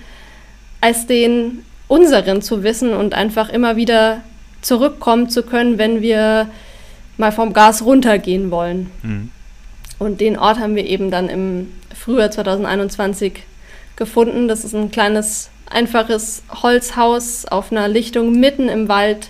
[0.80, 4.22] als den unseren zu wissen und einfach immer wieder
[4.62, 6.50] zurückkommen zu können, wenn wir
[7.18, 8.90] mal vom Gas runtergehen wollen.
[9.04, 9.32] Mhm.
[10.00, 13.44] Und den Ort haben wir eben dann im Frühjahr 2021
[13.96, 14.48] gefunden.
[14.48, 19.30] Das ist ein kleines, einfaches Holzhaus auf einer Lichtung mitten im Wald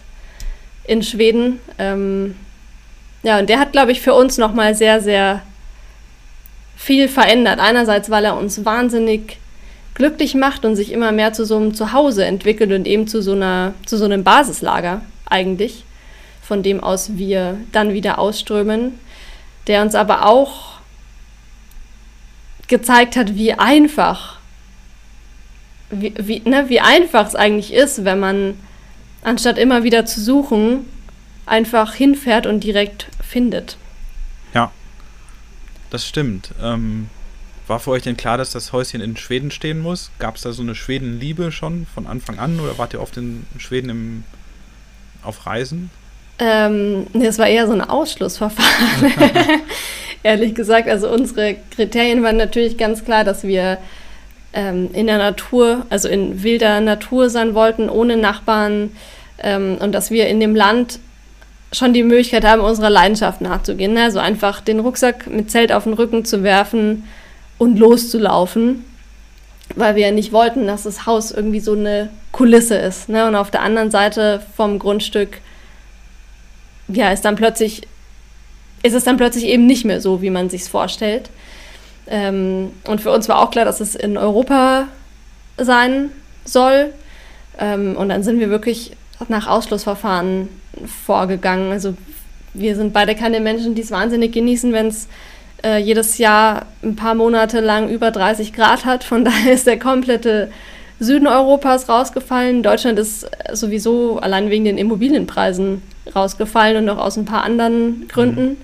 [0.85, 1.59] in Schweden.
[1.77, 2.35] Ähm,
[3.23, 5.41] ja, und der hat, glaube ich, für uns nochmal sehr, sehr
[6.76, 7.60] viel verändert.
[7.60, 9.38] Einerseits, weil er uns wahnsinnig
[9.93, 13.34] glücklich macht und sich immer mehr zu so einem Zuhause entwickelt und eben zu so,
[13.34, 15.84] einer, zu so einem Basislager eigentlich,
[16.41, 18.99] von dem aus wir dann wieder ausströmen,
[19.68, 20.80] der uns aber auch
[22.68, 24.39] gezeigt hat, wie einfach,
[25.91, 28.56] wie, wie, ne, wie einfach es eigentlich ist, wenn man,
[29.23, 30.85] anstatt immer wieder zu suchen,
[31.45, 33.77] einfach hinfährt und direkt findet.
[34.53, 34.72] Ja,
[35.89, 36.51] das stimmt.
[36.61, 37.09] Ähm,
[37.68, 40.11] war für euch denn klar, dass das Häuschen in Schweden stehen muss?
[40.19, 43.45] Gab es da so eine Schwedenliebe schon von Anfang an oder wart ihr oft in
[43.57, 44.23] Schweden im,
[45.23, 45.89] auf Reisen?
[46.39, 49.13] Ähm, das war eher so ein Ausschlussverfahren.
[50.23, 53.77] Ehrlich gesagt, also unsere Kriterien waren natürlich ganz klar, dass wir
[54.53, 58.91] ähm, in der Natur, also in wilder Natur sein wollten, ohne Nachbarn
[59.39, 60.99] ähm, und dass wir in dem Land
[61.72, 63.93] schon die Möglichkeit haben, unserer Leidenschaft nachzugehen.
[63.93, 64.03] Ne?
[64.03, 67.07] Also einfach den Rucksack mit Zelt auf den Rücken zu werfen
[67.57, 68.84] und loszulaufen,
[69.76, 73.07] weil wir nicht wollten, dass das Haus irgendwie so eine Kulisse ist.
[73.07, 73.26] Ne?
[73.27, 75.39] Und auf der anderen Seite vom Grundstück,
[76.89, 77.84] ja, ist dann plötzlich,
[78.84, 81.30] ist es dann plötzlich eben nicht mehr so, wie man sich vorstellt.
[82.07, 84.88] Ähm, und für uns war auch klar, dass es in Europa
[85.57, 86.11] sein
[86.43, 86.93] soll.
[87.57, 88.91] Ähm, und dann sind wir wirklich
[89.30, 90.49] nach Ausschlussverfahren
[91.06, 91.72] vorgegangen.
[91.72, 91.95] Also
[92.53, 95.07] wir sind beide keine Menschen, die es wahnsinnig genießen, wenn es
[95.64, 99.03] äh, jedes Jahr ein paar Monate lang über 30 Grad hat.
[99.03, 100.52] Von daher ist der komplette
[100.99, 102.64] Süden Europas rausgefallen.
[102.64, 105.81] Deutschland ist sowieso allein wegen den Immobilienpreisen
[106.15, 108.49] rausgefallen und auch aus ein paar anderen Gründen.
[108.49, 108.57] Mhm.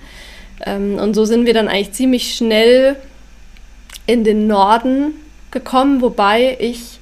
[0.66, 2.96] Ähm, und so sind wir dann eigentlich ziemlich schnell
[4.06, 5.14] in den Norden
[5.52, 6.97] gekommen, wobei ich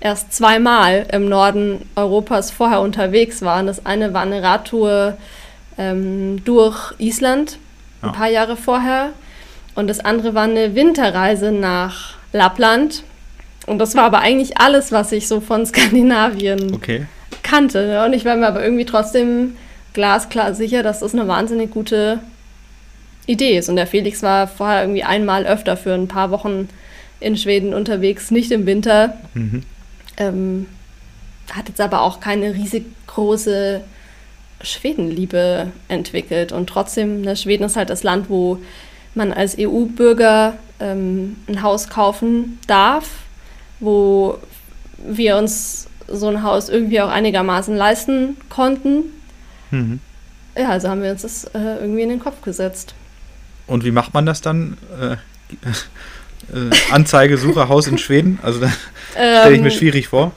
[0.00, 3.66] erst zweimal im Norden Europas vorher unterwegs waren.
[3.66, 5.16] Das eine war eine Radtour
[5.78, 7.58] ähm, durch Island,
[8.02, 8.12] ein ja.
[8.12, 9.10] paar Jahre vorher.
[9.74, 13.04] Und das andere war eine Winterreise nach Lappland.
[13.66, 17.06] Und das war aber eigentlich alles, was ich so von Skandinavien okay.
[17.42, 18.04] kannte.
[18.04, 19.56] Und ich war mir aber irgendwie trotzdem
[19.92, 22.20] glasklar sicher, dass das eine wahnsinnig gute
[23.26, 23.68] Idee ist.
[23.68, 26.68] Und der Felix war vorher irgendwie einmal öfter für ein paar Wochen
[27.20, 29.14] in Schweden unterwegs, nicht im Winter.
[29.34, 29.62] Mhm.
[30.20, 30.66] Ähm,
[31.52, 33.80] hat jetzt aber auch keine riesig große
[34.62, 36.52] Schwedenliebe entwickelt.
[36.52, 38.58] Und trotzdem, ne, Schweden ist halt das Land, wo
[39.14, 43.08] man als EU-Bürger ähm, ein Haus kaufen darf,
[43.80, 44.38] wo
[44.98, 49.04] wir uns so ein Haus irgendwie auch einigermaßen leisten konnten.
[49.70, 50.00] Mhm.
[50.56, 52.94] Ja, also haben wir uns das äh, irgendwie in den Kopf gesetzt.
[53.66, 54.76] Und wie macht man das dann?
[55.00, 55.16] Äh,
[56.52, 58.38] äh, Anzeige, Suche Haus in Schweden?
[58.42, 58.70] Also da
[59.12, 60.32] stelle ich mir ähm, schwierig vor.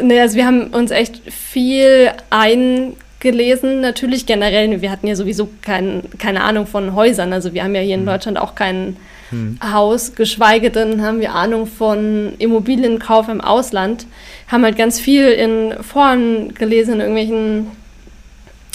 [0.00, 4.80] Ne, also wir haben uns echt viel eingelesen, natürlich generell.
[4.80, 7.32] Wir hatten ja sowieso kein, keine Ahnung von Häusern.
[7.32, 8.06] Also wir haben ja hier in hm.
[8.06, 8.96] Deutschland auch kein
[9.30, 9.58] hm.
[9.62, 14.06] Haus, geschweige denn haben wir Ahnung von Immobilienkauf im Ausland.
[14.46, 17.66] Haben halt ganz viel in Foren gelesen, in irgendwelchen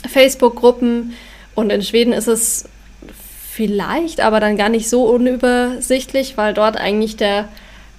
[0.09, 1.13] Facebook-Gruppen.
[1.55, 2.65] Und in Schweden ist es
[3.57, 7.45] vielleicht, aber dann gar nicht so unübersichtlich, weil dort eigentlich der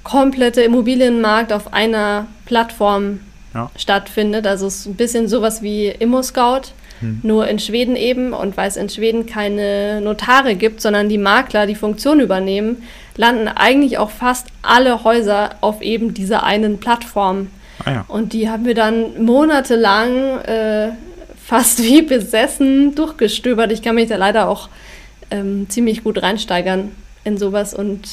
[0.05, 3.21] komplette Immobilienmarkt auf einer Plattform
[3.55, 3.69] ja.
[3.77, 4.47] stattfindet.
[4.47, 6.71] Also es ist ein bisschen sowas wie ImmoScout,
[7.01, 7.21] hm.
[7.25, 8.33] nur in Schweden eben.
[8.33, 12.85] Und weil es in Schweden keine Notare gibt, sondern die Makler die Funktion übernehmen,
[13.17, 17.49] landen eigentlich auch fast alle Häuser auf eben dieser einen Plattform.
[17.85, 18.05] Ah ja.
[18.07, 20.91] Und die haben wir dann monatelang äh,
[21.45, 23.73] fast wie besessen durchgestöbert.
[23.73, 24.69] Ich kann mich da leider auch
[25.31, 26.93] ähm, ziemlich gut reinsteigern
[27.25, 28.09] in sowas und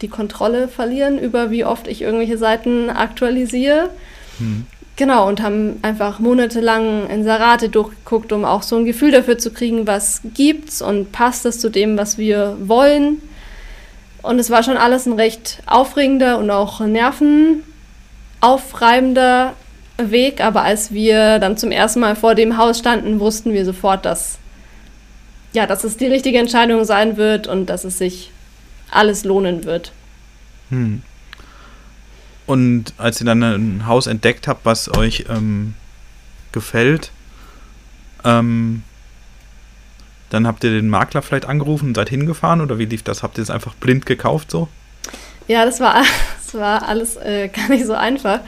[0.00, 3.90] die Kontrolle verlieren über wie oft ich irgendwelche Seiten aktualisiere.
[4.38, 4.66] Hm.
[4.96, 9.86] Genau, und haben einfach monatelang Inserate durchgeguckt, um auch so ein Gefühl dafür zu kriegen,
[9.86, 13.22] was gibt's und passt das zu dem, was wir wollen.
[14.20, 19.54] Und es war schon alles ein recht aufregender und auch nervenaufreibender
[19.96, 24.04] Weg, aber als wir dann zum ersten Mal vor dem Haus standen, wussten wir sofort,
[24.04, 24.39] dass
[25.52, 28.30] ja, dass es die richtige Entscheidung sein wird und dass es sich
[28.90, 29.92] alles lohnen wird.
[30.70, 31.02] Hm.
[32.46, 35.74] Und als ihr dann ein Haus entdeckt habt, was euch ähm,
[36.52, 37.12] gefällt,
[38.24, 38.82] ähm,
[40.30, 43.22] dann habt ihr den Makler vielleicht angerufen und seid hingefahren oder wie lief das?
[43.22, 44.68] Habt ihr es einfach blind gekauft so?
[45.48, 46.02] Ja, das war,
[46.44, 48.40] das war alles äh, gar nicht so einfach.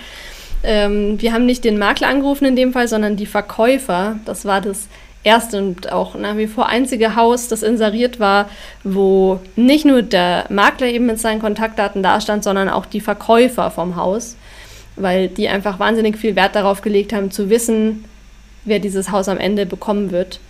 [0.65, 4.17] Ähm, wir haben nicht den Makler angerufen in dem Fall, sondern die Verkäufer.
[4.25, 4.87] Das war das
[5.25, 8.49] erste und auch nach wie vor einzige Haus, das inseriert war,
[8.85, 13.97] wo nicht nur der Makler eben mit seinen Kontaktdaten dastand, sondern auch die Verkäufer vom
[13.97, 14.37] Haus,
[14.97, 18.05] weil die einfach wahnsinnig viel Wert darauf gelegt haben, zu wissen,
[18.65, 20.41] wer dieses Haus am Ende bekommen wird.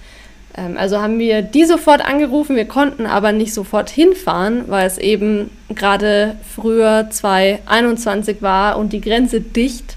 [0.56, 4.98] Ähm, also haben wir die sofort angerufen, wir konnten aber nicht sofort hinfahren, weil es
[4.98, 9.96] eben gerade früher 2021 war und die Grenze dicht.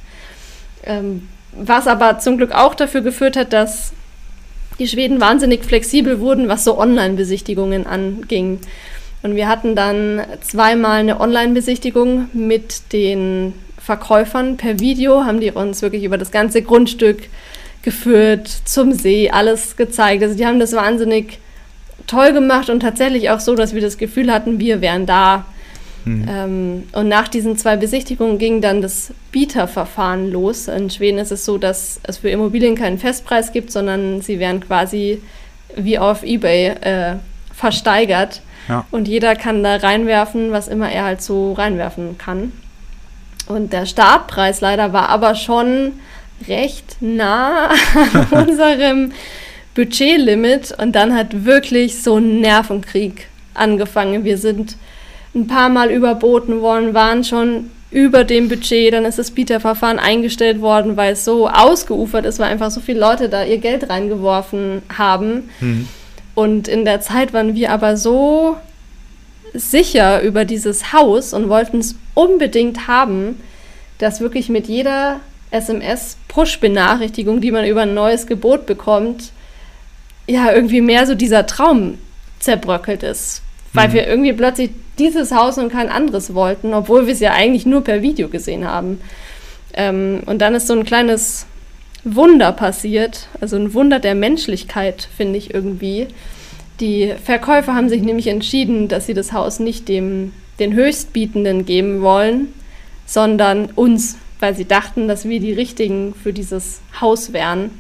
[0.84, 1.28] Ähm,
[1.58, 3.94] was aber zum Glück auch dafür geführt hat, dass
[4.80, 8.60] die Schweden wahnsinnig flexibel wurden, was so Online-Besichtigungen anging.
[9.24, 15.82] Und wir hatten dann zweimal eine Online-Besichtigung mit den Verkäufern per Video, haben die uns
[15.82, 17.30] wirklich über das ganze Grundstück
[17.84, 20.24] geführt zum See, alles gezeigt.
[20.24, 21.40] Also die haben das wahnsinnig
[22.08, 25.46] toll gemacht und tatsächlich auch so, dass wir das Gefühl hatten, wir wären da.
[26.06, 26.26] Mhm.
[26.30, 30.68] Ähm, und nach diesen zwei Besichtigungen ging dann das Bieterverfahren los.
[30.68, 34.62] In Schweden ist es so, dass es für Immobilien keinen Festpreis gibt, sondern sie werden
[34.62, 35.22] quasi
[35.76, 37.16] wie auf eBay äh,
[37.54, 38.42] versteigert.
[38.70, 38.86] Ja.
[38.92, 42.52] Und jeder kann da reinwerfen, was immer er halt so reinwerfen kann.
[43.48, 45.94] Und der Startpreis leider war aber schon
[46.48, 49.12] recht nah an unserem
[49.76, 50.74] Budgetlimit.
[50.78, 54.24] Und dann hat wirklich so ein Nervenkrieg angefangen.
[54.24, 54.78] Wir sind
[55.36, 60.60] ein paar Mal überboten worden, waren schon über dem Budget, dann ist das Bieterverfahren eingestellt
[60.60, 64.82] worden, weil es so ausgeufert ist, weil einfach so viele Leute da ihr Geld reingeworfen
[64.98, 65.50] haben.
[65.60, 65.88] Mhm.
[66.34, 68.58] Und in der Zeit waren wir aber so
[69.54, 73.40] sicher über dieses Haus und wollten es unbedingt haben,
[74.00, 75.22] dass wirklich mit jeder
[75.52, 79.32] SMS-Push-Benachrichtigung, die man über ein neues Gebot bekommt,
[80.28, 81.98] ja, irgendwie mehr so dieser Traum
[82.40, 83.42] zerbröckelt ist.
[83.72, 83.94] Weil mhm.
[83.94, 87.84] wir irgendwie plötzlich dieses Haus und kein anderes wollten, obwohl wir es ja eigentlich nur
[87.84, 89.00] per Video gesehen haben.
[89.74, 91.46] Ähm, und dann ist so ein kleines
[92.06, 96.08] Wunder passiert, also ein Wunder der Menschlichkeit, finde ich irgendwie.
[96.80, 102.02] Die Verkäufer haben sich nämlich entschieden, dass sie das Haus nicht dem, den Höchstbietenden geben
[102.02, 102.54] wollen,
[103.06, 107.72] sondern uns, weil sie dachten, dass wir die Richtigen für dieses Haus wären.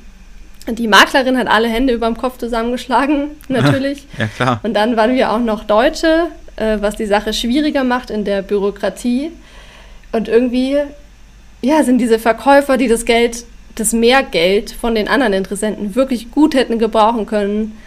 [0.67, 4.07] Die Maklerin hat alle Hände über dem Kopf zusammengeschlagen, natürlich.
[4.17, 4.59] ja, klar.
[4.63, 8.41] Und dann waren wir auch noch Deutsche, äh, was die Sache schwieriger macht in der
[8.41, 9.32] Bürokratie.
[10.11, 10.77] Und irgendwie,
[11.61, 13.45] ja, sind diese Verkäufer, die das Geld,
[13.76, 17.77] das Mehrgeld von den anderen Interessenten wirklich gut hätten gebrauchen können,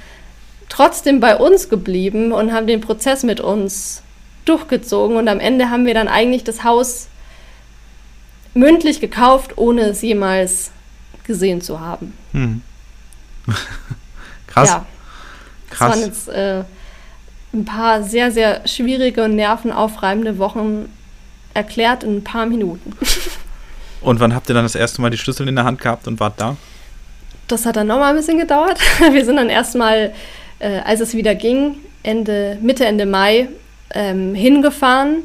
[0.69, 4.03] trotzdem bei uns geblieben und haben den Prozess mit uns
[4.45, 5.16] durchgezogen.
[5.16, 7.09] Und am Ende haben wir dann eigentlich das Haus
[8.55, 10.70] mündlich gekauft, ohne es jemals
[11.24, 12.12] gesehen zu haben.
[12.32, 12.62] Hm.
[14.47, 14.69] Krass.
[14.69, 14.86] Ja.
[15.70, 15.78] Krass.
[15.78, 16.65] Das waren jetzt äh,
[17.53, 20.91] ein paar sehr, sehr schwierige und nervenaufreibende Wochen
[21.55, 22.93] erklärt in ein paar Minuten.
[24.01, 26.20] und wann habt ihr dann das erste Mal die Schlüssel in der Hand gehabt und
[26.20, 26.57] wart da?
[27.49, 28.79] Das hat dann nochmal ein bisschen gedauert.
[29.12, 30.12] Wir sind dann erstmal,
[30.59, 33.49] äh, als es wieder ging, Ende, Mitte, Ende Mai
[33.95, 35.23] ähm, hingefahren,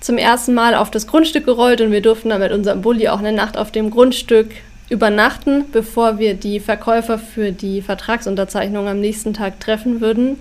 [0.00, 3.20] zum ersten Mal auf das Grundstück gerollt und wir durften dann mit unserem Bulli auch
[3.20, 4.50] eine Nacht auf dem Grundstück
[4.88, 10.40] übernachten, bevor wir die Verkäufer für die Vertragsunterzeichnung am nächsten Tag treffen würden.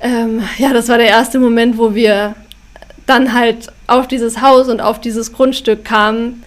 [0.00, 2.34] Ähm, ja, das war der erste Moment, wo wir
[3.06, 6.42] dann halt auf dieses Haus und auf dieses Grundstück kamen.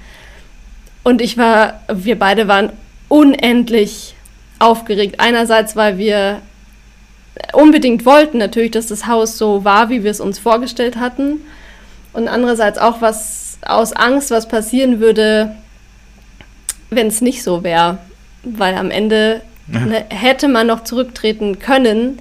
[1.04, 2.72] Und ich war, wir beide waren
[3.10, 4.16] unendlich
[4.60, 5.20] aufgeregt.
[5.20, 6.42] Einerseits, weil wir
[7.52, 11.42] unbedingt wollten natürlich, dass das Haus so war, wie wir es uns vorgestellt hatten.
[12.14, 15.56] Und andererseits auch was aus Angst, was passieren würde,
[16.90, 17.98] wenn es nicht so wäre.
[18.44, 19.80] Weil am Ende ja.
[19.82, 22.20] ne, hätte man noch zurücktreten können,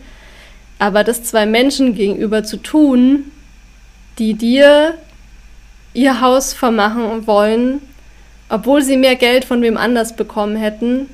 [0.82, 3.30] aber das zwei Menschen gegenüber zu tun,
[4.18, 4.94] die dir
[5.94, 7.80] ihr Haus vermachen wollen,
[8.48, 11.08] obwohl sie mehr Geld von wem anders bekommen hätten,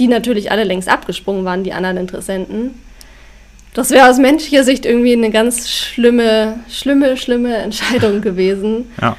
[0.00, 2.72] die natürlich alle längst abgesprungen waren, die anderen Interessenten.
[3.72, 8.90] Das wäre aus menschlicher Sicht irgendwie eine ganz schlimme, schlimme, schlimme Entscheidung gewesen.
[9.00, 9.16] Ja.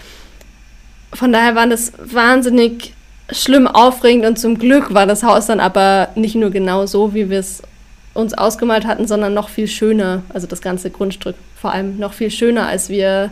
[1.13, 2.93] Von daher war das wahnsinnig
[3.31, 7.29] schlimm aufregend und zum Glück war das Haus dann aber nicht nur genau so, wie
[7.29, 7.63] wir es
[8.13, 10.23] uns ausgemalt hatten, sondern noch viel schöner.
[10.29, 13.31] Also das ganze Grundstück vor allem noch viel schöner, als wir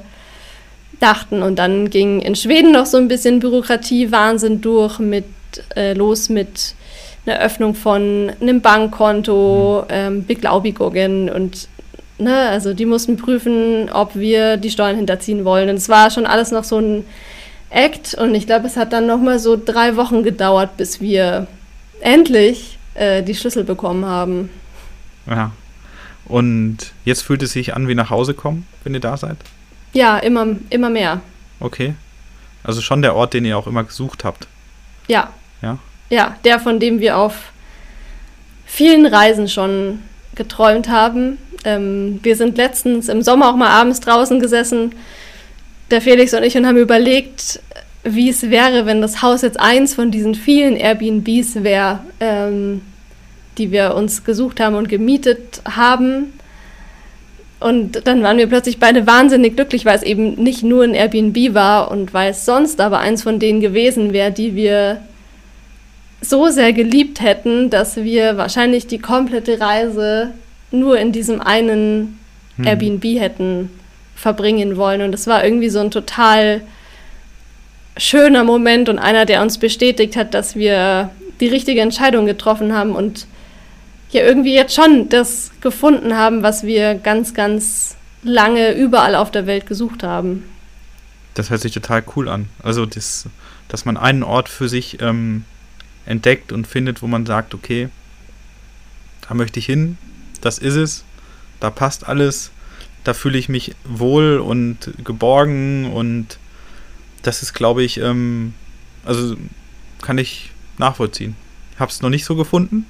[1.00, 1.44] dachten.
[1.44, 5.26] Und dann ging in Schweden noch so ein bisschen Bürokratie-Wahnsinn durch mit
[5.76, 6.76] äh, los mit
[7.26, 11.68] einer Öffnung von einem Bankkonto, ähm, Beglaubigungen und
[12.18, 15.70] ne, also die mussten prüfen, ob wir die Steuern hinterziehen wollen.
[15.70, 17.06] Und es war schon alles noch so ein
[17.70, 21.48] Act und ich glaube, es hat dann noch mal so drei Wochen gedauert, bis wir
[22.02, 24.50] endlich äh, die Schlüssel bekommen haben.
[25.32, 25.52] Ja.
[26.26, 29.38] Und jetzt fühlt es sich an wie nach Hause kommen, wenn ihr da seid?
[29.94, 31.22] Ja, immer, immer mehr.
[31.60, 31.96] Okay.
[32.64, 34.48] Also schon der Ort, den ihr auch immer gesucht habt.
[35.08, 35.32] Ja.
[35.62, 35.80] Ja.
[36.10, 37.52] Ja, der, von dem wir auf
[38.66, 40.00] vielen Reisen schon
[40.36, 41.38] geträumt haben.
[41.64, 44.94] Ähm, wir sind letztens im Sommer auch mal abends draußen gesessen,
[45.90, 47.62] der Felix und ich, und haben überlegt,
[48.04, 52.00] wie es wäre, wenn das Haus jetzt eins von diesen vielen Airbnbs wäre.
[52.20, 52.82] Ähm,
[53.58, 56.34] die wir uns gesucht haben und gemietet haben.
[57.60, 61.54] Und dann waren wir plötzlich beide wahnsinnig glücklich, weil es eben nicht nur ein Airbnb
[61.54, 65.02] war und weil es sonst aber eins von denen gewesen wäre, die wir
[66.22, 70.32] so sehr geliebt hätten, dass wir wahrscheinlich die komplette Reise
[70.72, 72.20] nur in diesem einen
[72.58, 72.66] hm.
[72.66, 73.70] Airbnb hätten
[74.16, 75.02] verbringen wollen.
[75.02, 76.62] Und es war irgendwie so ein total
[77.98, 81.10] schöner Moment und einer, der uns bestätigt hat, dass wir
[81.40, 83.26] die richtige Entscheidung getroffen haben und
[84.14, 89.48] ja irgendwie jetzt schon das gefunden haben, was wir ganz, ganz lange überall auf der
[89.48, 90.44] Welt gesucht haben.
[91.34, 92.50] Das hört sich total cool an.
[92.62, 93.28] Also, das,
[93.68, 95.46] dass man einen Ort für sich ähm,
[96.06, 97.90] entdeckt und findet, wo man sagt, okay,
[99.28, 99.98] da möchte ich hin,
[100.42, 101.06] das ist es,
[101.60, 102.52] da passt alles,
[103.04, 106.38] da fühle ich mich wohl und geborgen und
[107.24, 108.54] das ist, glaube ich, ähm,
[109.06, 109.36] also
[110.02, 111.36] kann ich nachvollziehen.
[111.80, 112.86] Habe es noch nicht so gefunden,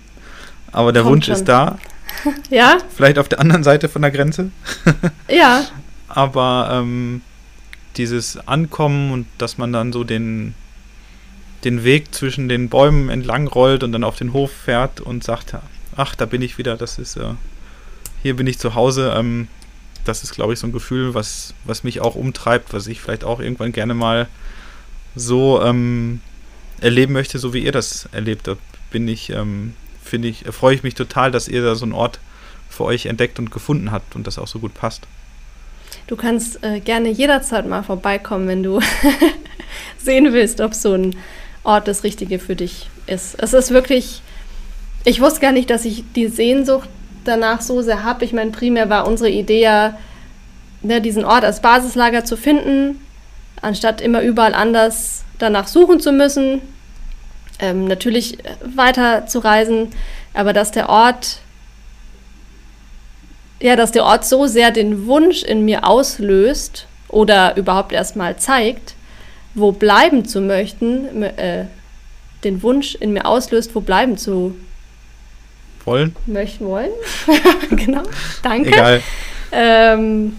[0.71, 1.35] aber der Kommt Wunsch schon.
[1.35, 1.77] ist da.
[2.49, 2.77] ja.
[2.95, 4.51] Vielleicht auf der anderen Seite von der Grenze.
[5.29, 5.65] ja.
[6.07, 7.21] Aber ähm,
[7.97, 10.53] dieses Ankommen und dass man dann so den,
[11.63, 15.55] den Weg zwischen den Bäumen entlang rollt und dann auf den Hof fährt und sagt,
[15.95, 17.33] ach, da bin ich wieder, das ist, äh,
[18.23, 19.13] hier bin ich zu Hause.
[19.15, 19.47] Ähm,
[20.05, 23.23] das ist, glaube ich, so ein Gefühl, was, was mich auch umtreibt, was ich vielleicht
[23.23, 24.27] auch irgendwann gerne mal
[25.15, 26.21] so ähm,
[26.79, 28.61] erleben möchte, so wie ihr das erlebt habt.
[28.89, 29.73] Bin ich, ähm,
[30.11, 32.19] finde ich, freue ich mich total, dass ihr da so einen Ort
[32.69, 35.07] für euch entdeckt und gefunden habt und das auch so gut passt.
[36.07, 38.81] Du kannst äh, gerne jederzeit mal vorbeikommen, wenn du
[39.97, 41.15] sehen willst, ob so ein
[41.63, 43.41] Ort das Richtige für dich ist.
[43.41, 44.21] Es ist wirklich,
[45.05, 46.89] ich wusste gar nicht, dass ich die Sehnsucht
[47.23, 48.25] danach so sehr habe.
[48.25, 49.97] Ich meine, primär war unsere Idee ja,
[50.81, 52.99] ne, diesen Ort als Basislager zu finden,
[53.61, 56.61] anstatt immer überall anders danach suchen zu müssen.
[57.61, 58.39] Ähm, natürlich
[58.75, 59.89] weiter zu reisen,
[60.33, 61.37] aber dass der Ort,
[63.61, 68.95] ja, dass der Ort so sehr den Wunsch in mir auslöst oder überhaupt erstmal zeigt,
[69.53, 71.65] wo bleiben zu möchten, äh,
[72.43, 74.55] den Wunsch in mir auslöst, wo bleiben zu
[75.85, 76.15] wollen.
[76.25, 76.91] Möchten wollen.
[77.69, 78.03] genau.
[78.41, 78.69] Danke.
[78.69, 79.03] Egal.
[79.51, 80.37] Ähm,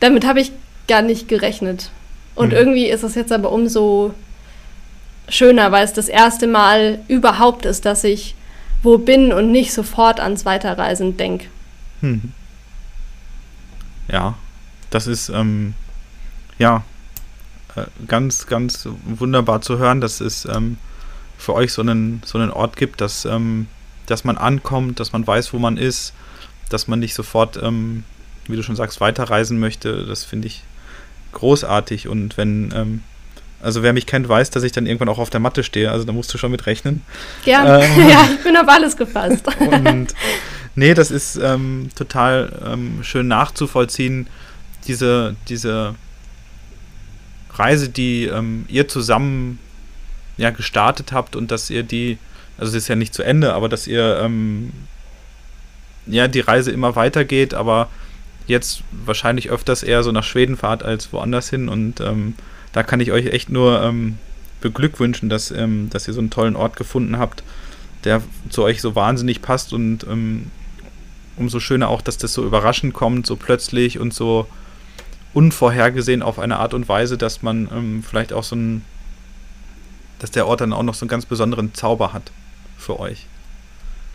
[0.00, 0.52] damit habe ich
[0.88, 1.90] gar nicht gerechnet.
[2.34, 2.56] Und mhm.
[2.56, 4.14] irgendwie ist es jetzt aber umso
[5.28, 8.34] schöner, weil es das erste Mal überhaupt ist, dass ich
[8.82, 11.46] wo bin und nicht sofort ans Weiterreisen denke.
[12.02, 12.32] Mhm.
[14.08, 14.34] Ja,
[14.90, 15.74] das ist ähm,
[16.58, 16.84] ja
[17.74, 20.76] äh, ganz, ganz wunderbar zu hören, dass es ähm,
[21.36, 23.66] für euch so einen, so einen Ort gibt, dass ähm,
[24.06, 26.14] dass man ankommt, dass man weiß, wo man ist,
[26.70, 28.04] dass man nicht sofort, ähm,
[28.46, 30.06] wie du schon sagst, weiterreisen möchte.
[30.06, 30.62] Das finde ich
[31.32, 32.08] großartig.
[32.08, 33.02] Und wenn, ähm,
[33.66, 35.90] also wer mich kennt, weiß, dass ich dann irgendwann auch auf der Matte stehe.
[35.90, 37.02] Also da musst du schon mit rechnen.
[37.44, 37.84] Gerne.
[37.84, 39.44] Ähm, ja, ich bin auf alles gefasst.
[39.60, 40.08] und
[40.74, 44.28] nee, das ist ähm, total ähm, schön nachzuvollziehen,
[44.86, 45.94] diese, diese
[47.52, 49.58] Reise, die ähm, ihr zusammen
[50.36, 52.18] ja gestartet habt und dass ihr die
[52.58, 54.72] also es ist ja nicht zu Ende, aber dass ihr ähm,
[56.06, 57.88] ja die Reise immer weitergeht, aber
[58.46, 62.34] jetzt wahrscheinlich öfters eher so nach Schweden fahrt als woanders hin und ähm,
[62.76, 64.18] da kann ich euch echt nur ähm,
[64.60, 67.42] beglückwünschen, dass, ähm, dass ihr so einen tollen Ort gefunden habt,
[68.04, 68.20] der
[68.50, 70.50] zu euch so wahnsinnig passt und ähm,
[71.38, 74.46] umso schöner auch, dass das so überraschend kommt, so plötzlich und so
[75.32, 78.84] unvorhergesehen auf eine Art und Weise, dass man ähm, vielleicht auch so ein,
[80.18, 82.30] dass der Ort dann auch noch so einen ganz besonderen Zauber hat
[82.76, 83.24] für euch.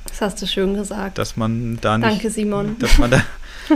[0.05, 1.17] Das hast du schön gesagt.
[1.17, 2.11] Dass man da nicht.
[2.11, 2.77] Danke, Simon.
[2.77, 3.23] Dass man da,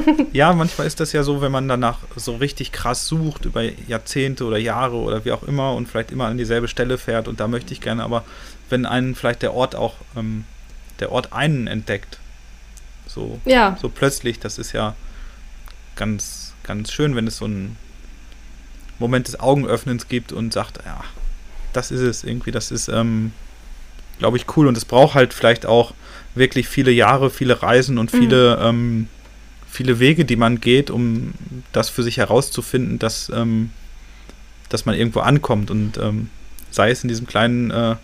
[0.34, 4.46] ja, manchmal ist das ja so, wenn man danach so richtig krass sucht, über Jahrzehnte
[4.46, 7.48] oder Jahre oder wie auch immer und vielleicht immer an dieselbe Stelle fährt und da
[7.48, 8.24] möchte ich gerne, aber
[8.70, 10.46] wenn einen vielleicht der Ort auch, ähm,
[11.00, 12.20] der Ort einen entdeckt,
[13.08, 13.78] so, ja.
[13.82, 14.96] so plötzlich, das ist ja
[15.96, 17.78] ganz, ganz schön, wenn es so einen
[19.00, 21.04] Moment des Augenöffnens gibt und sagt, ja,
[21.74, 23.32] das ist es irgendwie, das ist, ähm,
[24.20, 24.68] glaube ich, cool.
[24.68, 25.94] Und es braucht halt vielleicht auch
[26.34, 28.64] wirklich viele Jahre, viele Reisen und viele, mhm.
[28.64, 29.08] ähm,
[29.76, 31.34] viele Wege, die man geht, um
[31.72, 33.72] das für sich herauszufinden, dass, ähm,
[34.70, 35.70] dass man irgendwo ankommt.
[35.70, 36.30] Und ähm,
[36.72, 37.96] sei es in diesem kleinen, äh,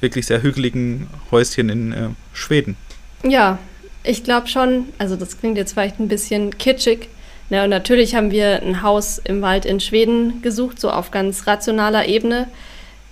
[0.00, 2.76] wirklich sehr hügeligen Häuschen in äh, Schweden.
[3.22, 3.58] Ja,
[4.04, 7.08] ich glaube schon, also das klingt jetzt vielleicht ein bisschen kitschig.
[7.50, 11.46] Ja, und natürlich haben wir ein Haus im Wald in Schweden gesucht, so auf ganz
[11.46, 12.48] rationaler Ebene.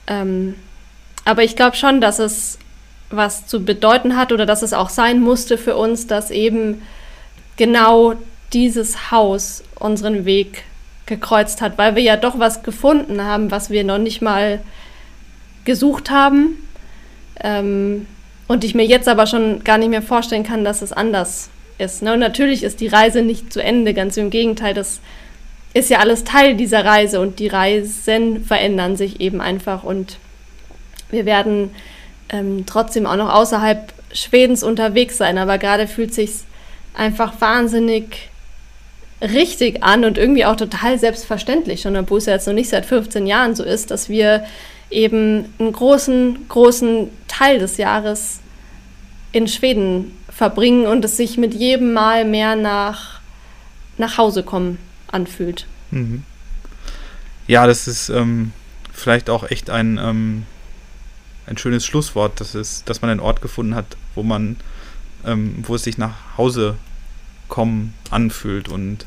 [0.07, 0.55] Ähm,
[1.25, 2.59] aber ich glaube schon, dass es
[3.11, 6.83] was zu bedeuten hat oder dass es auch sein musste für uns, dass eben
[7.57, 8.15] genau
[8.53, 10.65] dieses Haus unseren Weg
[11.07, 14.61] gekreuzt hat, weil wir ja doch was gefunden haben, was wir noch nicht mal
[15.65, 16.57] gesucht haben.
[17.43, 18.07] Ähm,
[18.47, 22.03] und ich mir jetzt aber schon gar nicht mehr vorstellen kann, dass es anders ist.
[22.03, 22.13] Ne?
[22.13, 25.01] Und natürlich ist die Reise nicht zu Ende, ganz im Gegenteil, das
[25.73, 30.19] ist ja alles Teil dieser Reise und die Reisen verändern sich eben einfach und
[31.11, 31.71] wir werden
[32.29, 36.31] ähm, trotzdem auch noch außerhalb Schwedens unterwegs sein, aber gerade fühlt sich
[36.95, 38.31] einfach wahnsinnig
[39.21, 42.87] richtig an und irgendwie auch total selbstverständlich, schon obwohl es ja jetzt noch nicht seit
[42.87, 44.45] 15 Jahren so ist, dass wir
[44.91, 48.41] eben einen großen, großen Teil des Jahres
[49.33, 53.21] in Schweden verbringen und es sich mit jedem Mal mehr nach,
[53.99, 55.67] nach Hause kommen anfühlt.
[55.91, 56.23] Mhm.
[57.47, 58.53] Ja, das ist ähm,
[58.93, 60.45] vielleicht auch echt ein, ähm,
[61.47, 64.57] ein schönes Schlusswort, das ist, dass man einen Ort gefunden hat, wo man,
[65.27, 66.77] ähm, wo es sich nach Hause
[67.49, 69.07] kommen anfühlt und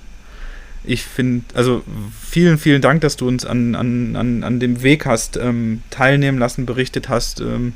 [0.84, 1.84] ich finde, also
[2.22, 6.38] vielen, vielen Dank, dass du uns an, an, an, an dem Weg hast ähm, teilnehmen
[6.40, 7.74] lassen, berichtet hast, ähm,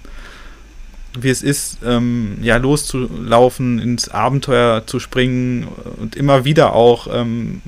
[1.19, 7.61] wie es ist, ähm, ja, loszulaufen, ins Abenteuer zu springen und immer wieder auch ähm,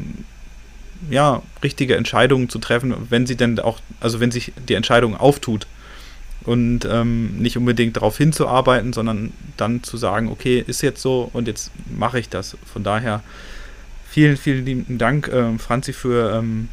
[1.09, 5.67] ja, richtige Entscheidungen zu treffen, wenn sie denn auch, also wenn sich die Entscheidung auftut.
[6.45, 11.47] Und ähm, nicht unbedingt darauf hinzuarbeiten, sondern dann zu sagen, okay, ist jetzt so und
[11.47, 12.57] jetzt mache ich das.
[12.65, 13.23] Von daher
[14.09, 16.67] vielen, vielen lieben Dank, äh, Franzi, für, ähm,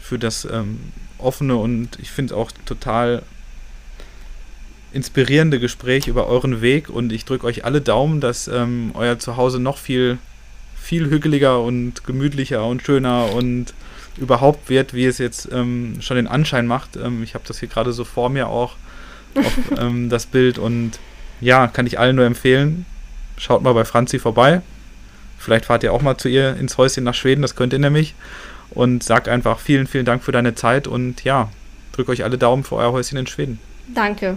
[0.00, 0.78] für das ähm,
[1.18, 3.22] offene und ich finde es auch total
[4.92, 9.58] inspirierende Gespräch über euren Weg und ich drücke euch alle Daumen, dass ähm, euer Zuhause
[9.58, 10.18] noch viel,
[10.76, 13.74] viel hügeliger und gemütlicher und schöner und
[14.16, 16.96] überhaupt wird, wie es jetzt ähm, schon den Anschein macht.
[16.96, 18.76] Ähm, ich habe das hier gerade so vor mir auch,
[19.36, 20.92] auf, ähm, das Bild und
[21.40, 22.86] ja, kann ich allen nur empfehlen.
[23.36, 24.62] Schaut mal bei Franzi vorbei.
[25.38, 28.14] Vielleicht fahrt ihr auch mal zu ihr ins Häuschen nach Schweden, das könnt ihr nämlich.
[28.70, 31.50] Und sagt einfach vielen, vielen Dank für deine Zeit und ja,
[31.92, 33.58] drückt euch alle Daumen für euer Häuschen in Schweden.
[33.94, 34.36] Danke.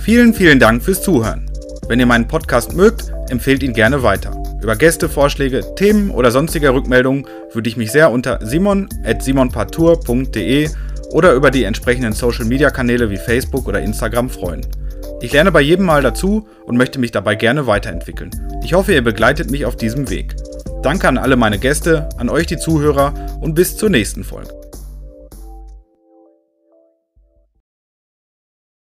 [0.00, 1.48] Vielen, vielen Dank fürs Zuhören.
[1.86, 4.32] Wenn ihr meinen Podcast mögt, empfehlt ihn gerne weiter.
[4.62, 10.70] Über Gästevorschläge, Themen oder sonstige Rückmeldungen würde ich mich sehr unter simon.simonpartour.de
[11.10, 14.66] oder über die entsprechenden Social Media Kanäle wie Facebook oder Instagram freuen.
[15.20, 18.30] Ich lerne bei jedem Mal dazu und möchte mich dabei gerne weiterentwickeln.
[18.62, 20.36] Ich hoffe, ihr begleitet mich auf diesem Weg.
[20.82, 24.57] Danke an alle meine Gäste, an euch die Zuhörer und bis zur nächsten Folge.